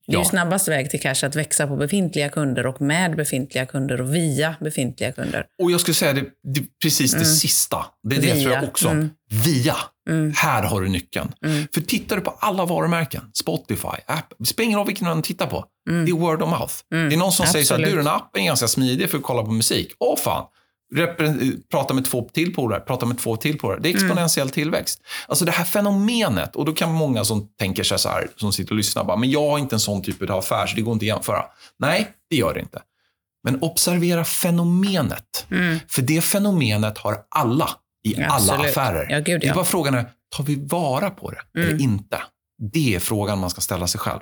det 0.08 0.16
är 0.16 0.20
ju 0.20 0.26
snabbast 0.26 0.68
väg 0.68 0.90
till 0.90 1.02
cash 1.02 1.26
att 1.26 1.36
växa 1.36 1.68
på 1.68 1.76
befintliga 1.76 2.30
kunder 2.30 2.66
och 2.66 2.82
med 2.82 3.16
befintliga 3.16 3.66
kunder 3.66 4.02
och 4.02 4.16
via 4.16 4.56
befintliga 4.60 5.12
kunder. 5.12 5.46
Och 5.64 5.72
jag 5.72 5.82
skulle 5.82 5.96
säga 5.96 6.14
det, 6.14 6.22
det 6.54 6.64
precis 6.84 7.12
det 7.12 7.26
sista. 7.26 7.86
Det 8.10 8.16
är 8.16 8.22
det 8.22 8.26
Mm. 8.32 8.38
Via. 8.38 8.44
tror 8.44 8.56
jag 8.56 8.64
också. 8.64 8.90
Mm. 8.90 9.10
Via. 9.46 9.76
Mm. 10.10 10.34
Här 10.36 10.64
har 10.64 10.82
du 10.82 10.88
nyckeln. 10.88 11.32
Mm. 11.46 11.68
För 11.74 11.82
tittar 11.82 12.16
du 12.16 12.22
på 12.22 12.38
alla 12.40 12.66
varumärken, 12.66 13.22
Spotify, 13.34 13.88
app, 14.08 14.34
det 14.40 14.46
spelar 14.46 14.66
ingen 14.66 14.80
roll 14.80 14.88
vilken 14.88 15.08
man 15.08 15.22
tittar 15.22 15.48
på. 15.48 15.66
Mm. 15.90 16.06
Det 16.06 16.12
är 16.12 16.14
word 16.16 16.42
of 16.42 16.50
mouth. 16.50 16.74
Mm. 16.94 17.10
Det 17.10 17.16
är 17.16 17.18
någon 17.18 17.32
som 17.32 17.46
säger 17.46 17.66
så 17.66 17.74
här, 17.74 17.80
du 17.80 17.84
Absolut. 17.86 18.06
den 18.06 18.12
här 18.12 18.18
appen 18.18 18.42
är 18.42 18.46
ganska 18.46 18.68
smidig 18.68 19.10
för 19.10 19.18
att 19.18 19.24
kolla 19.24 19.44
på 19.44 19.52
musik. 19.52 19.92
Åh 20.00 20.18
fan. 20.18 20.46
Prata 21.72 21.94
med 21.94 22.06
två 22.06 22.30
till 22.34 22.54
polare, 22.56 22.80
prata 22.80 23.06
med 23.06 23.18
två 23.20 23.38
till 23.38 23.58
polare. 23.60 23.80
Det 23.82 23.90
är 23.90 23.94
Mm. 23.94 24.06
exponentiell 24.06 24.50
tillväxt. 24.50 25.02
Alltså 25.28 25.46
det 25.46 25.52
här 25.52 25.66
fenomenet, 25.66 26.56
och 26.56 26.66
då 26.66 26.74
kan 26.74 26.92
många 26.94 27.24
som 27.26 27.48
tänker 27.60 27.84
sig 27.84 28.00
så 28.00 28.10
här, 28.10 28.28
som 28.36 28.54
sitter 28.54 28.72
och 28.72 28.78
lyssnar, 28.78 29.04
bara, 29.04 29.18
men 29.18 29.32
jag 29.32 29.50
har 29.50 29.60
inte 29.60 29.76
en 29.76 29.80
sån 29.80 30.02
typ 30.02 30.30
av 30.30 30.40
affär, 30.40 30.68
så 30.68 30.76
det 30.76 30.82
går 30.82 30.94
inte 30.94 31.04
att 31.04 31.08
jämföra. 31.08 31.46
Nej, 31.80 32.12
det 32.30 32.36
gör 32.36 32.54
det 32.54 32.60
inte. 32.60 32.82
Men 33.44 33.62
observera 33.62 34.26
fenomenet. 34.26 35.46
Mm. 35.52 35.80
För 35.88 36.02
det 36.02 36.22
fenomenet 36.22 36.98
har 36.98 37.18
alla 37.36 37.70
i 38.08 38.16
alla 38.24 38.34
Absolut. 38.36 38.66
affärer. 38.70 39.08
Ja, 39.10 39.20
gud 39.20 39.42
Det 39.42 39.46
är 39.46 39.50
ja. 39.50 39.56
bara 39.56 39.66
frågan 39.66 39.94
är, 39.94 40.06
tar 40.36 40.44
vi 40.44 40.68
vara 40.68 41.10
på 41.10 41.32
det 41.32 41.60
Mm. 41.60 41.70
eller 41.70 41.82
inte? 41.84 42.22
Det 42.74 42.96
är 42.96 43.00
frågan 43.00 43.40
man 43.40 43.50
ska 43.50 43.62
ställa 43.62 43.88
sig 43.88 44.00
själv. 44.00 44.20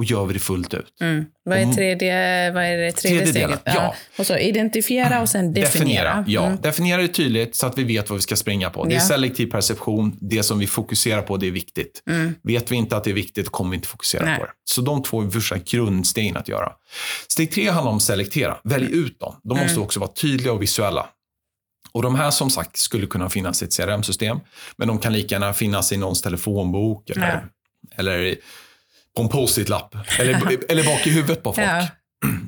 Och 0.00 0.04
gör 0.06 0.24
vi 0.26 0.32
det 0.34 0.38
fullt 0.40 0.74
ut? 0.74 0.94
Mm. 1.00 1.24
Vad, 1.44 1.58
är 1.58 1.72
tredje, 1.72 2.50
vad 2.52 2.64
är 2.64 2.76
det 2.76 2.92
tredje, 2.92 3.18
Tredje 3.18 3.32
steget? 3.32 3.60
ja. 3.64 3.94
Och 4.18 4.26
så 4.26 4.36
identifiera 4.38 5.20
och 5.22 5.28
sen 5.28 5.52
definiera. 5.54 6.24
Ja, 6.28 6.46
Mm. 6.46 6.60
definiera 6.60 7.02
det 7.02 7.08
tydligt 7.08 7.56
så 7.56 7.66
att 7.66 7.78
vi 7.78 7.84
vet 7.84 8.10
vad 8.10 8.16
vi 8.18 8.22
ska 8.22 8.36
springa 8.36 8.70
på. 8.70 8.84
Det 8.84 8.94
är 8.94 9.00
selektiv 9.00 9.46
perception. 9.46 10.16
Det 10.20 10.42
som 10.42 10.58
vi 10.58 10.66
fokuserar 10.66 11.22
på, 11.22 11.36
det 11.36 11.46
är 11.46 11.50
viktigt. 11.50 12.02
Mm. 12.10 12.34
Vet 12.42 12.72
vi 12.72 12.76
inte 12.76 12.96
att 12.96 13.04
det 13.04 13.10
är 13.10 13.14
viktigt 13.14 13.48
kommer 13.48 13.70
vi 13.70 13.76
inte 13.76 13.88
fokusera 13.88 14.24
Nej. 14.24 14.38
på 14.38 14.44
det. 14.44 14.50
Så 14.64 14.80
de 14.80 15.02
två 15.02 15.22
är 15.22 15.30
första 15.30 15.58
grundstegen 15.58 16.36
att 16.36 16.48
göra. 16.48 16.72
Steg 17.28 17.52
tre 17.52 17.68
handlar 17.70 17.92
om 17.92 18.00
selektera. 18.00 18.56
Välj 18.64 18.86
ut 18.96 19.20
dem. 19.20 19.34
De 19.42 19.48
måste 19.58 19.70
Mm. 19.72 19.82
också 19.82 20.00
vara 20.00 20.10
tydliga 20.12 20.52
och 20.52 20.62
visuella. 20.62 21.06
Och 21.92 22.02
de 22.02 22.14
här 22.14 22.30
som 22.30 22.50
sagt 22.50 22.76
skulle 22.76 23.06
kunna 23.06 23.30
finnas 23.30 23.62
i 23.62 23.64
ett 23.64 23.72
CRM-system, 23.76 24.38
men 24.76 24.88
de 24.88 24.98
kan 24.98 25.12
lika 25.12 25.34
gärna 25.34 25.52
finnas 25.52 25.92
i 25.92 25.96
någons 25.96 26.22
telefonbok 26.22 27.10
eller, 27.10 27.44
eller 27.96 28.36
på 29.16 29.22
en 29.22 29.28
post-it-lapp 29.28 29.96
eller, 30.18 30.70
eller 30.70 30.84
bak 30.84 31.06
i 31.06 31.10
huvudet 31.10 31.42
på 31.42 31.52
folk. 31.52 31.66
Ja. 31.68 31.86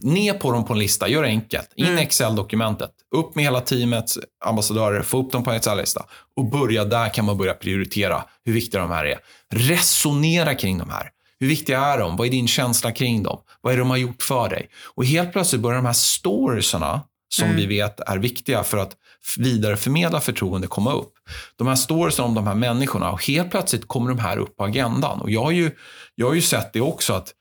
Ner 0.03 0.33
på 0.35 0.53
dem 0.53 0.65
på 0.65 0.73
en 0.73 0.79
lista, 0.79 1.09
gör 1.09 1.23
det 1.23 1.29
enkelt. 1.29 1.69
In 1.77 1.87
Mm. 1.87 1.99
i 1.99 2.03
Excel-dokumentet. 2.03 2.91
Upp 3.17 3.35
med 3.35 3.45
hela 3.45 3.61
teamets 3.61 4.19
ambassadörer, 4.45 5.03
få 5.03 5.19
upp 5.19 5.33
dem 5.33 5.45
på 5.45 5.51
en 5.51 5.57
Excel-lista. 5.57 6.05
Och 6.37 6.51
börja 6.51 6.85
där 6.85 7.09
kan 7.15 7.25
man 7.25 7.39
börja 7.39 7.55
prioritera 7.55 8.25
hur 8.45 8.53
viktiga 8.53 8.81
de 8.81 8.91
här 8.91 9.05
är. 9.05 9.19
Resonera 9.55 10.55
kring 10.55 10.79
de 10.79 10.91
här. 10.91 11.11
Hur 11.41 11.49
viktiga 11.49 11.81
är 11.81 11.99
de? 11.99 12.17
Vad 12.17 12.27
är 12.27 12.31
din 12.31 12.49
känsla 12.49 12.93
kring 12.93 13.23
dem? 13.23 13.39
Vad 13.61 13.73
är 13.73 13.77
det 13.77 13.81
de 13.81 13.91
har 13.91 13.97
gjort 13.97 14.23
för 14.23 14.49
dig? 14.49 14.69
Och 14.95 15.05
helt 15.07 15.33
plötsligt 15.33 15.63
börjar 15.63 15.77
de 15.77 15.87
här 15.87 15.93
storiesarna, 15.93 17.01
som 17.33 17.45
Mm. 17.45 17.57
vi 17.57 17.67
vet 17.67 18.01
är 18.01 18.19
viktiga 18.19 18.65
för 18.65 18.79
att 18.79 18.97
vidareförmedla 19.37 20.21
förtroende, 20.21 20.67
komma 20.67 20.93
upp. 20.93 21.13
De 21.57 21.67
här 21.67 21.75
storiesarna 21.75 22.29
om 22.29 22.35
de 22.35 22.47
här 22.47 22.55
människorna 22.55 23.11
och 23.11 23.27
helt 23.27 23.51
plötsligt 23.51 23.89
kommer 23.89 24.09
de 24.11 24.19
här 24.19 24.37
upp 24.39 24.57
på 24.57 24.65
agendan. 24.65 25.21
Och 25.21 25.31
jag 25.31 25.43
har 25.45 25.51
ju, 25.51 25.71
jag 26.15 26.27
har 26.27 26.35
ju 26.35 26.43
sett 26.43 26.73
det 26.73 26.81
också 26.81 27.13
att 27.13 27.33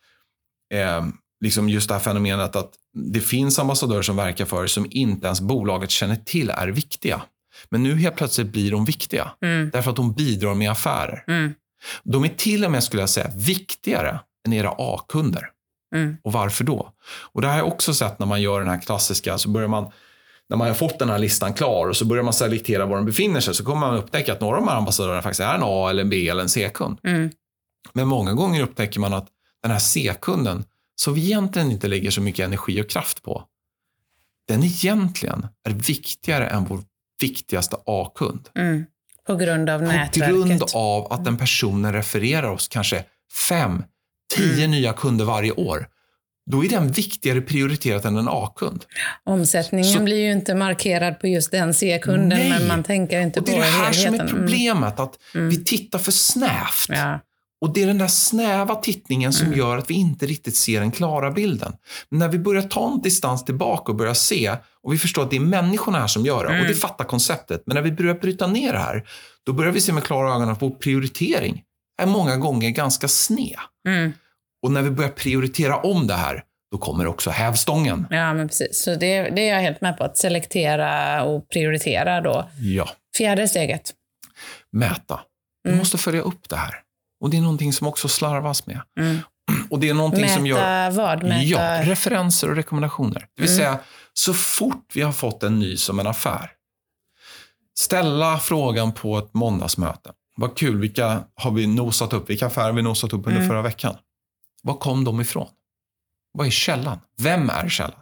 eh, 0.74 1.06
liksom 1.44 1.70
just 1.70 1.88
det 1.88 1.94
här 1.94 2.02
fenomenet 2.02 2.56
att 2.56 2.72
det 3.14 3.20
finns 3.20 3.60
ambassadörer 3.60 4.02
som 4.02 4.16
verkar 4.16 4.46
för 4.46 4.68
som 4.68 4.88
inte 4.90 5.26
ens 5.26 5.42
bolaget 5.42 5.92
känner 5.92 6.16
till 6.16 6.50
är 6.50 6.68
viktiga. 6.68 7.22
Men 7.70 7.84
nu 7.84 7.96
helt 7.96 8.16
plötsligt 8.16 8.48
blir 8.48 8.72
de 8.72 8.86
viktiga 8.86 9.32
Mm. 9.42 9.70
därför 9.74 9.90
att 9.90 9.96
de 9.96 10.14
bidrar 10.14 10.54
med 10.54 10.72
affärer. 10.72 11.24
Mm. 11.28 11.54
De 12.04 12.24
är 12.24 12.28
till 12.30 12.66
och 12.66 12.72
med, 12.72 12.84
skulle 12.84 13.02
jag 13.02 13.10
säga, 13.10 13.32
viktigare 13.36 14.20
än 14.48 14.54
era 14.54 14.76
A-kunder. 14.78 15.50
Mm. 15.96 16.18
Och 16.24 16.32
varför 16.32 16.64
då? 16.64 16.92
Och 17.34 17.42
det 17.42 17.48
har 17.48 17.58
jag 17.58 17.68
också 17.68 17.94
sett 17.94 18.20
när 18.20 18.28
man 18.28 18.42
gör 18.42 18.60
den 18.60 18.70
här 18.70 18.82
klassiska, 18.82 19.38
så 19.38 19.50
börjar 19.50 19.68
man 19.68 19.92
när 20.50 20.58
man 20.58 20.68
har 20.68 20.76
fått 20.76 21.00
den 21.00 21.10
här 21.10 21.20
listan 21.20 21.54
klar 21.54 21.88
och 21.88 21.98
så 21.98 22.06
börjar 22.06 22.24
man 22.24 22.34
selektera 22.34 22.86
var 22.86 22.96
de 22.96 23.06
befinner 23.06 23.40
sig 23.40 23.56
så 23.56 23.66
kommer 23.66 23.80
man 23.88 23.98
upptäcka 23.98 24.34
att 24.34 24.42
några 24.42 24.58
av 24.58 24.62
de 24.62 24.70
här 24.70 24.78
ambassadörerna 24.78 25.22
faktiskt 25.22 25.40
är 25.40 25.56
en 25.56 25.62
A, 25.64 25.90
eller 25.90 26.02
en 26.02 26.10
B 26.10 26.30
eller 26.30 26.42
en 26.42 26.50
C-kund. 26.50 27.00
Mm. 27.04 27.30
Men 27.94 28.08
många 28.08 28.34
gånger 28.34 28.62
upptäcker 28.62 29.00
man 29.00 29.14
att 29.14 29.28
den 29.62 29.72
här 29.72 29.80
C-kunden, 29.80 30.64
som 30.96 31.14
vi 31.14 31.22
egentligen 31.22 31.72
inte 31.72 31.88
lägger 31.88 32.12
så 32.12 32.22
mycket 32.22 32.46
energi 32.46 32.82
och 32.82 32.90
kraft 32.90 33.24
på, 33.24 33.44
den 34.48 34.64
egentligen 34.64 35.48
är 35.70 35.72
viktigare 35.72 36.48
än 36.48 36.66
vår 36.66 36.80
viktigaste 37.22 37.78
A-kund. 37.86 38.50
Mm. 38.56 38.86
På 39.28 39.36
grund 39.36 39.70
av 39.70 39.80
På 39.80 39.86
nätverket. 39.86 40.30
grund 40.30 40.64
av 40.74 41.14
att 41.14 41.26
den 41.26 41.38
personen 41.38 41.94
refererar 41.94 42.50
oss 42.50 42.68
kanske 42.68 43.06
fem, 43.50 43.84
tio 44.36 44.54
Mm. 44.66 44.72
nya 44.72 44.94
kunder 44.94 45.26
varje 45.26 45.52
år. 45.52 45.88
Då 46.52 46.66
är 46.66 46.70
den 46.70 46.92
viktigare 46.92 47.42
prioriterat 47.42 48.06
än 48.06 48.18
en 48.18 48.28
A-kund. 48.30 48.86
Omsättningen 49.24 49.94
Så- 49.94 50.00
blir 50.04 50.20
ju 50.26 50.32
inte 50.32 50.56
markerad 50.56 51.20
på 51.20 51.28
just 51.28 51.52
den 51.52 51.74
C-kunden, 51.74 52.30
Nej. 52.30 52.50
men 52.50 52.68
man 52.68 52.84
tänker 52.84 53.22
inte 53.22 53.40
Och 53.40 53.46
det 53.46 53.52
på 53.52 53.58
är 53.58 53.62
det 53.62 53.68
här 53.68 53.92
som 53.92 54.04
helheten. 54.04 54.28
är 54.28 54.32
Mm. 54.34 54.42
problemet, 54.48 55.00
att 55.00 55.14
Mm. 55.36 55.50
vi 55.50 55.64
tittar 55.64 56.00
för 56.00 56.12
snävt. 56.12 56.86
Ja. 56.90 57.20
Och 57.62 57.74
det 57.74 57.84
är 57.84 57.88
den 57.88 57.98
där 57.98 58.08
snäva 58.08 58.76
tittningen 58.76 59.34
som 59.34 59.48
Mm. 59.48 59.60
gör 59.60 59.78
att 59.78 59.90
vi 59.90 59.94
inte 59.94 60.26
riktigt 60.26 60.56
ser 60.56 60.80
den 60.80 60.92
klara 60.92 61.32
bilden. 61.32 61.74
Men 62.10 62.20
när 62.20 62.28
vi 62.30 62.40
börjar 62.40 62.62
ta 62.62 62.92
en 62.94 63.02
distans 63.02 63.46
tillbaka 63.46 63.92
och 63.92 63.98
börjar 63.98 64.14
se 64.14 64.56
och 64.84 64.94
vi 64.94 64.98
förstår 64.98 65.24
att 65.24 65.30
det 65.30 65.36
är 65.36 65.40
människorna 65.40 66.00
här 66.00 66.08
som 66.08 66.26
gör 66.26 66.44
det 66.44 66.50
Mm. 66.50 66.62
och 66.62 66.68
det 66.68 66.74
fattar 66.76 67.06
konceptet. 67.06 67.64
Men 67.66 67.76
när 67.76 67.82
vi 67.82 67.92
börjar 67.92 68.14
bryta 68.16 68.48
ner 68.48 68.74
det 68.74 68.80
här, 68.80 69.04
då 69.46 69.54
börjar 69.54 69.72
vi 69.72 69.82
se 69.82 69.94
med 69.94 70.04
klara 70.04 70.36
ögon 70.36 70.50
att 70.50 70.62
vår 70.62 70.70
prioritering 70.70 71.62
är 72.02 72.06
många 72.06 72.38
gånger 72.38 72.70
ganska 72.70 73.08
sned. 73.08 73.58
Mm. 73.88 74.14
Och 74.64 74.72
när 74.72 74.82
vi 74.82 74.90
börjar 74.92 75.12
prioritera 75.12 75.78
om 75.78 76.08
det 76.08 76.14
här, 76.14 76.44
då 76.72 76.78
kommer 76.78 77.08
också 77.08 77.30
hävstången. 77.30 78.08
Ja, 78.10 78.34
men 78.34 78.48
precis. 78.48 78.84
Så 78.84 78.96
det, 78.96 79.30
det 79.30 79.50
är 79.50 79.54
jag 79.54 79.62
helt 79.62 79.82
med 79.82 79.98
på. 79.98 80.04
Att 80.04 80.18
selektera 80.18 81.24
och 81.24 81.50
prioritera 81.50 82.22
då. 82.22 82.50
Ja. 82.60 82.90
Fjärde 83.18 83.48
steget. 83.48 83.94
Mäta. 84.72 85.20
Du 85.64 85.70
Mm. 85.70 85.80
måste 85.80 85.98
följa 85.98 86.22
upp 86.22 86.50
det 86.50 86.56
här. 86.56 86.76
Och 87.24 87.30
det 87.30 87.38
är 87.38 87.42
någonting 87.42 87.74
som 87.74 87.88
också 87.88 88.08
slarvas 88.08 88.66
med. 88.68 88.82
Mm. 89.00 89.18
Och 89.70 89.80
det 89.80 89.90
är 89.90 89.94
någonting 89.94 90.22
Mäta 90.22 90.34
som 90.36 90.46
gör... 90.48 90.92
vad? 90.92 91.24
Mäta... 91.24 91.42
Ja, 91.44 91.84
referenser 91.84 92.50
och 92.50 92.56
rekommendationer. 92.56 93.20
Det 93.36 93.42
vill 93.42 93.52
Mm. 93.52 93.58
säga, 93.58 93.80
så 94.14 94.34
fort 94.34 94.86
vi 94.94 95.02
har 95.02 95.12
fått 95.12 95.44
en 95.44 95.60
ny 95.60 95.78
som 95.78 96.00
en 96.00 96.08
affär, 96.08 96.52
ställa 97.80 98.40
frågan 98.40 98.92
på 98.92 99.18
ett 99.18 99.34
måndagsmöte. 99.34 100.12
Vad 100.36 100.58
kul, 100.58 100.78
vilka 100.80 101.24
har 101.36 101.52
vi 101.52 101.68
nosat 101.68 102.14
upp? 102.14 102.30
Vilka 102.30 102.46
affärer 102.46 102.66
har 102.66 102.74
vi 102.74 102.82
nosat 102.82 103.14
upp 103.14 103.28
under 103.28 103.36
Mm. 103.38 103.48
förra 103.50 103.62
veckan? 103.62 103.96
Var 104.64 104.74
kom 104.74 105.04
de 105.04 105.22
ifrån? 105.22 105.48
Vad 106.34 106.48
är 106.48 106.52
källan? 106.52 107.00
Vem 107.18 107.50
är 107.50 107.70
källan? 107.70 108.00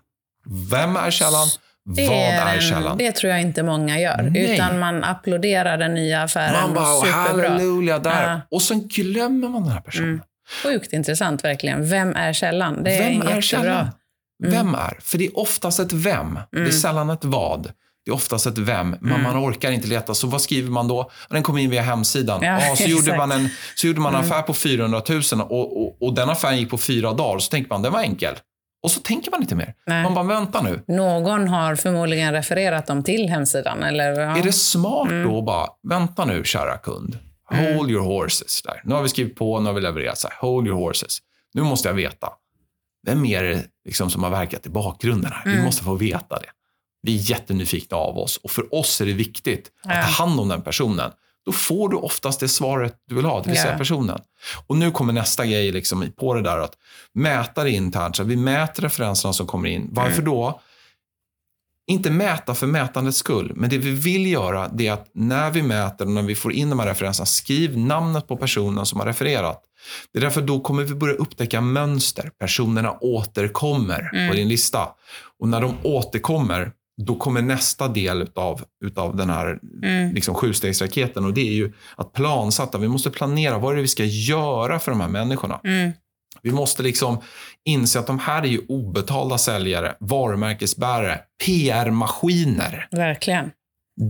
Vem 0.71 0.95
är 0.95 1.11
källan? 1.11 1.47
Det 1.95 2.07
Vad 2.07 2.17
är 2.17 2.59
källan? 2.61 2.97
Det 2.97 3.11
tror 3.11 3.31
jag 3.31 3.41
inte 3.41 3.63
många 3.63 3.99
gör. 3.99 4.21
Nej. 4.21 4.53
Utan 4.55 4.79
man 4.79 5.03
applåderar 5.03 5.77
den 5.77 5.93
nya 5.93 6.23
affären. 6.23 6.61
Man 6.61 6.73
bara, 6.73 6.85
Superbra. 7.05 7.49
halleluja, 7.49 7.99
där. 7.99 8.29
Ja. 8.31 8.41
Och 8.51 8.61
sen 8.61 8.87
glömmer 8.87 9.49
man 9.49 9.63
den 9.63 9.71
här 9.71 9.81
personen. 9.81 10.09
Mm. 10.09 10.21
Sjukt 10.63 10.93
intressant 10.93 11.43
verkligen. 11.43 11.89
Vem 11.89 12.15
är 12.15 12.33
källan? 12.33 12.83
Det 12.83 12.91
är 12.95 12.99
Vem 12.99 13.07
är 13.11 13.13
jättebra. 13.15 13.41
källan? 13.41 13.87
Mm. 14.43 14.51
Vem 14.51 14.75
är? 14.75 14.97
För 15.01 15.17
det 15.17 15.25
är 15.25 15.39
oftast 15.39 15.79
ett 15.79 15.93
vem. 15.93 16.33
Det 16.51 16.57
är 16.57 16.61
Mm. 16.61 16.71
sällan 16.71 17.09
ett 17.09 17.25
vad. 17.25 17.71
Det 18.09 18.13
är 18.13 18.15
oftast 18.15 18.45
ett 18.45 18.57
vem, 18.57 18.89
men 19.01 19.11
Mm. 19.11 19.23
man 19.23 19.37
orkar 19.49 19.71
inte 19.71 19.87
leta. 19.87 20.13
Så 20.13 20.27
vad 20.27 20.41
skriver 20.41 20.71
man 20.71 20.87
då? 20.87 21.11
Den 21.29 21.43
kom 21.43 21.57
in 21.57 21.69
via 21.69 21.81
hemsidan. 21.81 22.39
Ja, 22.43 22.61
Ja, 22.67 22.75
så, 22.75 22.83
gjorde 22.83 23.17
man 23.17 23.31
en, 23.31 23.49
så 23.75 23.87
gjorde 23.87 23.99
man 23.99 24.13
en 24.15 24.19
Mm. 24.19 24.31
affär 24.31 24.41
på 24.41 24.53
400 24.53 25.01
000 25.09 25.21
och, 25.41 25.81
och, 25.83 26.01
och 26.01 26.13
den 26.13 26.29
affären 26.29 26.57
gick 26.57 26.69
på 26.69 26.77
fyra 26.77 27.13
dagar. 27.13 27.39
Så 27.39 27.49
tänker 27.51 27.69
man, 27.69 27.81
den 27.81 27.91
var 27.93 27.99
enkel. 28.01 28.35
Och 28.83 28.91
så 28.91 28.99
tänker 28.99 29.31
man 29.31 29.41
inte 29.41 29.55
mer. 29.55 29.73
Nej. 29.87 30.03
Man 30.03 30.13
bara, 30.13 30.25
vänta 30.25 30.61
nu. 30.61 30.83
Någon 30.87 31.47
har 31.47 31.75
förmodligen 31.75 32.33
refererat 32.33 32.87
dem 32.87 33.03
till 33.03 33.29
hemsidan. 33.29 33.83
Eller, 33.83 34.19
ja. 34.19 34.37
Är 34.37 34.43
det 34.43 34.51
smart 34.51 35.09
Mm. 35.11 35.27
då 35.29 35.41
bara, 35.41 35.67
vänta 35.89 36.25
nu 36.25 36.43
kära 36.43 36.77
kund. 36.77 37.17
Mm. 37.51 37.75
Hold 37.75 37.91
your 37.91 38.03
horses. 38.05 38.61
Där. 38.61 38.81
Nu 38.83 38.95
har 38.95 39.01
vi 39.03 39.09
skrivit 39.09 39.35
på, 39.35 39.59
nu 39.59 39.65
har 39.65 39.73
vi 39.73 39.81
levererat. 39.81 40.17
Så 40.17 40.27
här, 40.27 40.37
Hold 40.41 40.67
your 40.67 40.79
horses. 40.85 41.17
Nu 41.53 41.61
måste 41.61 41.87
jag 41.89 41.95
veta. 41.95 42.27
Vem 43.05 43.25
är 43.25 43.43
det 43.43 43.63
liksom 43.85 44.09
som 44.09 44.23
har 44.23 44.29
verkat 44.29 44.65
i 44.65 44.69
bakgrunden 44.69 45.31
här? 45.31 45.41
Vi 45.45 45.51
Mm. 45.51 45.65
måste 45.65 45.83
få 45.83 45.95
veta 45.95 46.39
det. 46.39 46.49
Vi 47.01 47.15
är 47.17 47.29
jättenyfikna 47.31 47.97
av 47.97 48.17
oss 48.17 48.37
och 48.37 48.51
för 48.51 48.75
oss 48.75 49.01
är 49.01 49.05
det 49.05 49.13
viktigt 49.13 49.71
att 49.83 49.91
ta 49.91 50.23
hand 50.23 50.39
om 50.39 50.47
den 50.47 50.61
personen. 50.61 51.11
Då 51.45 51.51
får 51.51 51.89
du 51.89 51.95
oftast 51.97 52.39
det 52.39 52.47
svaret 52.47 52.95
du 53.07 53.15
vill 53.15 53.25
ha, 53.25 53.41
det 53.41 53.49
vill 53.49 53.59
säga 53.59 53.77
personen. 53.77 54.19
Och 54.67 54.77
nu 54.77 54.91
kommer 54.91 55.13
nästa 55.13 55.45
grej 55.45 55.71
liksom 55.71 56.11
på 56.17 56.33
det 56.33 56.41
där 56.41 56.57
att 56.59 56.73
mäta 57.13 57.63
det 57.63 57.71
internt. 57.71 58.15
Så 58.15 58.23
vi 58.23 58.35
mäter 58.35 58.83
referenserna 58.83 59.33
som 59.33 59.47
kommer 59.47 59.69
in. 59.69 59.87
Varför 59.91 60.21
Mm. 60.21 60.25
då? 60.25 60.61
Inte 61.87 62.11
mäta 62.11 62.55
för 62.55 62.67
mätandets 62.67 63.17
skull, 63.17 63.51
men 63.55 63.69
det 63.69 63.77
vi 63.77 63.91
vill 63.91 64.27
göra 64.31 64.67
det 64.67 64.87
är 64.87 64.91
att 64.93 65.09
när 65.13 65.51
vi 65.51 65.61
mäter 65.61 66.05
och 66.05 66.11
när 66.11 66.21
vi 66.21 66.35
får 66.35 66.53
in 66.53 66.69
de 66.69 66.79
här 66.79 66.87
referenserna, 66.87 67.25
skriv 67.25 67.77
namnet 67.77 68.27
på 68.27 68.37
personen 68.37 68.85
som 68.85 68.99
har 68.99 69.07
refererat. 69.07 69.61
Det 70.13 70.19
är 70.19 70.21
därför 70.21 70.41
då 70.41 70.59
kommer 70.59 70.83
vi 70.83 70.95
börja 70.95 71.13
upptäcka 71.15 71.61
mönster. 71.61 72.31
Personerna 72.39 72.97
återkommer 73.01 74.09
Mm. 74.13 74.29
på 74.29 74.35
din 74.35 74.47
lista. 74.49 74.87
Och 75.39 75.47
när 75.47 75.61
de 75.61 75.73
återkommer, 75.83 76.71
då 77.05 77.15
kommer 77.15 77.41
nästa 77.41 77.87
del 77.87 78.21
utav, 78.21 78.63
utav 78.85 79.15
den 79.15 79.29
här 79.29 79.59
Mm. 79.83 80.13
liksom 80.13 80.35
sjustegsraketen 80.35 81.25
och 81.25 81.33
det 81.33 81.41
är 81.41 81.53
ju 81.53 81.73
att 81.95 82.13
plansätta. 82.13 82.77
Vi 82.77 82.87
måste 82.87 83.09
planera 83.09 83.57
vad 83.57 83.71
är 83.71 83.75
det 83.75 83.81
vi 83.81 83.87
ska 83.87 84.03
göra 84.03 84.79
för 84.79 84.91
de 84.91 85.01
här 85.01 85.07
människorna. 85.07 85.59
Mm. 85.63 85.91
Vi 86.41 86.51
måste 86.51 86.83
liksom 86.83 87.17
inse 87.65 87.99
att 87.99 88.07
de 88.07 88.19
här 88.19 88.41
är 88.41 88.47
ju 88.47 88.61
obetalda 88.67 89.37
säljare, 89.37 89.95
varumärkesbärare, 89.99 91.21
PR-maskiner. 91.45 92.87
Verkligen. 92.91 93.51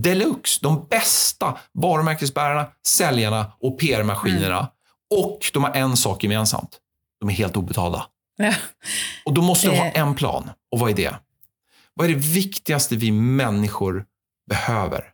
Deluxe, 0.02 0.58
de 0.62 0.86
bästa 0.90 1.58
varumärkesbärarna, 1.72 2.66
säljarna 2.86 3.52
och 3.60 3.80
PR-maskinerna. 3.80 4.68
Och 5.14 5.50
de 5.52 5.64
har 5.64 5.72
en 5.72 5.96
sak 5.96 6.22
gemensamt. 6.22 6.78
De 7.20 7.28
är 7.28 7.32
helt 7.32 7.56
obetalda. 7.56 8.06
Ja. 8.36 8.54
Och 9.24 9.34
då 9.34 9.42
måste 9.42 9.68
du 9.68 9.76
ha 9.76 9.84
en 9.84 10.14
plan. 10.14 10.50
Och 10.72 10.78
vad 10.78 10.90
är 10.90 10.94
det? 10.94 11.14
Vad 11.94 12.10
är 12.10 12.14
det 12.14 12.18
viktigaste 12.20 12.96
vi 12.96 13.10
människor 13.12 14.04
behöver? 14.50 15.04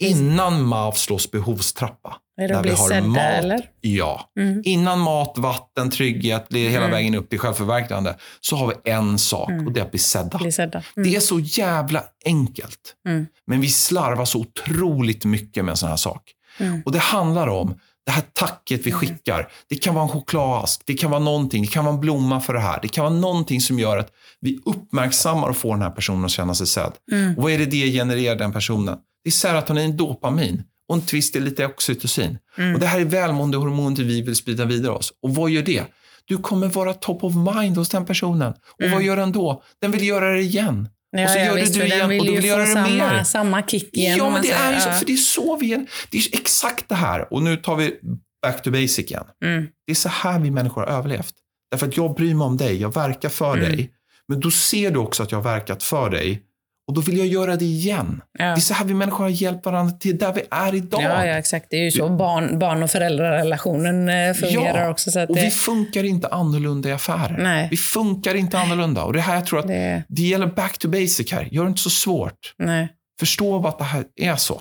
Innan 0.00 0.62
Maslows 0.64 1.30
behovstrappa. 1.30 2.16
Är 2.36 2.48
det 2.48 2.54
Där 2.54 2.54
att 2.54 2.66
vi 2.66 2.68
bli 2.70 2.76
har 2.78 2.88
sedda 2.88 3.06
mat. 3.06 3.18
eller? 3.18 3.70
Ja. 3.80 4.30
Mm. 4.38 4.62
Innan 4.64 4.98
mat, 5.00 5.34
vatten, 5.38 5.90
trygghet, 5.90 6.46
hela 6.50 6.76
Mm. 6.78 6.90
vägen 6.90 7.14
upp 7.14 7.30
till 7.30 7.38
självförverkligande, 7.38 8.16
så 8.40 8.56
har 8.56 8.66
vi 8.66 8.90
en 8.90 9.18
sak 9.18 9.50
Mm. 9.50 9.66
och 9.66 9.72
det 9.72 9.80
är 9.80 9.84
att 9.84 9.90
bli 9.90 10.00
sedda. 10.00 10.38
Bli 10.38 10.52
sedda. 10.52 10.82
Mm. 10.96 11.08
Det 11.10 11.16
är 11.16 11.20
så 11.20 11.38
jävla 11.40 12.04
enkelt. 12.24 12.94
Mm. 13.08 13.26
Men 13.46 13.60
vi 13.60 13.68
slarvar 13.68 14.24
så 14.24 14.38
otroligt 14.40 15.24
mycket 15.24 15.64
med 15.64 15.72
en 15.72 15.76
sån 15.76 15.88
här 15.88 15.96
sak. 15.96 16.22
Mm. 16.58 16.82
Och 16.86 16.92
det 16.92 16.98
handlar 16.98 17.46
om 17.48 17.78
det 18.08 18.12
här 18.12 18.24
tacket 18.32 18.80
vi 18.86 18.90
Mm. 18.90 19.00
skickar. 19.00 19.48
Det 19.68 19.76
kan 19.76 19.94
vara 19.94 20.02
en 20.04 20.08
chokladask, 20.10 20.82
det 20.86 20.94
kan 20.94 21.10
vara 21.10 21.20
någonting, 21.20 21.62
det 21.62 21.68
kan 21.68 21.84
vara 21.84 21.94
en 21.94 22.00
blomma 22.00 22.40
för 22.40 22.54
det 22.54 22.60
här. 22.60 22.78
Det 22.82 22.88
kan 22.88 23.04
vara 23.04 23.14
någonting 23.14 23.60
som 23.60 23.78
gör 23.78 23.98
att 23.98 24.10
vi 24.40 24.58
uppmärksammar 24.64 25.48
och 25.48 25.56
får 25.56 25.74
den 25.74 25.82
här 25.82 25.90
personen 25.90 26.24
att 26.24 26.30
känna 26.30 26.54
sig 26.54 26.66
sedd. 26.66 26.92
Mm. 27.12 27.36
Och 27.36 27.42
vad 27.42 27.52
är 27.52 27.58
det 27.58 27.66
det 27.66 27.92
genererar 27.92 28.36
den 28.36 28.52
personen? 28.52 28.96
Det 29.24 29.28
är 29.28 29.32
serotonin, 29.32 29.96
dopamin 29.96 30.62
och 30.88 30.94
en 30.94 31.02
twist 31.02 31.36
är 31.36 31.40
lite 31.40 31.66
oxytocin. 31.66 32.38
Mm. 32.58 32.74
Och 32.74 32.80
det 32.80 32.86
här 32.86 33.00
är 33.00 33.04
välmåendehormonet 33.04 33.98
vi 33.98 34.22
vill 34.22 34.36
sprida 34.36 34.64
vidare 34.64 34.92
oss. 34.92 35.12
Och 35.22 35.34
vad 35.34 35.50
gör 35.50 35.62
det? 35.62 35.82
Du 36.24 36.36
kommer 36.38 36.66
vara 36.68 36.94
top 36.94 37.24
of 37.24 37.32
mind 37.54 37.76
hos 37.76 37.88
den 37.88 38.04
personen. 38.06 38.52
Och 38.52 38.80
Mm. 38.82 38.92
vad 38.94 39.02
gör 39.02 39.16
den 39.16 39.32
då? 39.32 39.62
Den 39.80 39.90
vill 39.90 40.06
göra 40.06 40.30
det 40.34 40.40
igen. 40.42 40.88
Ja, 41.10 41.24
och 41.24 41.30
så 41.30 41.38
ja, 41.38 41.44
gör 41.44 41.54
det 41.54 41.60
visst, 41.60 41.74
du 41.74 41.80
för 41.80 41.86
igen 41.86 42.04
och 42.04 42.10
du 42.10 42.16
ju 42.16 42.30
vill 42.30 42.40
få 42.40 42.46
göra 42.46 42.60
det 42.62 42.72
samma, 42.72 42.88
mer. 42.88 43.24
samma 43.24 43.62
kick 43.62 43.96
igen. 43.96 44.18
Ja, 44.18 44.30
men 44.30 44.42
det 44.42 44.50
är 44.50 44.74
ju 44.74 44.80
så, 44.80 44.90
för 44.90 45.06
det 45.06 45.12
är 45.12 45.16
så 45.16 45.56
vi 45.56 45.72
är, 45.72 45.86
det 46.10 46.18
är 46.18 46.24
exakt 46.32 46.88
det 46.88 46.94
här. 46.94 47.32
Och 47.32 47.42
nu 47.42 47.56
tar 47.56 47.76
vi 47.76 47.94
back 48.42 48.62
to 48.62 48.70
basic 48.70 48.98
igen. 48.98 49.24
Mm. 49.44 49.66
Det 49.86 49.92
är 49.92 49.94
så 49.96 50.08
här 50.08 50.38
vi 50.38 50.50
människor 50.50 50.80
har 50.82 50.88
överlevt. 50.88 51.34
Därför 51.70 51.86
att 51.86 51.96
jag 51.96 52.14
bryr 52.14 52.34
mig 52.34 52.44
om 52.44 52.56
dig, 52.56 52.80
jag 52.80 52.94
verkar 52.94 53.28
för 53.28 53.56
Mm. 53.56 53.70
dig. 53.70 53.90
Men 54.28 54.40
då 54.40 54.50
ser 54.50 54.90
du 54.90 54.98
också 54.98 55.22
att 55.22 55.32
jag 55.32 55.38
har 55.38 55.44
verkat 55.52 55.82
för 55.82 56.10
dig. 56.10 56.42
Och 56.88 56.94
då 56.94 57.00
vill 57.00 57.18
jag 57.18 57.26
göra 57.26 57.56
det 57.56 57.64
igen. 57.64 58.20
Det 58.38 58.44
Ja. 58.44 58.50
är 58.52 58.56
så 58.56 58.74
här 58.74 58.84
vi 58.84 58.94
människor 58.94 59.24
har 59.24 59.30
hjälpt 59.30 59.66
varandra 59.66 59.96
till 59.96 60.18
där 60.18 60.32
vi 60.32 60.42
är 60.50 60.74
idag. 60.74 61.02
Ja, 61.02 61.26
ja, 61.26 61.38
exakt. 61.38 61.66
Det 61.70 61.76
är 61.76 61.84
ju 61.84 61.90
så 61.90 62.08
barn, 62.08 62.58
barn 62.58 62.82
och 62.82 62.90
föräldrarelationen 62.90 64.08
eh, 64.08 64.34
fungerar 64.34 64.84
Ja, 64.84 64.90
också. 64.90 65.10
Så 65.10 65.20
att 65.20 65.30
Och 65.30 65.36
det, 65.36 65.42
vi 65.42 65.50
funkar 65.50 66.04
inte 66.04 66.28
annorlunda 66.28 66.88
i 66.88 66.92
affärer. 66.92 67.36
Nej. 67.38 67.68
Vi 67.70 67.76
funkar 67.76 68.34
inte 68.34 68.58
annorlunda. 68.58 69.04
Och 69.04 69.12
det 69.12 69.20
här 69.20 69.34
jag 69.34 69.46
tror 69.46 69.58
att 69.58 69.66
det, 69.66 70.02
det 70.08 70.22
gäller 70.22 70.46
back 70.46 70.78
to 70.78 70.88
basic 70.88 71.32
här. 71.32 71.48
Gör 71.50 71.64
det 71.64 71.68
inte 71.68 71.80
så 71.80 71.90
svårt. 71.90 72.54
nej. 72.58 72.88
Förstå 73.20 73.58
vad 73.58 73.78
det 73.78 73.84
här 73.84 74.04
är 74.16 74.36
så. 74.36 74.60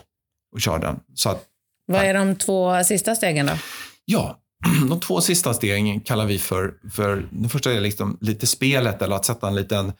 Och 0.55 0.61
kör 0.61 0.79
den. 0.79 0.99
Så 1.15 1.29
att, 1.29 1.43
Vad 1.87 2.01
är 2.03 2.13
de 2.13 2.35
två 2.35 2.83
sista 2.83 3.15
stegen 3.15 3.45
då? 3.45 3.53
ja, 4.05 4.37
de 4.89 4.99
två 4.99 5.21
sista 5.21 5.53
stegen 5.53 5.99
kallar 6.01 6.25
vi 6.25 6.39
för, 6.39 6.71
för 6.93 7.27
det 7.31 7.49
första 7.49 7.71
är 7.73 7.79
liksom 7.81 8.17
lite 8.21 8.47
spelet 8.47 9.01
eller 9.01 9.15
att 9.15 9.25
sätta 9.25 9.47
en 9.47 9.55
liten 9.55 9.93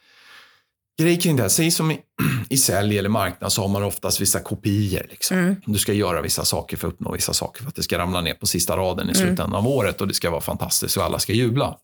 grej 1.02 1.20
kring 1.20 1.36
det. 1.36 1.42
här. 1.42 1.50
Säg 1.50 1.72
som 1.72 1.92
i, 1.92 2.00
i 2.50 2.58
sälj 2.58 2.98
eller 2.98 3.10
marknad 3.10 3.54
så 3.54 3.62
har 3.62 3.68
man 3.68 3.84
oftast 3.84 4.22
vissa 4.22 4.40
kopior. 4.40 5.06
Liksom. 5.10 5.38
Mm. 5.38 5.56
Du 5.66 5.80
ska 5.80 5.94
göra 5.94 6.22
vissa 6.22 6.46
saker 6.46 6.78
för 6.78 6.88
att 6.88 6.94
uppnå 6.94 7.12
vissa 7.12 7.34
saker 7.34 7.62
för 7.64 7.70
att 7.70 7.76
det 7.76 7.84
ska 7.84 7.98
ramla 7.98 8.22
ner 8.22 8.34
på 8.34 8.48
sista 8.48 8.78
raden 8.78 9.10
i 9.10 9.12
Mm. 9.12 9.16
slutändan 9.28 9.56
av 9.56 9.68
året 9.68 10.02
och 10.02 10.08
det 10.08 10.14
ska 10.14 10.30
vara 10.30 10.42
fantastiskt 10.42 10.98
och 10.98 11.04
alla 11.04 11.20
ska 11.20 11.34
jubla. 11.34 11.76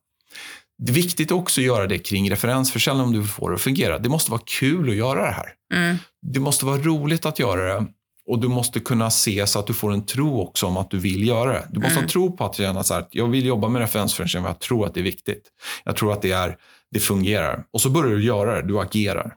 Det 0.78 0.91
är 0.91 0.95
viktigt 0.95 1.32
också 1.32 1.61
att 1.61 1.66
göra 1.66 1.88
det 1.88 1.99
kring 1.99 2.32
referensförsäljning 2.32 3.05
om 3.05 3.14
du 3.14 3.24
får 3.28 3.49
det 3.49 3.55
att 3.55 3.61
fungera. 3.61 3.99
Det 3.99 4.09
måste 4.09 4.32
vara 4.32 4.41
kul 4.45 4.89
att 4.89 4.95
göra 4.95 5.22
det 5.26 5.32
här. 5.32 5.49
Mm. 5.74 5.97
Det 6.34 6.39
måste 6.39 6.66
vara 6.66 6.78
roligt 6.78 7.26
att 7.26 7.39
göra 7.39 7.74
det 7.80 7.86
och 8.30 8.39
du 8.39 8.47
måste 8.47 8.80
kunna 8.80 9.11
se 9.11 9.47
så 9.47 9.59
att 9.59 9.68
du 9.68 9.74
får 9.74 9.93
en 9.93 10.05
tro 10.05 10.41
också 10.41 10.66
om 10.66 10.78
att 10.78 10.91
du 10.91 10.97
vill 10.99 11.28
göra 11.28 11.53
det. 11.53 11.68
Du 11.72 11.80
måste 11.80 11.91
Mm. 11.93 12.03
ha 12.03 12.09
tro 12.09 12.38
på 12.38 12.45
att 12.45 12.55
känna 12.55 12.84
så 12.84 12.93
här, 12.93 13.01
att 13.01 13.09
jag 13.11 13.28
vill 13.28 13.45
jobba 13.45 13.68
med 13.70 13.80
referensförsäljning 13.82 14.43
för 14.45 14.49
jag 14.49 14.59
tror 14.59 14.86
att 14.86 14.93
det 14.93 14.99
är 14.99 15.03
viktigt. 15.03 15.43
Jag 15.84 15.95
tror 15.95 16.14
att 16.14 16.22
det, 16.22 16.32
är, 16.32 16.57
det 16.93 16.99
fungerar. 16.99 17.63
Och 17.73 17.81
så 17.81 17.89
börjar 17.89 18.15
du 18.15 18.25
göra 18.25 18.55
det, 18.55 18.67
du 18.67 18.79
agerar. 18.79 19.33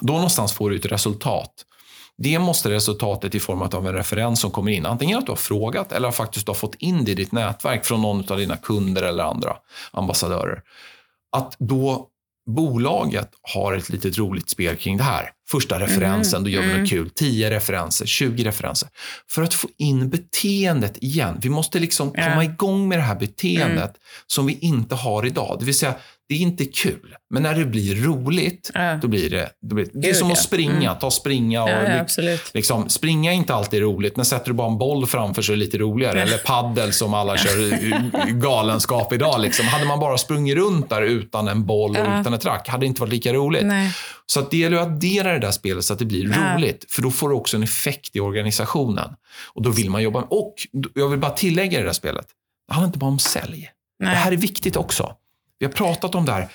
Då 0.00 0.12
någonstans 0.12 0.52
får 0.52 0.70
du 0.70 0.76
ett 0.76 0.86
resultat. 0.86 1.64
Det 2.18 2.38
måste 2.38 2.70
resultatet 2.70 3.34
i 3.34 3.40
form 3.40 3.62
av 3.62 3.86
en 3.86 3.94
referens 3.94 4.40
som 4.40 4.50
kommer 4.50 4.72
in. 4.72 4.86
Antingen 4.86 5.18
att 5.18 5.26
du 5.26 5.32
har 5.32 5.36
frågat 5.36 5.92
eller 5.92 6.10
faktiskt 6.10 6.46
du 6.46 6.50
har 6.50 6.54
fått 6.54 6.74
in 6.74 7.04
det 7.04 7.12
i 7.12 7.14
ditt 7.14 7.32
nätverk 7.32 7.84
från 7.84 8.02
någon 8.02 8.32
av 8.32 8.38
dina 8.38 8.56
kunder 8.56 9.02
eller 9.02 9.24
andra 9.24 9.56
ambassadörer. 9.92 10.62
Att 11.32 11.56
då 11.58 12.08
bolaget 12.48 13.30
har 13.42 13.74
ett 13.74 13.88
litet 13.88 14.18
roligt 14.18 14.50
spel 14.50 14.76
kring 14.76 14.96
det 14.96 15.02
här. 15.02 15.30
Första 15.48 15.80
referensen, 15.80 16.44
då 16.44 16.50
gör 16.50 16.62
vi 16.62 16.78
något 16.78 16.90
kul. 16.90 17.10
10 17.10 17.50
referenser, 17.50 18.06
20 18.06 18.44
referenser. 18.44 18.88
För 19.30 19.42
att 19.42 19.54
få 19.54 19.68
in 19.76 20.10
beteendet 20.10 20.96
igen. 20.96 21.38
Vi 21.42 21.48
måste 21.48 21.78
liksom 21.78 22.12
komma 22.12 22.44
igång 22.44 22.88
med 22.88 22.98
det 22.98 23.02
här 23.02 23.14
beteendet 23.14 23.94
som 24.26 24.46
vi 24.46 24.58
inte 24.58 24.94
har 24.94 25.26
idag. 25.26 25.56
Det 25.58 25.64
vill 25.64 25.78
säga, 25.78 25.94
det 26.28 26.34
är 26.34 26.38
inte 26.38 26.64
kul. 26.64 27.14
Men 27.30 27.42
när 27.42 27.54
det 27.54 27.64
blir 27.64 27.94
roligt, 27.94 28.70
Ja. 28.74 28.98
då 29.02 29.08
blir 29.08 29.30
det... 29.30 29.50
Då 29.62 29.74
blir, 29.74 29.84
det 29.92 29.98
är 29.98 30.02
Gud, 30.02 30.16
som 30.16 30.30
att 30.30 30.38
springa. 30.38 30.94
Ta 30.94 31.10
springa 31.10 31.62
och 31.62 31.68
Ja, 31.70 32.04
ja. 32.16 32.36
Liksom, 32.54 32.88
springa 32.88 33.32
är 33.32 33.36
inte 33.36 33.54
alltid 33.54 33.80
roligt, 33.82 34.16
men 34.16 34.24
sätter 34.24 34.46
du 34.46 34.52
bara 34.52 34.68
en 34.70 34.78
boll 34.78 35.06
framför 35.06 35.42
så 35.42 35.52
är 35.52 35.56
det 35.56 35.60
lite 35.60 35.78
roligare. 35.78 36.22
Eller 36.22 36.38
paddel 36.38 36.92
som 36.92 37.14
alla 37.14 37.36
kör 37.36 38.30
galenskap 38.40 39.12
idag. 39.12 39.40
Liksom. 39.40 39.66
Hade 39.66 39.84
man 39.84 40.00
bara 40.00 40.18
sprungit 40.18 40.56
runt 40.56 40.90
där 40.90 41.02
utan 41.02 41.48
en 41.48 41.66
boll 41.66 41.90
och 41.90 42.20
utan 42.20 42.34
ett 42.34 42.44
rack, 42.44 42.68
hade 42.68 42.82
det 42.82 42.86
inte 42.86 43.00
varit 43.00 43.12
lika 43.12 43.32
roligt. 43.32 43.66
Nej. 43.66 43.92
Så 44.26 44.40
att 44.40 44.50
det 44.50 44.56
gäller 44.56 44.76
att 44.76 44.86
addera 44.86 45.32
det 45.32 45.38
där 45.38 45.50
spelet 45.50 45.84
så 45.84 45.92
att 45.92 45.98
det 45.98 46.04
blir 46.04 46.26
roligt. 46.54 46.84
För 46.88 47.02
då 47.02 47.10
får 47.10 47.28
du 47.28 47.34
också 47.34 47.56
en 47.56 47.62
effekt 47.62 48.16
i 48.16 48.20
organisationen. 48.20 49.10
Och 49.54 49.62
då 49.62 49.70
vill 49.70 49.90
man 49.90 50.02
jobba. 50.02 50.22
Och 50.22 50.54
jag 50.94 51.08
vill 51.08 51.18
bara 51.18 51.32
tillägga 51.32 51.78
det 51.78 51.84
där 51.84 51.92
spelet. 51.92 52.26
Det 52.68 52.74
handlar 52.74 52.86
inte 52.86 52.98
bara 52.98 53.10
om 53.10 53.18
sälj. 53.18 53.70
Nej. 54.00 54.10
Det 54.10 54.16
här 54.16 54.32
är 54.32 54.36
viktigt 54.36 54.76
också. 54.76 55.12
Vi 55.58 55.66
har 55.66 55.72
pratat 55.72 56.14
om 56.14 56.24
det 56.24 56.32
här, 56.32 56.48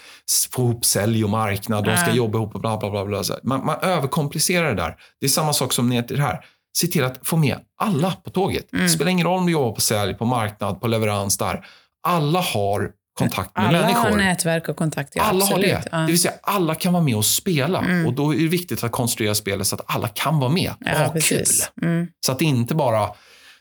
få 0.51 0.61
ihop 0.61 0.85
sälj 0.85 1.23
och 1.23 1.29
marknad, 1.29 1.83
de 1.85 1.97
ska 1.97 2.11
jobba 2.11 2.37
ihop 2.37 2.55
och 2.55 2.61
bla 2.61 2.77
bla 2.77 2.89
bla. 2.89 3.05
bla. 3.05 3.23
Man, 3.43 3.65
man 3.65 3.79
överkomplicerar 3.81 4.69
det 4.69 4.75
där. 4.81 4.95
Det 5.19 5.25
är 5.25 5.29
samma 5.29 5.53
sak 5.53 5.73
som 5.73 5.89
ner 5.89 6.01
till 6.01 6.17
det 6.17 6.23
här. 6.23 6.45
Se 6.77 6.87
till 6.87 7.03
att 7.03 7.19
få 7.23 7.37
med 7.37 7.57
alla 7.81 8.11
på 8.11 8.29
tåget. 8.29 8.73
Mm. 8.73 8.85
Det 8.85 8.89
spelar 8.89 9.11
ingen 9.11 9.27
roll 9.27 9.39
om 9.39 9.45
du 9.45 9.51
jobbar 9.51 9.71
på 9.71 9.81
sälj, 9.81 10.13
på 10.13 10.25
marknad, 10.25 10.81
på 10.81 10.87
leverans 10.87 11.37
där. 11.37 11.65
Alla 12.07 12.41
har 12.41 12.91
kontakt 13.19 13.57
med 13.57 13.67
Alla 13.67 13.79
människor. 13.81 14.09
har 14.09 14.17
nätverk 14.17 14.69
och 14.69 14.77
kontakt. 14.77 15.11
Ja, 15.15 15.23
alla 15.23 15.43
absolut. 15.45 15.73
har 15.73 15.81
det. 15.81 15.87
Ja. 15.91 15.97
Det 15.97 16.07
vill 16.07 16.21
säga, 16.21 16.33
alla 16.43 16.75
kan 16.75 16.93
vara 16.93 17.03
med 17.03 17.15
och 17.15 17.25
spela. 17.25 17.79
Mm. 17.79 18.05
Och 18.07 18.13
då 18.13 18.33
är 18.33 18.37
det 18.39 18.47
viktigt 18.47 18.83
att 18.83 18.91
konstruera 18.91 19.35
spelet 19.35 19.67
så 19.67 19.75
att 19.75 19.81
alla 19.85 20.07
kan 20.07 20.39
vara 20.39 20.51
med 20.51 20.71
och 20.71 20.77
Ja, 20.79 20.97
ha 20.97 21.03
kul. 21.05 21.13
precis. 21.13 21.71
Mm. 21.81 22.07
Så 22.25 22.31
att 22.31 22.39
det 22.39 22.45
inte 22.45 22.75
bara 22.75 23.09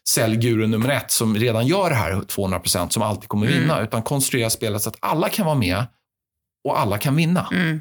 säljguru 0.08 0.66
nummer 0.66 0.88
ett 0.88 1.10
som 1.10 1.36
redan 1.36 1.66
gör 1.66 1.90
det 1.90 1.96
här 1.96 2.12
200% 2.12 2.88
som 2.88 3.02
alltid 3.02 3.28
kommer 3.28 3.46
Mm. 3.46 3.60
vinna. 3.60 3.80
Utan 3.82 4.02
konstruera 4.02 4.50
spelet 4.50 4.82
så 4.82 4.88
att 4.88 4.96
alla 5.00 5.28
kan 5.28 5.46
vara 5.46 5.54
med 5.56 5.84
och 6.68 6.80
alla 6.80 6.98
kan 6.98 7.16
vinna. 7.16 7.48
Mm. 7.52 7.80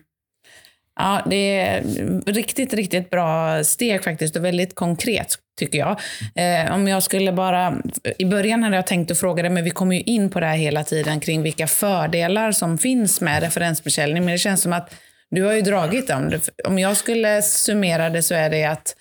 Ja, 1.00 1.22
det 1.30 1.60
är 1.60 1.84
riktigt, 2.26 2.74
riktigt 2.74 3.10
bra 3.10 3.64
steg 3.64 4.04
faktiskt 4.04 4.36
och 4.36 4.46
väldigt 4.46 4.76
konkret 4.76 5.36
tycker 5.60 5.80
jag. 5.80 6.00
Eh, 6.36 6.74
om 6.76 6.88
jag 6.88 7.04
skulle 7.04 7.32
bara, 7.34 7.74
i 8.20 8.26
början 8.26 8.64
hade 8.64 8.76
jag 8.76 8.88
tänkt 8.88 9.12
att 9.12 9.20
fråga 9.20 9.44
dig, 9.44 9.52
men 9.52 9.64
vi 9.64 9.70
kommer 9.70 9.96
ju 9.96 10.02
in 10.02 10.30
på 10.30 10.40
det 10.40 10.46
här 10.46 10.56
hela 10.58 10.84
tiden 10.84 11.20
kring 11.20 11.42
vilka 11.42 11.68
fördelar 11.68 12.52
som 12.52 12.78
finns 12.78 13.22
med 13.22 13.44
referensförsäljning, 13.44 14.26
men 14.26 14.32
det 14.32 14.38
känns 14.38 14.62
som 14.62 14.74
att 14.74 14.94
du 15.30 15.44
har 15.44 15.54
ju 15.54 15.62
dragit 15.62 16.08
dem. 16.08 16.32
Om 16.66 16.80
jag 16.80 16.98
skulle 16.98 17.42
summera 17.42 18.10
det 18.10 18.24
så 18.24 18.34
är 18.34 18.50
det 18.50 18.66
att 18.66 18.96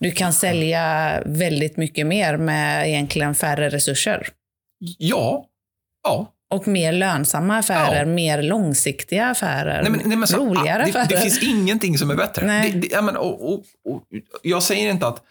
du 0.00 0.10
kan 0.12 0.32
sälja 0.32 1.18
väldigt 1.26 1.76
mycket 1.76 2.06
mer 2.06 2.36
med 2.36 2.88
egentligen 2.88 3.34
färre 3.34 3.68
resurser. 3.70 4.28
Ja, 4.98 5.44
ja. 6.04 6.32
Och 6.50 6.68
mer 6.68 6.92
lönsamma 6.92 7.58
affärer, 7.58 8.00
Ja. 8.00 8.06
mer 8.06 8.42
långsiktiga 8.42 9.26
affärer, 9.26 9.82
Nej, 9.82 9.90
men, 9.90 10.00
nej, 10.04 10.16
men 10.16 10.28
så, 10.28 10.36
roligare 10.36 10.82
ah, 10.82 10.86
affärer. 10.88 11.08
det, 11.08 11.14
det 11.14 11.20
finns 11.20 11.42
ingenting 11.42 11.98
som 11.98 12.10
är 12.10 12.14
bättre. 12.14 12.46
Nej. 12.46 12.70
Det, 12.72 12.78
det, 12.78 12.88
ja, 12.90 13.02
men, 13.02 13.16
och, 13.16 13.52
och, 13.52 13.58
och, 13.88 14.02
jag 14.42 14.62
säger 14.62 14.90
inte 14.90 15.06
att 15.06 15.22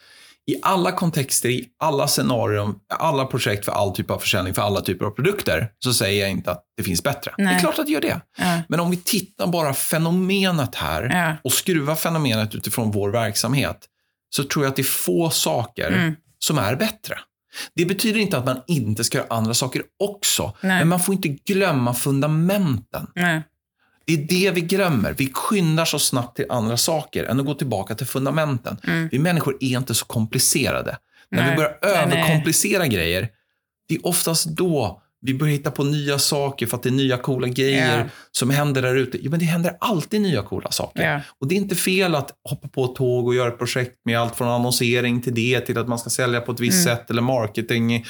i 0.52 0.60
alla 0.62 0.92
kontexter, 0.92 1.50
i 1.50 1.66
alla 1.80 2.08
scenarion, 2.08 2.76
alla 3.00 3.26
projekt 3.26 3.66
för 3.66 3.72
all 3.72 3.96
typ 3.96 4.12
av 4.12 4.20
försäljning, 4.20 4.54
för 4.54 4.62
alla 4.62 4.82
typer 4.82 5.06
av 5.06 5.12
produkter, 5.12 5.72
så 5.80 5.94
säger 5.94 6.22
jag 6.22 6.32
inte 6.32 6.52
att 6.52 6.64
det 6.78 6.84
finns 6.84 7.04
bättre. 7.04 7.32
Det 7.38 7.44
Nej. 7.44 7.56
är 7.56 7.60
klart 7.60 7.80
att 7.80 7.86
det 7.86 7.92
gör 7.92 8.02
det. 8.02 8.22
Ja. 8.38 8.62
Men 8.68 8.80
om 8.80 8.92
vi 8.92 8.98
tittar 8.98 9.48
bara 9.48 9.74
fenomenet 9.74 10.76
här 10.76 11.04
Ja. 11.14 11.36
och 11.44 11.54
skruvar 11.54 11.96
fenomenet 11.96 12.56
utifrån 12.56 12.92
vår 12.92 13.10
verksamhet, 13.10 13.78
så 14.30 14.44
tror 14.44 14.66
jag 14.66 14.70
att 14.70 14.76
det 14.76 14.82
är 14.82 14.84
få 14.84 15.30
saker 15.30 15.88
Mm. 15.92 16.16
som 16.40 16.58
är 16.58 16.76
bättre. 16.76 17.20
Det 17.76 17.86
betyder 17.86 18.20
inte 18.20 18.38
att 18.38 18.46
man 18.46 18.62
inte 18.68 19.04
ska 19.04 19.18
göra 19.18 19.28
andra 19.30 19.54
saker 19.54 19.82
också, 20.00 20.54
Nej. 20.62 20.80
men 20.80 20.88
man 20.88 21.00
får 21.00 21.16
inte 21.16 21.28
glömma 21.28 21.94
fundamenten. 21.94 23.08
Nej. 23.16 23.42
Det 24.06 24.14
är 24.14 24.18
det 24.28 24.52
vi 24.52 24.62
glömmer. 24.62 25.14
Vi 25.18 25.32
skyndar 25.34 25.86
så 25.86 26.00
snabbt 26.00 26.36
till 26.36 26.46
andra 26.50 26.78
saker 26.78 27.24
än 27.24 27.40
att 27.40 27.46
gå 27.46 27.54
tillbaka 27.54 27.96
till 27.96 28.08
fundamenten. 28.08 28.78
Mm. 28.84 29.10
Vi 29.12 29.20
människor 29.20 29.58
är 29.60 29.78
inte 29.78 29.94
så 29.94 30.06
komplicerade. 30.06 30.98
När 31.32 31.42
Nej. 31.42 31.52
vi 31.52 31.56
börjar 31.56 31.78
överkomplicera 31.82 32.88
grejer, 32.88 33.30
det 33.88 33.96
är 33.96 34.08
oftast 34.08 34.46
då 34.46 35.02
vi 35.22 35.34
börjar 35.34 35.52
hitta 35.52 35.72
på 35.72 35.84
nya 35.84 36.20
saker 36.20 36.66
för 36.68 36.78
att 36.78 36.84
det 36.84 36.90
är 36.90 36.94
nya 36.94 37.18
coola 37.18 37.48
grejer 37.48 37.98
Ja. 37.98 38.04
som 38.32 38.50
händer 38.50 38.82
där 38.82 38.96
ute. 38.96 39.18
Ja, 39.24 39.30
men 39.30 39.40
det 39.40 39.46
händer 39.46 39.78
alltid 39.80 40.22
nya 40.22 40.42
coola 40.42 40.72
saker. 40.72 41.12
Ja. 41.12 41.22
Och 41.40 41.48
det 41.48 41.56
är 41.56 41.58
inte 41.58 41.76
fel 41.76 42.16
att 42.16 42.32
hoppa 42.50 42.68
på 42.68 42.86
ett 42.86 42.96
tåg 42.96 43.28
och 43.28 43.36
göra 43.36 43.48
ett 43.48 43.58
projekt 43.58 43.96
med 44.06 44.20
allt 44.20 44.36
från 44.36 44.48
annonsering 44.48 45.22
till 45.22 45.34
det, 45.36 45.60
till 45.62 45.78
att 45.78 45.88
man 45.88 46.00
ska 46.00 46.10
sälja 46.10 46.42
på 46.42 46.52
ett 46.52 46.60
visst 46.60 46.88
Mm. 46.88 46.98
sätt 46.98 47.10
eller 47.10 47.22
marketing 47.22 48.06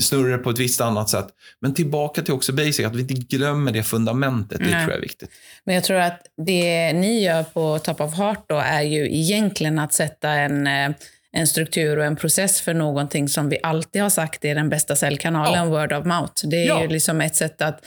snurrar 0.00 0.38
på 0.38 0.50
ett 0.50 0.58
visst 0.58 0.80
annat 0.80 1.08
sätt. 1.08 1.26
Men 1.60 1.74
tillbaka 1.74 2.22
till 2.22 2.34
också 2.34 2.52
basic, 2.52 2.80
att 2.80 2.94
vi 2.96 3.00
inte 3.00 3.14
glömmer 3.14 3.72
det 3.72 3.82
fundamentet. 3.82 4.58
Det 4.58 4.64
Nej. 4.64 4.72
tror 4.72 4.90
jag 4.90 4.96
är 4.98 5.02
viktigt. 5.02 5.30
Men 5.64 5.74
jag 5.74 5.84
tror 5.84 5.96
att 5.98 6.20
det 6.46 6.92
ni 6.92 7.24
gör 7.24 7.42
på 7.42 7.78
Top 7.78 8.00
of 8.00 8.14
Heart 8.14 8.44
då 8.48 8.56
är 8.56 8.82
ju 8.82 9.16
egentligen 9.18 9.78
att 9.78 9.92
sätta 9.92 10.30
en, 10.30 10.66
eh, 10.66 10.90
en 11.32 11.46
struktur 11.46 11.98
och 11.98 12.04
en 12.04 12.16
process 12.16 12.60
för 12.60 12.74
någonting 12.74 13.28
som 13.28 13.48
vi 13.48 13.58
alltid 13.62 14.02
har 14.02 14.10
sagt 14.10 14.44
är 14.44 14.54
den 14.54 14.68
bästa 14.68 14.96
säljkanalen, 14.96 15.54
Ja. 15.72 15.80
word 15.80 15.92
of 15.92 16.06
mouth. 16.06 16.32
Det 16.48 16.56
är 16.56 16.66
Ja. 16.66 16.82
ju 16.82 16.88
liksom 16.88 17.20
ett 17.20 17.36
sätt 17.36 17.62
att 17.62 17.84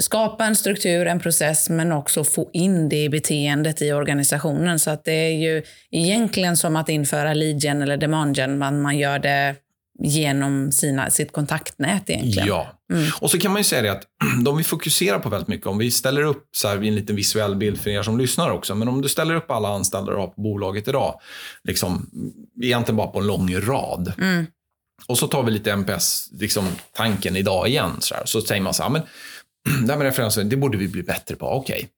skapa 0.00 0.44
en 0.44 0.56
struktur, 0.56 1.06
en 1.06 1.20
process, 1.20 1.68
men 1.70 1.92
också 1.92 2.24
få 2.24 2.50
in 2.52 2.88
det 2.88 3.04
i 3.04 3.08
beteendet 3.08 3.82
i 3.82 3.92
organisationen. 3.92 4.78
Så 4.78 4.90
att 4.90 5.04
det 5.04 5.12
är 5.12 5.30
ju 5.32 5.62
egentligen 5.90 6.56
som 6.56 6.76
att 6.76 6.88
införa 6.88 7.34
lead 7.34 7.58
gen 7.64 7.82
eller 7.82 7.96
demand 7.96 8.36
gen, 8.36 8.58
men 8.58 8.80
man 8.80 8.98
gör 8.98 9.18
det 9.18 9.54
genom 10.02 10.72
sina, 10.72 11.10
sitt 11.10 11.32
kontaktnät 11.32 12.10
egentligen. 12.10 12.48
Ja. 12.48 12.80
Mm. 12.92 13.10
Och 13.20 13.30
så 13.30 13.38
kan 13.38 13.52
man 13.52 13.60
ju 13.60 13.64
säga 13.64 13.82
det 13.82 13.92
att 13.92 14.02
de 14.44 14.56
vi 14.56 14.64
fokuserar 14.64 15.18
på 15.18 15.28
väldigt 15.28 15.48
mycket, 15.48 15.66
om 15.66 15.78
vi 15.78 15.90
ställer 15.90 16.22
upp 16.22 16.48
så 16.52 16.68
här, 16.68 16.76
en 16.76 16.94
liten 16.94 17.16
visuell 17.16 17.56
bild 17.56 17.80
för 17.80 17.90
er 17.90 18.02
som 18.02 18.18
lyssnar 18.18 18.50
också, 18.50 18.74
men 18.74 18.88
om 18.88 19.02
du 19.02 19.08
ställer 19.08 19.34
upp 19.34 19.50
alla 19.50 19.68
anställda 19.68 20.12
du 20.12 20.18
har 20.18 20.26
på 20.26 20.40
bolaget 20.40 20.88
idag, 20.88 21.20
liksom, 21.64 22.10
egentligen 22.62 22.96
bara 22.96 23.06
på 23.06 23.18
en 23.18 23.26
lång 23.26 23.56
rad. 23.56 24.12
Mm. 24.18 24.46
Och 25.06 25.18
så 25.18 25.26
tar 25.26 25.42
vi 25.42 25.50
lite 25.50 25.72
NPS-tanken 25.76 26.40
liksom, 26.40 26.68
tanken 26.92 27.36
idag 27.36 27.68
igen. 27.68 27.96
Så, 28.00 28.14
här. 28.14 28.22
så 28.26 28.40
säger 28.40 28.62
man 28.62 28.74
så 28.74 28.82
här, 28.82 28.90
men 28.90 29.02
det 29.86 29.92
här 29.92 29.98
med 29.98 30.06
referenser, 30.06 30.44
det 30.44 30.56
borde 30.56 30.78
vi 30.78 30.88
bli 30.88 31.02
bättre 31.02 31.36
på. 31.36 31.46
Okej. 31.46 31.88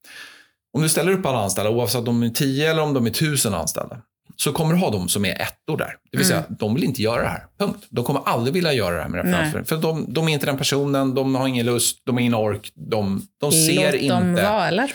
Om 0.76 0.82
du 0.82 0.88
ställer 0.88 1.12
upp 1.12 1.26
alla 1.26 1.42
anställda, 1.42 1.70
oavsett 1.70 2.08
om 2.08 2.20
de 2.20 2.22
är 2.22 2.30
10 2.30 2.70
eller 2.70 2.82
om 2.82 2.94
de 2.94 3.06
är 3.06 3.10
1000 3.10 3.54
anställda, 3.54 4.02
så 4.36 4.52
kommer 4.52 4.74
du 4.74 4.80
ha 4.80 4.90
de 4.90 5.08
som 5.08 5.24
är 5.24 5.40
ettor 5.42 5.76
där. 5.76 5.96
Det 6.10 6.18
vill 6.18 6.26
säga, 6.26 6.44
de 6.48 6.74
vill 6.74 6.84
inte 6.84 7.02
göra 7.02 7.22
det 7.22 7.28
här. 7.28 7.46
Punkt. 7.58 7.86
De 7.90 8.04
kommer 8.04 8.20
aldrig 8.24 8.54
vilja 8.54 8.72
göra 8.72 8.96
det 8.96 9.02
här 9.02 9.08
med 9.08 9.24
referenser. 9.24 9.62
För 9.62 9.76
de, 9.76 10.12
de 10.12 10.28
är 10.28 10.32
inte 10.32 10.46
den 10.46 10.58
personen, 10.58 11.14
de 11.14 11.34
har 11.34 11.48
ingen 11.48 11.66
lust, 11.66 12.00
de 12.04 12.14
har 12.16 12.20
ingen 12.20 12.34
ork, 12.34 12.72
de, 12.74 13.26
de 13.40 13.52
ser 13.52 13.92
Låt 13.92 13.94
inte. 14.00 14.14
dem 14.14 14.34
vara, 14.34 14.68
eller? 14.68 14.92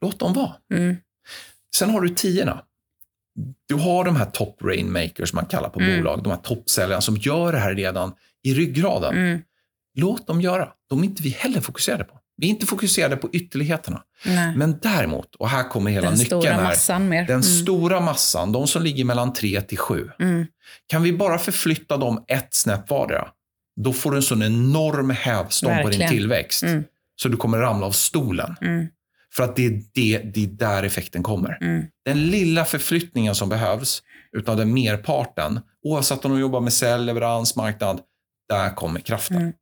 Låt 0.00 0.18
dem 0.18 0.32
vara. 0.32 0.52
Mm. 0.74 0.96
Sen 1.76 1.90
har 1.90 2.00
du 2.00 2.08
tiorna. 2.08 2.62
Du 3.68 3.74
har 3.74 4.04
de 4.04 4.16
här 4.16 4.26
top 4.26 4.62
rainmakers 4.62 5.32
man 5.32 5.46
kallar 5.46 5.68
på 5.68 5.80
Mm. 5.80 5.96
bolag, 5.98 6.22
de 6.22 6.30
här 6.30 6.38
toppsäljarna 6.38 7.00
som 7.00 7.16
gör 7.16 7.52
det 7.52 7.58
här 7.58 7.74
redan 7.74 8.12
i 8.42 8.54
ryggraden. 8.54 9.14
Mm. 9.16 9.42
Låt 9.94 10.26
dem 10.26 10.40
göra. 10.40 10.68
De 10.90 11.00
är 11.00 11.04
inte 11.04 11.22
vi 11.22 11.30
heller 11.30 11.60
fokuserade 11.60 12.04
på. 12.04 12.19
Vi 12.40 12.46
är 12.46 12.50
inte 12.50 12.66
fokuserade 12.66 13.16
på 13.16 13.28
ytterligheterna. 13.32 14.02
Nej. 14.24 14.56
Men 14.56 14.78
däremot, 14.82 15.34
och 15.34 15.48
här 15.48 15.68
kommer 15.68 15.90
hela 15.90 16.10
Den 16.10 16.18
nyckeln 16.18 16.40
stora 16.42 16.54
här. 16.54 16.62
massan 16.62 17.08
mer. 17.08 17.20
Den 17.22 17.30
Mm. 17.30 17.42
stora 17.42 18.00
massan, 18.00 18.52
de 18.52 18.66
som 18.66 18.82
ligger 18.82 19.04
mellan 19.04 19.32
3 19.32 19.60
till 19.60 19.78
7. 19.78 20.10
Mm. 20.20 20.46
Kan 20.86 21.02
vi 21.02 21.12
bara 21.12 21.38
förflytta 21.38 21.96
dem 21.96 22.24
ett 22.28 22.54
snäpp 22.54 22.90
vardera, 22.90 23.28
då 23.80 23.92
får 23.92 24.10
du 24.10 24.16
en 24.16 24.22
sån 24.22 24.42
enorm 24.42 25.10
hävstång 25.10 25.70
på 25.70 25.76
din 25.76 25.84
Verkligen. 25.86 26.10
tillväxt. 26.10 26.62
Mm. 26.62 26.84
Så 27.16 27.28
du 27.28 27.36
kommer 27.36 27.58
ramla 27.58 27.86
av 27.86 27.90
stolen. 27.92 28.56
Mm. 28.60 28.86
För 29.34 29.44
att 29.44 29.56
det 29.56 29.66
är, 29.66 29.82
det, 29.94 30.18
det 30.18 30.42
är 30.44 30.46
där 30.46 30.82
effekten 30.82 31.22
kommer. 31.22 31.58
Mm. 31.60 31.84
Den 32.04 32.26
lilla 32.26 32.64
förflyttningen 32.64 33.34
som 33.34 33.48
behövs 33.48 34.02
utav 34.36 34.56
den 34.56 34.74
merparten, 34.74 35.60
oavsett 35.84 36.24
om 36.24 36.30
de 36.30 36.40
jobbar 36.40 36.60
med 36.60 36.72
sälj, 36.72 37.04
leverans, 37.06 37.56
marknad, 37.56 38.00
där 38.48 38.74
kommer 38.74 39.00
kraften. 39.00 39.52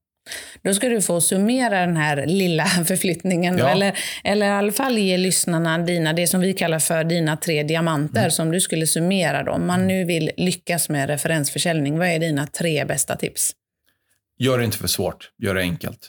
Då 0.62 0.74
ska 0.74 0.88
du 0.88 1.02
få 1.02 1.20
summera 1.20 1.80
den 1.80 1.96
här 1.96 2.26
lilla 2.26 2.64
förflyttningen. 2.86 3.58
Ja. 3.58 3.68
Eller, 3.68 3.98
eller 4.24 4.46
i 4.46 4.50
alla 4.50 4.72
fall 4.72 4.98
ge 4.98 5.16
lyssnarna 5.16 5.78
dina, 5.78 6.12
det 6.12 6.26
som 6.26 6.40
vi 6.40 6.52
kallar 6.52 6.78
för 6.78 7.04
dina 7.04 7.36
tre 7.36 7.62
diamanter 7.62 8.18
Mm. 8.20 8.30
som 8.30 8.50
du 8.52 8.60
skulle 8.60 8.86
summera. 8.86 9.42
Då. 9.42 9.52
Om 9.52 9.66
man 9.66 9.86
nu 9.86 10.04
vill 10.04 10.30
lyckas 10.36 10.88
med 10.88 11.08
referensförsäljning, 11.08 11.98
vad 11.98 12.08
är 12.08 12.18
dina 12.18 12.46
tre 12.46 12.84
bästa 12.84 13.16
tips? 13.16 13.52
Gör 14.38 14.58
det 14.58 14.64
inte 14.64 14.78
för 14.78 14.88
svårt, 14.88 15.30
gör 15.38 15.54
det 15.54 15.60
enkelt. 15.60 16.08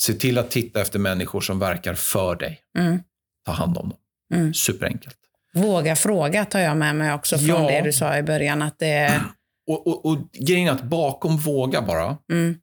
Se 0.00 0.12
till 0.12 0.38
att 0.38 0.50
titta 0.50 0.80
efter 0.80 0.98
människor 0.98 1.40
som 1.40 1.58
verkar 1.58 1.94
för 1.94 2.36
dig. 2.36 2.60
Mm. 2.78 3.00
Ta 3.46 3.52
hand 3.52 3.78
om 3.78 3.88
dem. 3.88 3.98
Mm. 4.34 4.54
Superenkelt. 4.54 5.16
Våga 5.54 5.96
fråga 5.96 6.44
tar 6.44 6.60
jag 6.60 6.76
med 6.76 6.96
mig 6.96 7.12
också 7.12 7.38
från 7.38 7.48
Ja. 7.64 7.68
det 7.70 7.80
du 7.80 7.92
sa 7.92 8.18
i 8.18 8.22
början. 8.22 8.62
Att 8.62 8.78
det, 8.78 9.20
Och, 9.66 9.86
och, 9.86 10.06
och 10.06 10.18
grejen 10.32 10.68
är 10.68 10.72
att 10.72 10.82
bakom 10.82 11.36
våga 11.36 11.82
bara, 11.82 12.16
mm, 12.32 12.56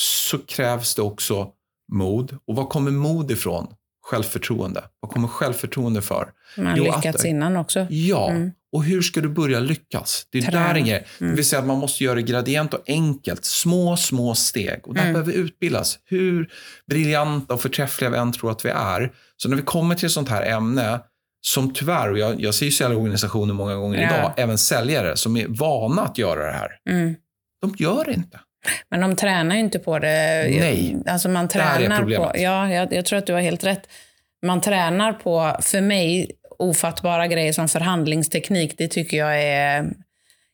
så 0.00 0.38
krävs 0.38 0.94
det 0.94 1.02
också 1.02 1.48
mod. 1.92 2.38
Och 2.46 2.56
var 2.56 2.66
kommer 2.66 2.90
mod 2.90 3.30
ifrån? 3.30 3.66
Självförtroende. 4.10 4.84
Vad 5.00 5.10
kommer 5.10 5.28
självförtroende 5.28 6.02
för? 6.02 6.28
Man 6.56 6.66
har 6.66 6.76
lyckats 6.76 7.06
att- 7.20 7.24
innan 7.24 7.56
också. 7.56 7.86
Ja, 7.90 8.30
Mm. 8.30 8.50
och 8.72 8.84
hur 8.84 9.02
ska 9.02 9.20
du 9.20 9.28
börja 9.28 9.60
lyckas? 9.60 10.26
Det 10.30 10.38
är 10.38 10.42
Träna. 10.42 10.66
där 10.68 10.74
en 10.74 10.84
grej. 10.84 11.06
Mm. 11.20 11.30
Det 11.30 11.36
vill 11.36 11.44
säga 11.48 11.60
att 11.60 11.66
man 11.66 11.78
måste 11.78 12.04
göra 12.04 12.14
det 12.14 12.22
gradient 12.22 12.74
och 12.74 12.82
enkelt. 12.86 13.44
Små, 13.44 13.96
små 13.96 14.34
steg. 14.34 14.80
Och 14.86 14.94
där 14.94 15.00
Mm. 15.02 15.12
behöver 15.12 15.32
vi 15.32 15.38
utbildas. 15.38 15.98
Hur 16.04 16.50
briljanta 16.86 17.54
och 17.54 17.60
förträffliga 17.60 18.10
vi 18.10 18.16
än 18.18 18.32
tror 18.32 18.50
att 18.50 18.64
vi 18.64 18.68
är. 18.68 19.12
Så 19.36 19.48
när 19.48 19.56
vi 19.56 19.62
kommer 19.62 19.94
till 19.94 20.06
ett 20.06 20.12
sånt 20.12 20.28
här 20.28 20.42
ämne, 20.42 21.00
som 21.40 21.72
tyvärr, 21.74 22.10
och 22.10 22.18
jag, 22.18 22.40
jag 22.40 22.54
ser 22.54 22.66
ju 22.66 22.72
säljorganisationer 22.72 23.54
många 23.54 23.74
gånger 23.74 24.02
Ja. 24.02 24.04
idag, 24.18 24.32
även 24.36 24.58
säljare 24.58 25.16
som 25.16 25.36
är 25.36 25.46
vana 25.48 26.02
att 26.02 26.18
göra 26.18 26.46
det 26.46 26.52
här. 26.52 26.68
Mm. 26.90 27.14
De 27.60 27.74
gör 27.78 28.04
det 28.04 28.12
inte. 28.12 28.40
Men 28.90 29.00
de 29.00 29.16
tränar 29.16 29.54
ju 29.54 29.60
inte 29.60 29.78
på 29.78 29.98
det. 29.98 30.08
Nej. 30.60 30.96
Alltså 31.06 31.28
man 31.28 31.46
Där 31.46 31.60
är 31.60 31.76
tränar 31.76 31.98
problemet. 31.98 32.32
på... 32.32 32.38
Ja, 32.38 32.72
jag, 32.72 32.92
jag 32.92 33.04
tror 33.04 33.18
att 33.18 33.26
du 33.26 33.32
har 33.32 33.40
helt 33.40 33.64
rätt. 33.64 33.88
Man 34.46 34.60
tränar 34.60 35.12
på, 35.12 35.56
för 35.62 35.80
mig, 35.80 36.30
ofattbara 36.58 37.26
grejer 37.26 37.52
som 37.52 37.68
förhandlingsteknik. 37.68 38.74
Det 38.78 38.88
tycker 38.88 39.16
jag 39.16 39.42
är... 39.42 39.86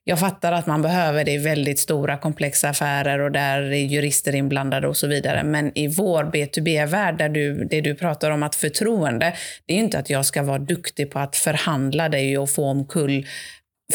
Jag 0.05 0.21
fattar 0.21 0.53
att 0.53 0.67
man 0.67 0.83
behöver 0.83 1.25
det 1.25 1.33
i 1.33 1.39
väldigt 1.39 1.79
stora 1.79 2.17
komplexa 2.17 2.69
affärer 2.69 3.19
och 3.19 3.33
där 3.33 3.63
är 3.63 3.75
jurister 3.75 4.35
inblandade 4.35 4.89
och 4.89 4.97
så 4.97 5.07
vidare. 5.07 5.45
Men 5.45 5.79
i 5.79 5.89
vår 5.89 6.25
B2B-värld, 6.25 7.19
där 7.19 7.29
du, 7.29 7.65
det 7.65 7.81
du 7.81 7.95
pratar 7.95 8.31
om 8.31 8.43
att 8.43 8.55
förtroende, 8.55 9.35
det 9.67 9.73
är 9.73 9.77
ju 9.77 9.83
inte 9.85 9.99
att 9.99 10.11
jag 10.11 10.27
ska 10.27 10.43
vara 10.43 10.59
duktig 10.59 11.11
på 11.11 11.19
att 11.19 11.37
förhandla 11.37 12.09
dig 12.09 12.39
och 12.39 12.51
få 12.51 12.65
omkull 12.65 13.27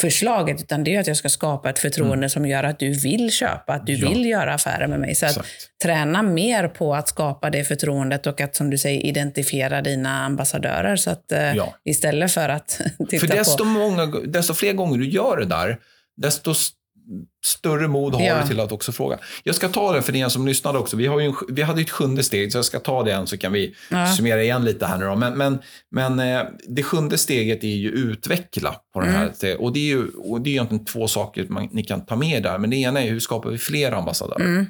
förslaget, 0.00 0.60
utan 0.62 0.84
det 0.84 0.94
är 0.96 1.00
att 1.00 1.06
jag 1.06 1.16
ska 1.16 1.28
skapa 1.28 1.70
ett 1.70 1.78
förtroende 1.78 2.28
som 2.28 2.46
gör 2.46 2.64
att 2.64 2.78
du 2.78 2.90
vill 2.92 3.32
köpa, 3.32 3.72
att 3.72 3.86
du 3.86 3.92
Ja. 3.94 4.08
vill 4.08 4.26
göra 4.26 4.54
affärer 4.54 4.86
med 4.86 5.00
mig. 5.00 5.14
Så 5.14 5.26
att 5.26 5.30
Exakt. 5.32 5.48
träna 5.82 6.22
mer 6.22 6.68
på 6.68 6.94
att 6.94 7.08
skapa 7.08 7.50
det 7.50 7.64
förtroendet 7.64 8.26
och 8.26 8.40
att, 8.40 8.56
som 8.56 8.70
du 8.70 8.78
säger, 8.78 9.06
identifiera 9.06 9.82
dina 9.82 10.24
ambassadörer. 10.24 10.96
Så 10.96 11.10
att, 11.10 11.32
eh, 11.32 11.54
Ja. 11.56 11.74
Istället 11.84 12.32
för 12.32 12.48
att 12.48 12.68
titta 13.10 13.26
För 13.26 13.36
desto, 13.36 13.58
på... 13.58 13.64
många, 13.64 14.06
desto 14.06 14.54
fler 14.54 14.72
gånger 14.72 14.98
du 14.98 15.08
gör 15.08 15.36
det 15.36 15.44
där, 15.46 15.78
desto 16.16 16.54
större 17.46 17.88
mod 17.88 18.14
har 18.14 18.22
Ja. 18.22 18.40
du 18.42 18.48
till 18.48 18.60
att 18.60 18.72
också 18.72 18.92
fråga. 18.92 19.18
Jag 19.44 19.54
ska 19.54 19.68
ta 19.68 19.92
det 19.92 20.02
för 20.02 20.16
er 20.16 20.28
som 20.28 20.46
lyssnade 20.46 20.78
också. 20.78 20.96
Vi, 20.96 21.06
har 21.06 21.20
en, 21.20 21.34
vi 21.48 21.62
hade 21.62 21.80
ett 21.80 21.90
sjunde 21.90 22.22
steg, 22.22 22.52
så 22.52 22.58
jag 22.58 22.64
ska 22.64 22.78
ta 22.80 23.02
det 23.02 23.12
än 23.12 23.26
så 23.26 23.38
kan 23.38 23.52
vi 23.52 23.74
Ja. 23.90 24.06
summera 24.06 24.42
igen 24.42 24.64
lite 24.64 24.86
här 24.86 24.98
nu 24.98 25.04
då. 25.04 25.16
Men, 25.16 25.38
men, 25.38 25.58
men 25.90 26.20
eh, 26.20 26.42
det 26.68 26.82
sjunde 26.82 27.18
steget 27.18 27.64
är 27.64 27.68
ju 27.68 27.90
utveckla 27.90 28.74
på 28.94 29.00
den 29.00 29.10
här. 29.10 29.32
Mm. 29.42 29.58
Och 29.60 29.72
det 29.72 29.78
är 29.80 29.84
ju 29.84 30.08
och 30.08 30.40
det 30.40 30.50
är 30.50 30.52
egentligen 30.52 30.84
två 30.84 31.08
saker 31.08 31.46
man, 31.48 31.68
ni 31.72 31.82
kan 31.82 32.06
ta 32.06 32.16
med 32.16 32.42
där. 32.42 32.58
Men 32.58 32.70
det 32.70 32.76
ena 32.76 33.02
är 33.02 33.10
hur 33.10 33.20
skapar 33.20 33.50
vi 33.50 33.58
fler 33.58 33.92
ambassadörer? 33.92 34.44
Mm. 34.44 34.66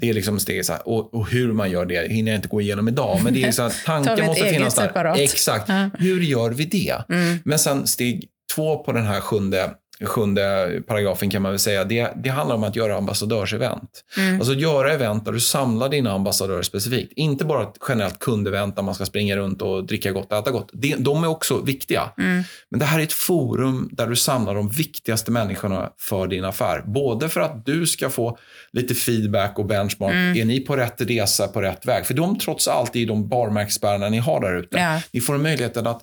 Det 0.00 0.08
är 0.08 0.14
liksom 0.14 0.38
steget 0.40 0.66
så 0.66 0.72
här. 0.72 0.88
Och, 0.88 1.14
och 1.14 1.28
hur 1.30 1.52
man 1.52 1.70
gör 1.70 1.86
det 1.86 2.12
hinner 2.12 2.32
jag 2.32 2.38
inte 2.38 2.48
gå 2.48 2.60
igenom 2.60 2.88
idag. 2.88 3.20
Men 3.24 3.34
det 3.34 3.44
är 3.44 3.52
så 3.52 3.68
vi 3.68 3.74
tanken 3.86 4.26
måste 4.26 4.44
finnas 4.44 4.74
där. 4.74 4.86
separat? 4.86 5.18
Exakt. 5.18 5.68
Ja. 5.68 5.90
Hur 5.98 6.20
gör 6.20 6.50
vi 6.50 6.64
det? 6.64 7.02
Mm. 7.08 7.38
Men 7.44 7.58
sen 7.58 7.86
steg 7.86 8.28
två 8.54 8.78
på 8.84 8.92
den 8.92 9.04
här 9.06 9.20
sjunde, 9.20 9.70
sjunde 10.06 10.70
paragrafen 10.86 11.30
kan 11.30 11.42
man 11.42 11.52
väl 11.52 11.58
säga, 11.58 11.84
det, 11.84 12.12
det 12.16 12.28
handlar 12.28 12.56
om 12.56 12.64
att 12.64 12.76
göra 12.76 12.96
ambassadörsevent. 12.96 14.04
Mm. 14.16 14.40
Alltså 14.40 14.54
göra 14.54 14.92
event 14.92 15.24
där 15.24 15.32
du 15.32 15.40
samlar 15.40 15.88
dina 15.88 16.12
ambassadörer 16.12 16.62
specifikt. 16.62 17.12
Inte 17.16 17.44
bara 17.44 17.62
ett 17.62 17.74
generellt 17.88 18.18
kundevent 18.18 18.76
där 18.76 18.82
man 18.82 18.94
ska 18.94 19.06
springa 19.06 19.36
runt 19.36 19.62
och 19.62 19.86
dricka 19.86 20.12
gott 20.12 20.32
och 20.32 20.38
äta 20.38 20.50
gott. 20.50 20.70
Det, 20.72 20.94
de 20.98 21.24
är 21.24 21.28
också 21.28 21.60
viktiga. 21.60 22.10
Mm. 22.18 22.42
Men 22.70 22.80
det 22.80 22.86
här 22.86 22.98
är 22.98 23.02
ett 23.02 23.12
forum 23.12 23.88
där 23.92 24.06
du 24.06 24.16
samlar 24.16 24.54
de 24.54 24.68
viktigaste 24.68 25.30
människorna 25.30 25.90
för 25.98 26.26
din 26.26 26.44
affär. 26.44 26.82
Både 26.86 27.28
för 27.28 27.40
att 27.40 27.66
du 27.66 27.86
ska 27.86 28.10
få 28.10 28.38
lite 28.72 28.94
feedback 28.94 29.58
och 29.58 29.66
benchmark. 29.66 30.12
Mm. 30.12 30.36
Är 30.36 30.44
ni 30.44 30.60
på 30.60 30.76
rätt 30.76 31.00
resa, 31.00 31.48
på 31.48 31.62
rätt 31.62 31.86
väg? 31.86 32.06
För 32.06 32.14
de 32.14 32.38
trots 32.38 32.68
allt 32.68 32.96
är 32.96 33.06
de 33.06 33.28
barmärkesbärarna 33.28 34.08
ni 34.08 34.18
har 34.18 34.40
där 34.40 34.56
ute. 34.56 34.78
Ja. 34.78 35.00
Ni 35.12 35.20
får 35.20 35.34
en 35.34 35.42
möjligheten 35.42 35.86
att 35.86 36.00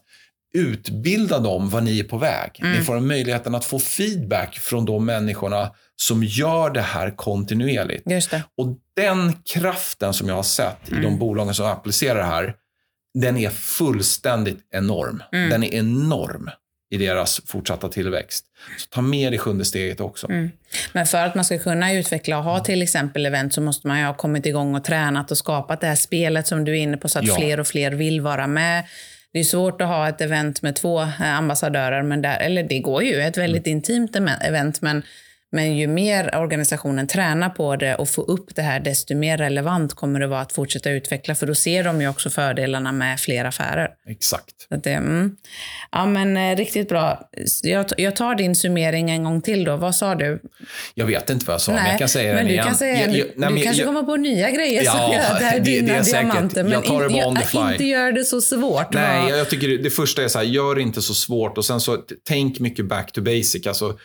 utbilda 0.53 1.39
dem 1.39 1.69
var 1.69 1.81
ni 1.81 1.99
är 1.99 2.03
på 2.03 2.17
väg. 2.17 2.51
Mm. 2.61 2.77
Ni 2.77 2.83
får 2.83 2.97
en 2.97 3.07
möjligheten 3.07 3.55
att 3.55 3.65
få 3.65 3.79
feedback 3.79 4.55
från 4.57 4.85
de 4.85 5.05
människorna 5.05 5.71
som 5.95 6.23
gör 6.23 6.69
det 6.69 6.81
här 6.81 7.15
kontinuerligt. 7.15 8.03
Det. 8.05 8.43
Och 8.57 8.67
den 8.95 9.33
kraften 9.53 10.13
som 10.13 10.27
jag 10.27 10.35
har 10.35 10.43
sett 10.43 10.77
i 10.87 10.91
Mm. 10.91 11.03
de 11.03 11.19
bolagen 11.19 11.53
som 11.53 11.65
applicerar 11.65 12.15
det 12.19 12.23
här, 12.25 12.53
den 13.13 13.37
är 13.37 13.49
fullständigt 13.49 14.59
enorm. 14.71 15.23
Mm. 15.33 15.49
Den 15.49 15.63
är 15.63 15.73
enorm 15.73 16.49
i 16.93 16.97
deras 16.97 17.41
fortsatta 17.45 17.89
tillväxt. 17.89 18.45
Så 18.77 18.87
ta 18.89 19.01
med 19.01 19.31
det 19.31 19.37
sjunde 19.37 19.65
steget 19.65 19.99
också. 19.99 20.29
Mm. 20.29 20.49
Men 20.93 21.05
för 21.05 21.17
att 21.25 21.35
man 21.35 21.45
ska 21.45 21.59
kunna 21.59 21.93
utveckla 21.93 22.37
och 22.37 22.43
ha 22.43 22.59
till 22.59 22.81
exempel 22.81 23.25
event 23.25 23.53
så 23.53 23.61
måste 23.61 23.87
man 23.87 23.99
ju 23.99 24.05
ha 24.05 24.13
kommit 24.13 24.45
igång 24.45 24.75
och 24.75 24.83
tränat 24.83 25.31
och 25.31 25.37
skapat 25.37 25.81
det 25.81 25.87
här 25.87 25.95
spelet 25.95 26.47
som 26.47 26.65
du 26.65 26.71
är 26.71 26.75
inne 26.81 26.97
på 26.97 27.09
så 27.09 27.19
att 27.19 27.25
Ja. 27.27 27.35
fler 27.35 27.59
och 27.59 27.67
fler 27.67 27.91
vill 27.91 28.21
vara 28.21 28.47
med. 28.47 28.83
Det 29.33 29.39
är 29.39 29.43
svårt 29.43 29.81
att 29.81 29.87
ha 29.87 30.09
ett 30.09 30.21
event 30.21 30.61
med 30.61 30.75
två 30.75 31.01
eh, 31.01 31.37
ambassadörer, 31.37 32.03
men 32.03 32.21
där, 32.21 32.37
eller 32.39 32.63
det 32.63 32.79
går 32.79 33.03
ju, 33.03 33.21
ett 33.21 33.37
väldigt 33.37 33.67
intimt 33.67 34.15
event, 34.41 34.81
men, 34.81 35.03
men 35.51 35.77
ju 35.77 35.87
mer 35.87 36.35
organisationen 36.35 37.07
tränar 37.07 37.49
på 37.49 37.75
det 37.75 37.95
och 37.95 38.09
får 38.09 38.29
upp 38.31 38.55
det 38.55 38.61
här, 38.61 38.79
desto 38.79 39.15
mer 39.15 39.37
relevant 39.37 39.93
kommer 39.93 40.19
det 40.19 40.27
vara 40.27 40.41
att 40.41 40.51
fortsätta 40.53 40.89
utveckla, 40.91 41.35
för 41.35 41.47
då 41.47 41.55
ser 41.55 41.83
de 41.83 42.01
ju 42.01 42.07
också 42.09 42.29
fördelarna 42.29 42.91
med 42.91 43.19
fler 43.19 43.45
affärer. 43.45 43.89
Exakt. 44.07 44.55
Det, 44.83 44.89
mm. 44.93 45.35
Ja, 45.91 46.05
men 46.05 46.37
eh, 46.37 46.55
riktigt 46.55 46.89
bra. 46.89 47.29
Jag, 47.63 47.85
jag 47.97 48.15
tar 48.15 48.35
din 48.35 48.55
summering 48.55 49.09
en 49.11 49.23
gång 49.23 49.41
till 49.41 49.63
då. 49.63 49.75
Vad 49.75 49.95
sa 49.95 50.15
du? 50.15 50.41
Jag 50.93 51.05
vet 51.05 51.29
inte 51.29 51.45
vad 51.45 51.53
jag 51.53 51.61
sa, 51.61 51.71
men 51.71 51.85
jag 51.89 51.99
kan 51.99 52.09
säga 52.09 52.27
men 52.27 52.35
den 52.37 52.45
du 52.45 52.51
igen. 52.51 52.65
kan 52.65 52.75
säga, 52.75 52.99
Jag- 53.07 53.17
jag- 53.17 53.27
nej, 53.35 53.49
du 53.49 53.53
men 53.53 53.63
kanske 53.63 53.81
jag- 53.81 53.87
kommer 53.87 54.03
på 54.03 54.15
nya 54.15 54.49
grejer 54.51 54.83
Ja, 54.83 54.91
som 54.91 55.01
gör 55.01 55.17
det 55.39 55.45
här 55.45 55.59
det- 55.59 55.65
det 55.65 55.77
är 55.77 55.81
dina 55.81 56.01
diamanter. 56.01 56.71
Jag 56.71 56.85
tar 56.85 57.03
det 57.35 57.41
the 57.41 57.47
fly. 57.47 57.59
inte 57.71 57.83
gör 57.85 58.11
det 58.11 58.23
så 58.23 58.41
svårt. 58.41 58.93
Nej, 58.93 59.29
jag, 59.29 59.39
jag 59.39 59.49
tycker 59.49 59.67
det, 59.67 59.77
det 59.77 59.89
första 59.89 60.23
är 60.23 60.27
så 60.27 60.37
här, 60.39 60.45
gör 60.45 60.75
det 60.75 60.81
inte 60.81 61.01
så 61.01 61.13
svårt 61.13 61.57
och 61.57 61.65
sen 61.65 61.79
så 61.81 61.97
tänk 62.27 62.59
mycket 62.59 62.85
back 62.85 63.11
to 63.11 63.21
basic. 63.21 63.67
Alltså, 63.67 63.97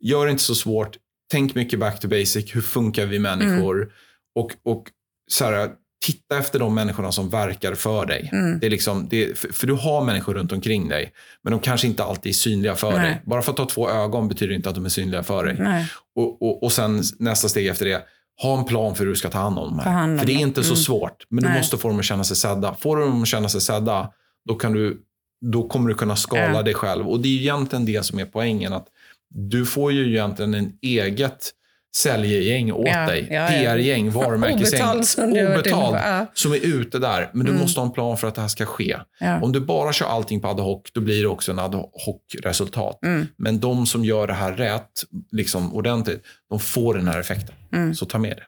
gör 0.00 0.24
det 0.26 0.30
inte 0.30 0.42
så 0.42 0.54
svårt, 0.54 0.96
tänk 1.30 1.54
mycket 1.54 1.78
back 1.80 2.00
to 2.00 2.08
basic. 2.08 2.56
Hur 2.56 2.60
funkar 2.60 3.06
vi 3.06 3.18
människor? 3.18 3.76
Mm. 3.82 3.88
Och, 4.34 4.50
och 4.64 4.84
så 5.30 5.44
här, 5.44 5.70
titta 6.06 6.38
efter 6.38 6.58
de 6.58 6.74
människorna 6.74 7.12
som 7.12 7.30
verkar 7.30 7.74
för 7.74 8.06
dig. 8.06 8.28
Mm. 8.32 8.58
Det 8.60 8.66
är 8.66 8.70
liksom, 8.70 9.06
det, 9.10 9.38
för, 9.38 9.52
för 9.52 9.66
du 9.66 9.72
har 9.72 10.04
människor 10.04 10.34
runt 10.34 10.52
omkring 10.52 10.88
dig, 10.88 11.12
men 11.42 11.50
de 11.50 11.60
kanske 11.60 11.86
inte 11.86 12.04
alltid 12.04 12.30
är 12.30 12.34
synliga 12.34 12.74
för 12.74 12.92
Nej. 12.92 13.00
dig. 13.00 13.22
Bara 13.26 13.42
för 13.42 13.52
att 13.52 13.58
ha 13.58 13.66
två 13.66 13.90
ögon 13.90 14.28
betyder 14.28 14.54
inte 14.54 14.68
att 14.68 14.74
de 14.74 14.84
är 14.84 14.88
synliga 14.88 15.22
för 15.22 15.44
dig. 15.44 15.56
Nej. 15.58 15.88
Och, 16.16 16.42
och, 16.42 16.62
och 16.62 16.72
sen 16.72 17.02
nästa 17.18 17.48
steg 17.48 17.66
efter 17.66 17.86
det, 17.86 18.02
ha 18.42 18.58
en 18.58 18.64
plan 18.64 18.94
för 18.94 19.04
hur 19.04 19.10
du 19.10 19.16
ska 19.16 19.30
ta 19.30 19.38
hand 19.38 19.58
om 19.58 19.64
dem 19.64 19.78
om 19.78 19.84
här. 19.84 20.18
För 20.18 20.26
det 20.26 20.32
är 20.32 20.38
inte 20.40 20.62
så 20.62 20.72
Mm. 20.72 20.76
svårt, 20.82 21.26
men 21.30 21.42
du 21.44 21.48
Nej. 21.50 21.58
måste 21.58 21.76
få 21.78 21.88
dem 21.88 21.98
att 21.98 22.04
känna 22.04 22.24
sig 22.24 22.36
sedda. 22.36 22.74
Får 22.74 22.96
du 22.96 23.02
dem 23.02 23.22
att 23.22 23.28
känna 23.28 23.48
sig 23.48 23.60
sedda, 23.60 24.10
då, 24.48 24.54
kan 24.54 24.72
du, 24.72 25.00
då 25.46 25.68
kommer 25.68 25.88
du 25.88 25.94
kunna 25.94 26.16
skala 26.16 26.52
Ja. 26.54 26.62
dig 26.62 26.74
själv. 26.74 27.08
Och 27.08 27.20
det 27.20 27.28
är 27.28 27.32
ju 27.32 27.40
egentligen 27.40 27.84
det 27.84 28.04
som 28.04 28.18
är 28.18 28.24
poängen. 28.24 28.72
att 28.72 28.86
Du 29.34 29.66
får 29.66 29.92
ju 29.92 30.08
egentligen 30.08 30.54
en 30.54 30.72
eget 30.82 31.50
säljgäng 31.96 32.72
åt 32.72 32.88
Ja, 32.88 33.06
dig. 33.06 33.26
ja, 33.30 33.34
ja. 33.34 33.48
PR-gäng, 33.48 34.10
varumärkesgäng. 34.10 34.80
Obetalt 34.82 35.06
som 35.06 35.34
ja. 35.34 36.26
som 36.34 36.52
är 36.52 36.66
ute 36.66 36.98
där. 36.98 37.30
Men 37.32 37.44
du 37.46 37.50
Mm. 37.52 37.62
måste 37.62 37.80
ha 37.80 37.86
en 37.86 37.92
plan 37.92 38.16
för 38.18 38.28
att 38.28 38.34
det 38.34 38.40
här 38.40 38.48
ska 38.48 38.66
ske. 38.66 38.96
Om 39.42 39.52
du 39.52 39.60
bara 39.60 39.92
kör 39.92 40.06
allting 40.06 40.40
på 40.40 40.48
ad 40.48 40.62
hoc, 40.62 40.82
då 40.92 41.00
blir 41.00 41.22
det 41.22 41.28
också 41.28 41.52
en 41.52 41.58
ad 41.58 41.76
hoc-resultat. 41.92 42.98
Mm. 43.04 43.26
Men 43.36 43.60
de 43.60 43.86
som 43.86 44.04
gör 44.04 44.26
det 44.26 44.32
här 44.34 44.52
rätt, 44.52 44.90
liksom 45.32 45.74
ordentligt, 45.74 46.22
de 46.50 46.60
får 46.60 46.94
den 46.94 47.08
här 47.08 47.20
effekten. 47.20 47.54
Mm. 47.72 47.94
Så 47.94 48.06
ta 48.06 48.18
med 48.18 48.36
det. 48.36 48.42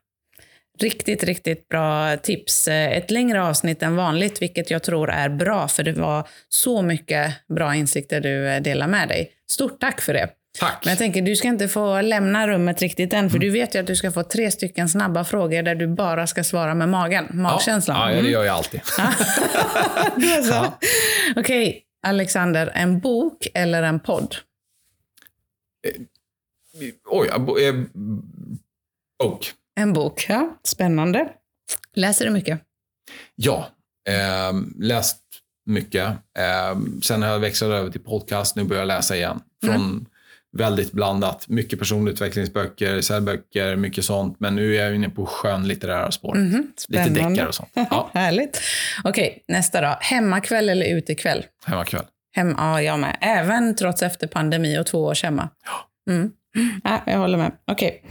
Riktigt, 0.84 1.24
riktigt 1.24 1.68
bra 1.68 2.16
tips. 2.16 2.68
Ett 2.68 3.10
längre 3.10 3.42
avsnitt 3.42 3.82
än 3.82 3.96
vanligt, 3.96 4.42
vilket 4.42 4.70
jag 4.70 4.82
tror 4.82 5.10
är 5.10 5.28
bra, 5.28 5.68
för 5.68 5.82
det 5.82 5.92
var 5.92 6.28
så 6.48 6.82
mycket 6.82 7.32
bra 7.48 7.74
insikter 7.74 8.20
du 8.20 8.48
eh, 8.48 8.62
delar 8.62 8.86
med 8.88 9.08
dig. 9.08 9.30
Stort 9.50 9.80
tack 9.80 10.00
för 10.00 10.12
det. 10.14 10.28
Tack. 10.58 10.78
Men 10.84 10.90
jag 10.90 10.98
tänker, 10.98 11.22
du 11.22 11.36
ska 11.36 11.48
inte 11.48 11.68
få 11.68 12.00
lämna 12.00 12.48
rummet 12.48 12.82
riktigt 12.82 13.12
än, 13.12 13.18
Mm. 13.18 13.30
för 13.30 13.38
du 13.38 13.50
vet 13.50 13.74
ju 13.74 13.78
att 13.78 13.86
du 13.86 13.96
ska 13.96 14.12
få 14.12 14.22
tre 14.22 14.50
stycken 14.50 14.88
snabba 14.88 15.24
frågor 15.24 15.62
där 15.62 15.74
du 15.74 15.86
bara 15.86 16.26
ska 16.26 16.44
svara 16.44 16.74
med 16.74 16.88
magen, 16.88 17.26
magkänslan. 17.30 17.96
Ja, 17.96 18.06
ja, 18.08 18.12
det 18.14 18.18
Mm. 18.20 18.32
gör 18.32 18.44
jag 18.44 18.56
alltid. 18.56 18.80
Då 20.16 20.42
så. 20.44 20.50
Ja. 20.52 20.78
Okej, 21.36 21.82
Alexander, 22.06 22.70
en 22.74 23.00
bok 23.00 23.46
eller 23.54 23.82
en 23.82 24.00
podd? 24.00 24.36
Oj, 27.08 27.28
jag 27.30 27.40
bo- 27.44 27.58
eh, 27.58 27.74
bok. 29.18 29.52
En 29.80 29.92
bok, 29.92 30.26
ja. 30.28 30.56
Spännande. 30.62 31.28
Läser 31.94 32.24
du 32.24 32.30
mycket? 32.30 32.60
Ja, 33.34 33.68
eh, 34.08 34.52
läst 34.78 35.22
mycket. 35.66 36.06
Eh, 36.38 36.78
sen 37.02 37.22
har 37.22 37.28
jag 37.30 37.38
växlat 37.38 37.70
över 37.70 37.90
till 37.90 38.00
podcast. 38.00 38.56
Nu 38.56 38.64
börjar 38.64 38.80
jag 38.82 38.86
läsa 38.88 39.16
igen. 39.16 39.40
Från 39.64 39.74
Mm. 39.74 40.06
Väldigt 40.56 40.92
blandat. 40.92 41.48
Mycket 41.48 41.78
personutvecklingsböcker, 41.78 43.00
säljböcker, 43.00 43.76
mycket 43.76 44.04
sånt. 44.04 44.40
Men 44.40 44.54
nu 44.56 44.76
är 44.76 44.84
jag 44.84 44.94
inne 44.94 45.08
på 45.08 45.26
skönlitterära 45.26 46.10
spår. 46.10 46.34
Mhm, 46.34 46.56
Lite 46.88 47.04
Spännande. 47.04 47.28
deckare 47.28 47.48
och 47.48 47.54
sånt. 47.54 47.68
Ja, 47.74 48.10
Härligt. 48.14 48.60
Okej, 49.04 49.44
nästa 49.48 49.80
då. 49.80 49.96
Hemmakväll 50.00 50.68
eller 50.68 50.86
utekväll? 50.86 51.44
hemmakväll. 51.66 52.04
Hem, 52.36 52.54
ja, 52.58 52.82
jag 52.82 52.98
med. 52.98 53.16
Även 53.20 53.76
trots 53.76 54.02
efter 54.02 54.26
pandemi 54.26 54.78
och 54.78 54.86
två 54.86 55.04
års 55.04 55.22
hemma. 55.22 55.48
Mm. 56.10 56.30
Ja, 56.84 57.02
jag 57.06 57.18
håller 57.18 57.38
med. 57.38 57.52
Okej. 57.70 58.02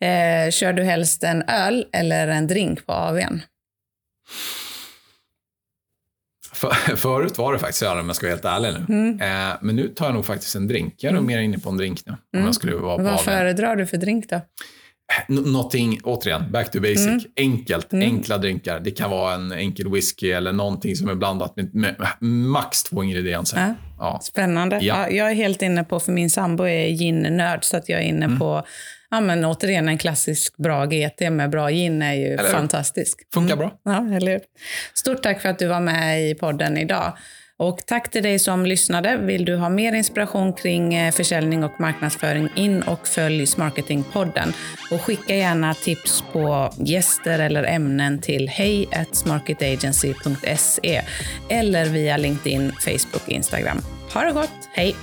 Eh, 0.00 0.50
kör 0.50 0.72
du 0.72 0.82
helst 0.82 1.22
en 1.24 1.42
öl 1.42 1.86
eller 1.92 2.28
en 2.28 2.46
drink 2.46 2.86
på 2.86 2.92
AWn? 2.92 3.42
För, 6.62 6.96
förut 6.96 7.38
var 7.38 7.52
det 7.52 7.58
faktiskt 7.58 7.82
öl 7.82 7.98
om 7.98 8.06
jag 8.06 8.16
ska 8.16 8.26
vara 8.26 8.34
helt 8.34 8.44
ärlig 8.44 8.74
nu. 8.88 8.94
Mm. 8.94 9.20
Eh, 9.50 9.56
men 9.60 9.76
nu 9.76 9.88
tar 9.88 10.06
jag 10.06 10.14
nog 10.14 10.26
faktiskt 10.26 10.54
en 10.56 10.68
drink. 10.68 10.94
Jag 10.96 11.10
är 11.10 11.14
nog 11.14 11.24
mer 11.24 11.38
inne 11.38 11.58
på 11.58 11.70
en 11.70 11.76
drink 11.76 12.00
nu. 12.06 12.12
Om 12.38 12.44
jag 12.44 12.54
skulle 12.54 12.74
vara 12.76 12.96
på 12.96 13.02
Vad 13.02 13.20
föredrar 13.20 13.76
du 13.76 13.86
för 13.86 13.96
drink 13.96 14.28
då? 14.30 14.36
N- 15.28 15.42
Någonting, 15.46 16.00
återigen, 16.04 16.52
back 16.52 16.70
to 16.70 16.80
basic. 16.80 17.06
Mm. 17.06 17.20
Enkelt, 17.36 17.94
enkla 17.94 18.38
drinkar. 18.38 18.80
Det 18.80 18.90
kan 18.90 19.10
vara 19.10 19.34
en 19.34 19.52
enkel 19.52 19.88
whisky 19.92 20.30
eller 20.30 20.52
någonting 20.52 20.96
som 20.96 21.08
är 21.08 21.14
blandat 21.14 21.56
med, 21.56 21.74
med 21.74 21.96
max 22.20 22.82
två 22.82 23.02
ingredienser. 23.04 23.58
Ja. 23.58 23.74
Ja. 23.98 24.20
Spännande. 24.22 24.76
Ja. 24.82 24.96
Ja. 24.98 25.10
jag 25.16 25.30
är 25.30 25.34
helt 25.34 25.62
inne 25.62 25.84
på, 25.84 26.00
för 26.00 26.12
min 26.12 26.30
sambo 26.30 26.64
är 26.64 26.88
gin-nörd, 26.88 27.64
så 27.64 27.76
att 27.76 27.88
jag 27.88 28.00
är 28.00 28.04
inne 28.04 28.24
Mm. 28.24 28.38
på, 28.38 28.64
ja 29.12 29.20
men 29.20 29.44
återigen 29.44 29.88
en 29.88 29.98
klassisk 29.98 30.56
bra 30.56 30.84
GT 30.84 31.20
med 31.30 31.50
bra 31.50 31.70
gin 31.70 32.02
är 32.02 32.14
ju 32.14 32.26
Eller 32.26 32.50
fantastisk. 32.50 33.18
Funkar 33.34 33.56
bra. 33.56 33.72
Ja, 33.82 34.16
eller? 34.16 34.40
Stort 34.94 35.22
tack 35.22 35.40
för 35.40 35.48
att 35.48 35.58
du 35.58 35.66
var 35.66 35.80
med 35.80 36.30
i 36.30 36.34
podden 36.34 36.78
idag. 36.78 37.12
Och 37.56 37.78
tack 37.86 38.10
till 38.10 38.22
dig 38.22 38.38
som 38.38 38.66
lyssnade. 38.66 39.16
Vill 39.16 39.44
du 39.44 39.56
ha 39.56 39.68
mer 39.68 39.92
inspiration 39.92 40.52
kring 40.52 40.94
eh, 40.94 41.12
försäljning 41.12 41.64
och 41.64 41.80
marknadsföring, 41.80 42.48
in 42.56 42.82
och 42.82 43.06
följ 43.08 43.46
Smarketingpodden. 43.46 44.52
Och 44.90 45.00
skicka 45.00 45.34
gärna 45.36 45.74
tips 45.74 46.24
på 46.32 46.72
gäster 46.78 47.38
eller 47.38 47.64
ämnen 47.64 48.20
till 48.20 48.48
hej 48.48 48.88
smarketagency.se 49.12 51.02
eller 51.48 51.84
via 51.84 52.16
LinkedIn, 52.16 52.72
Facebook 52.72 53.22
och 53.26 53.28
Instagram. 53.28 53.78
Ha 54.14 54.20
det 54.20 54.32
gott, 54.32 54.68
hej! 54.72 54.94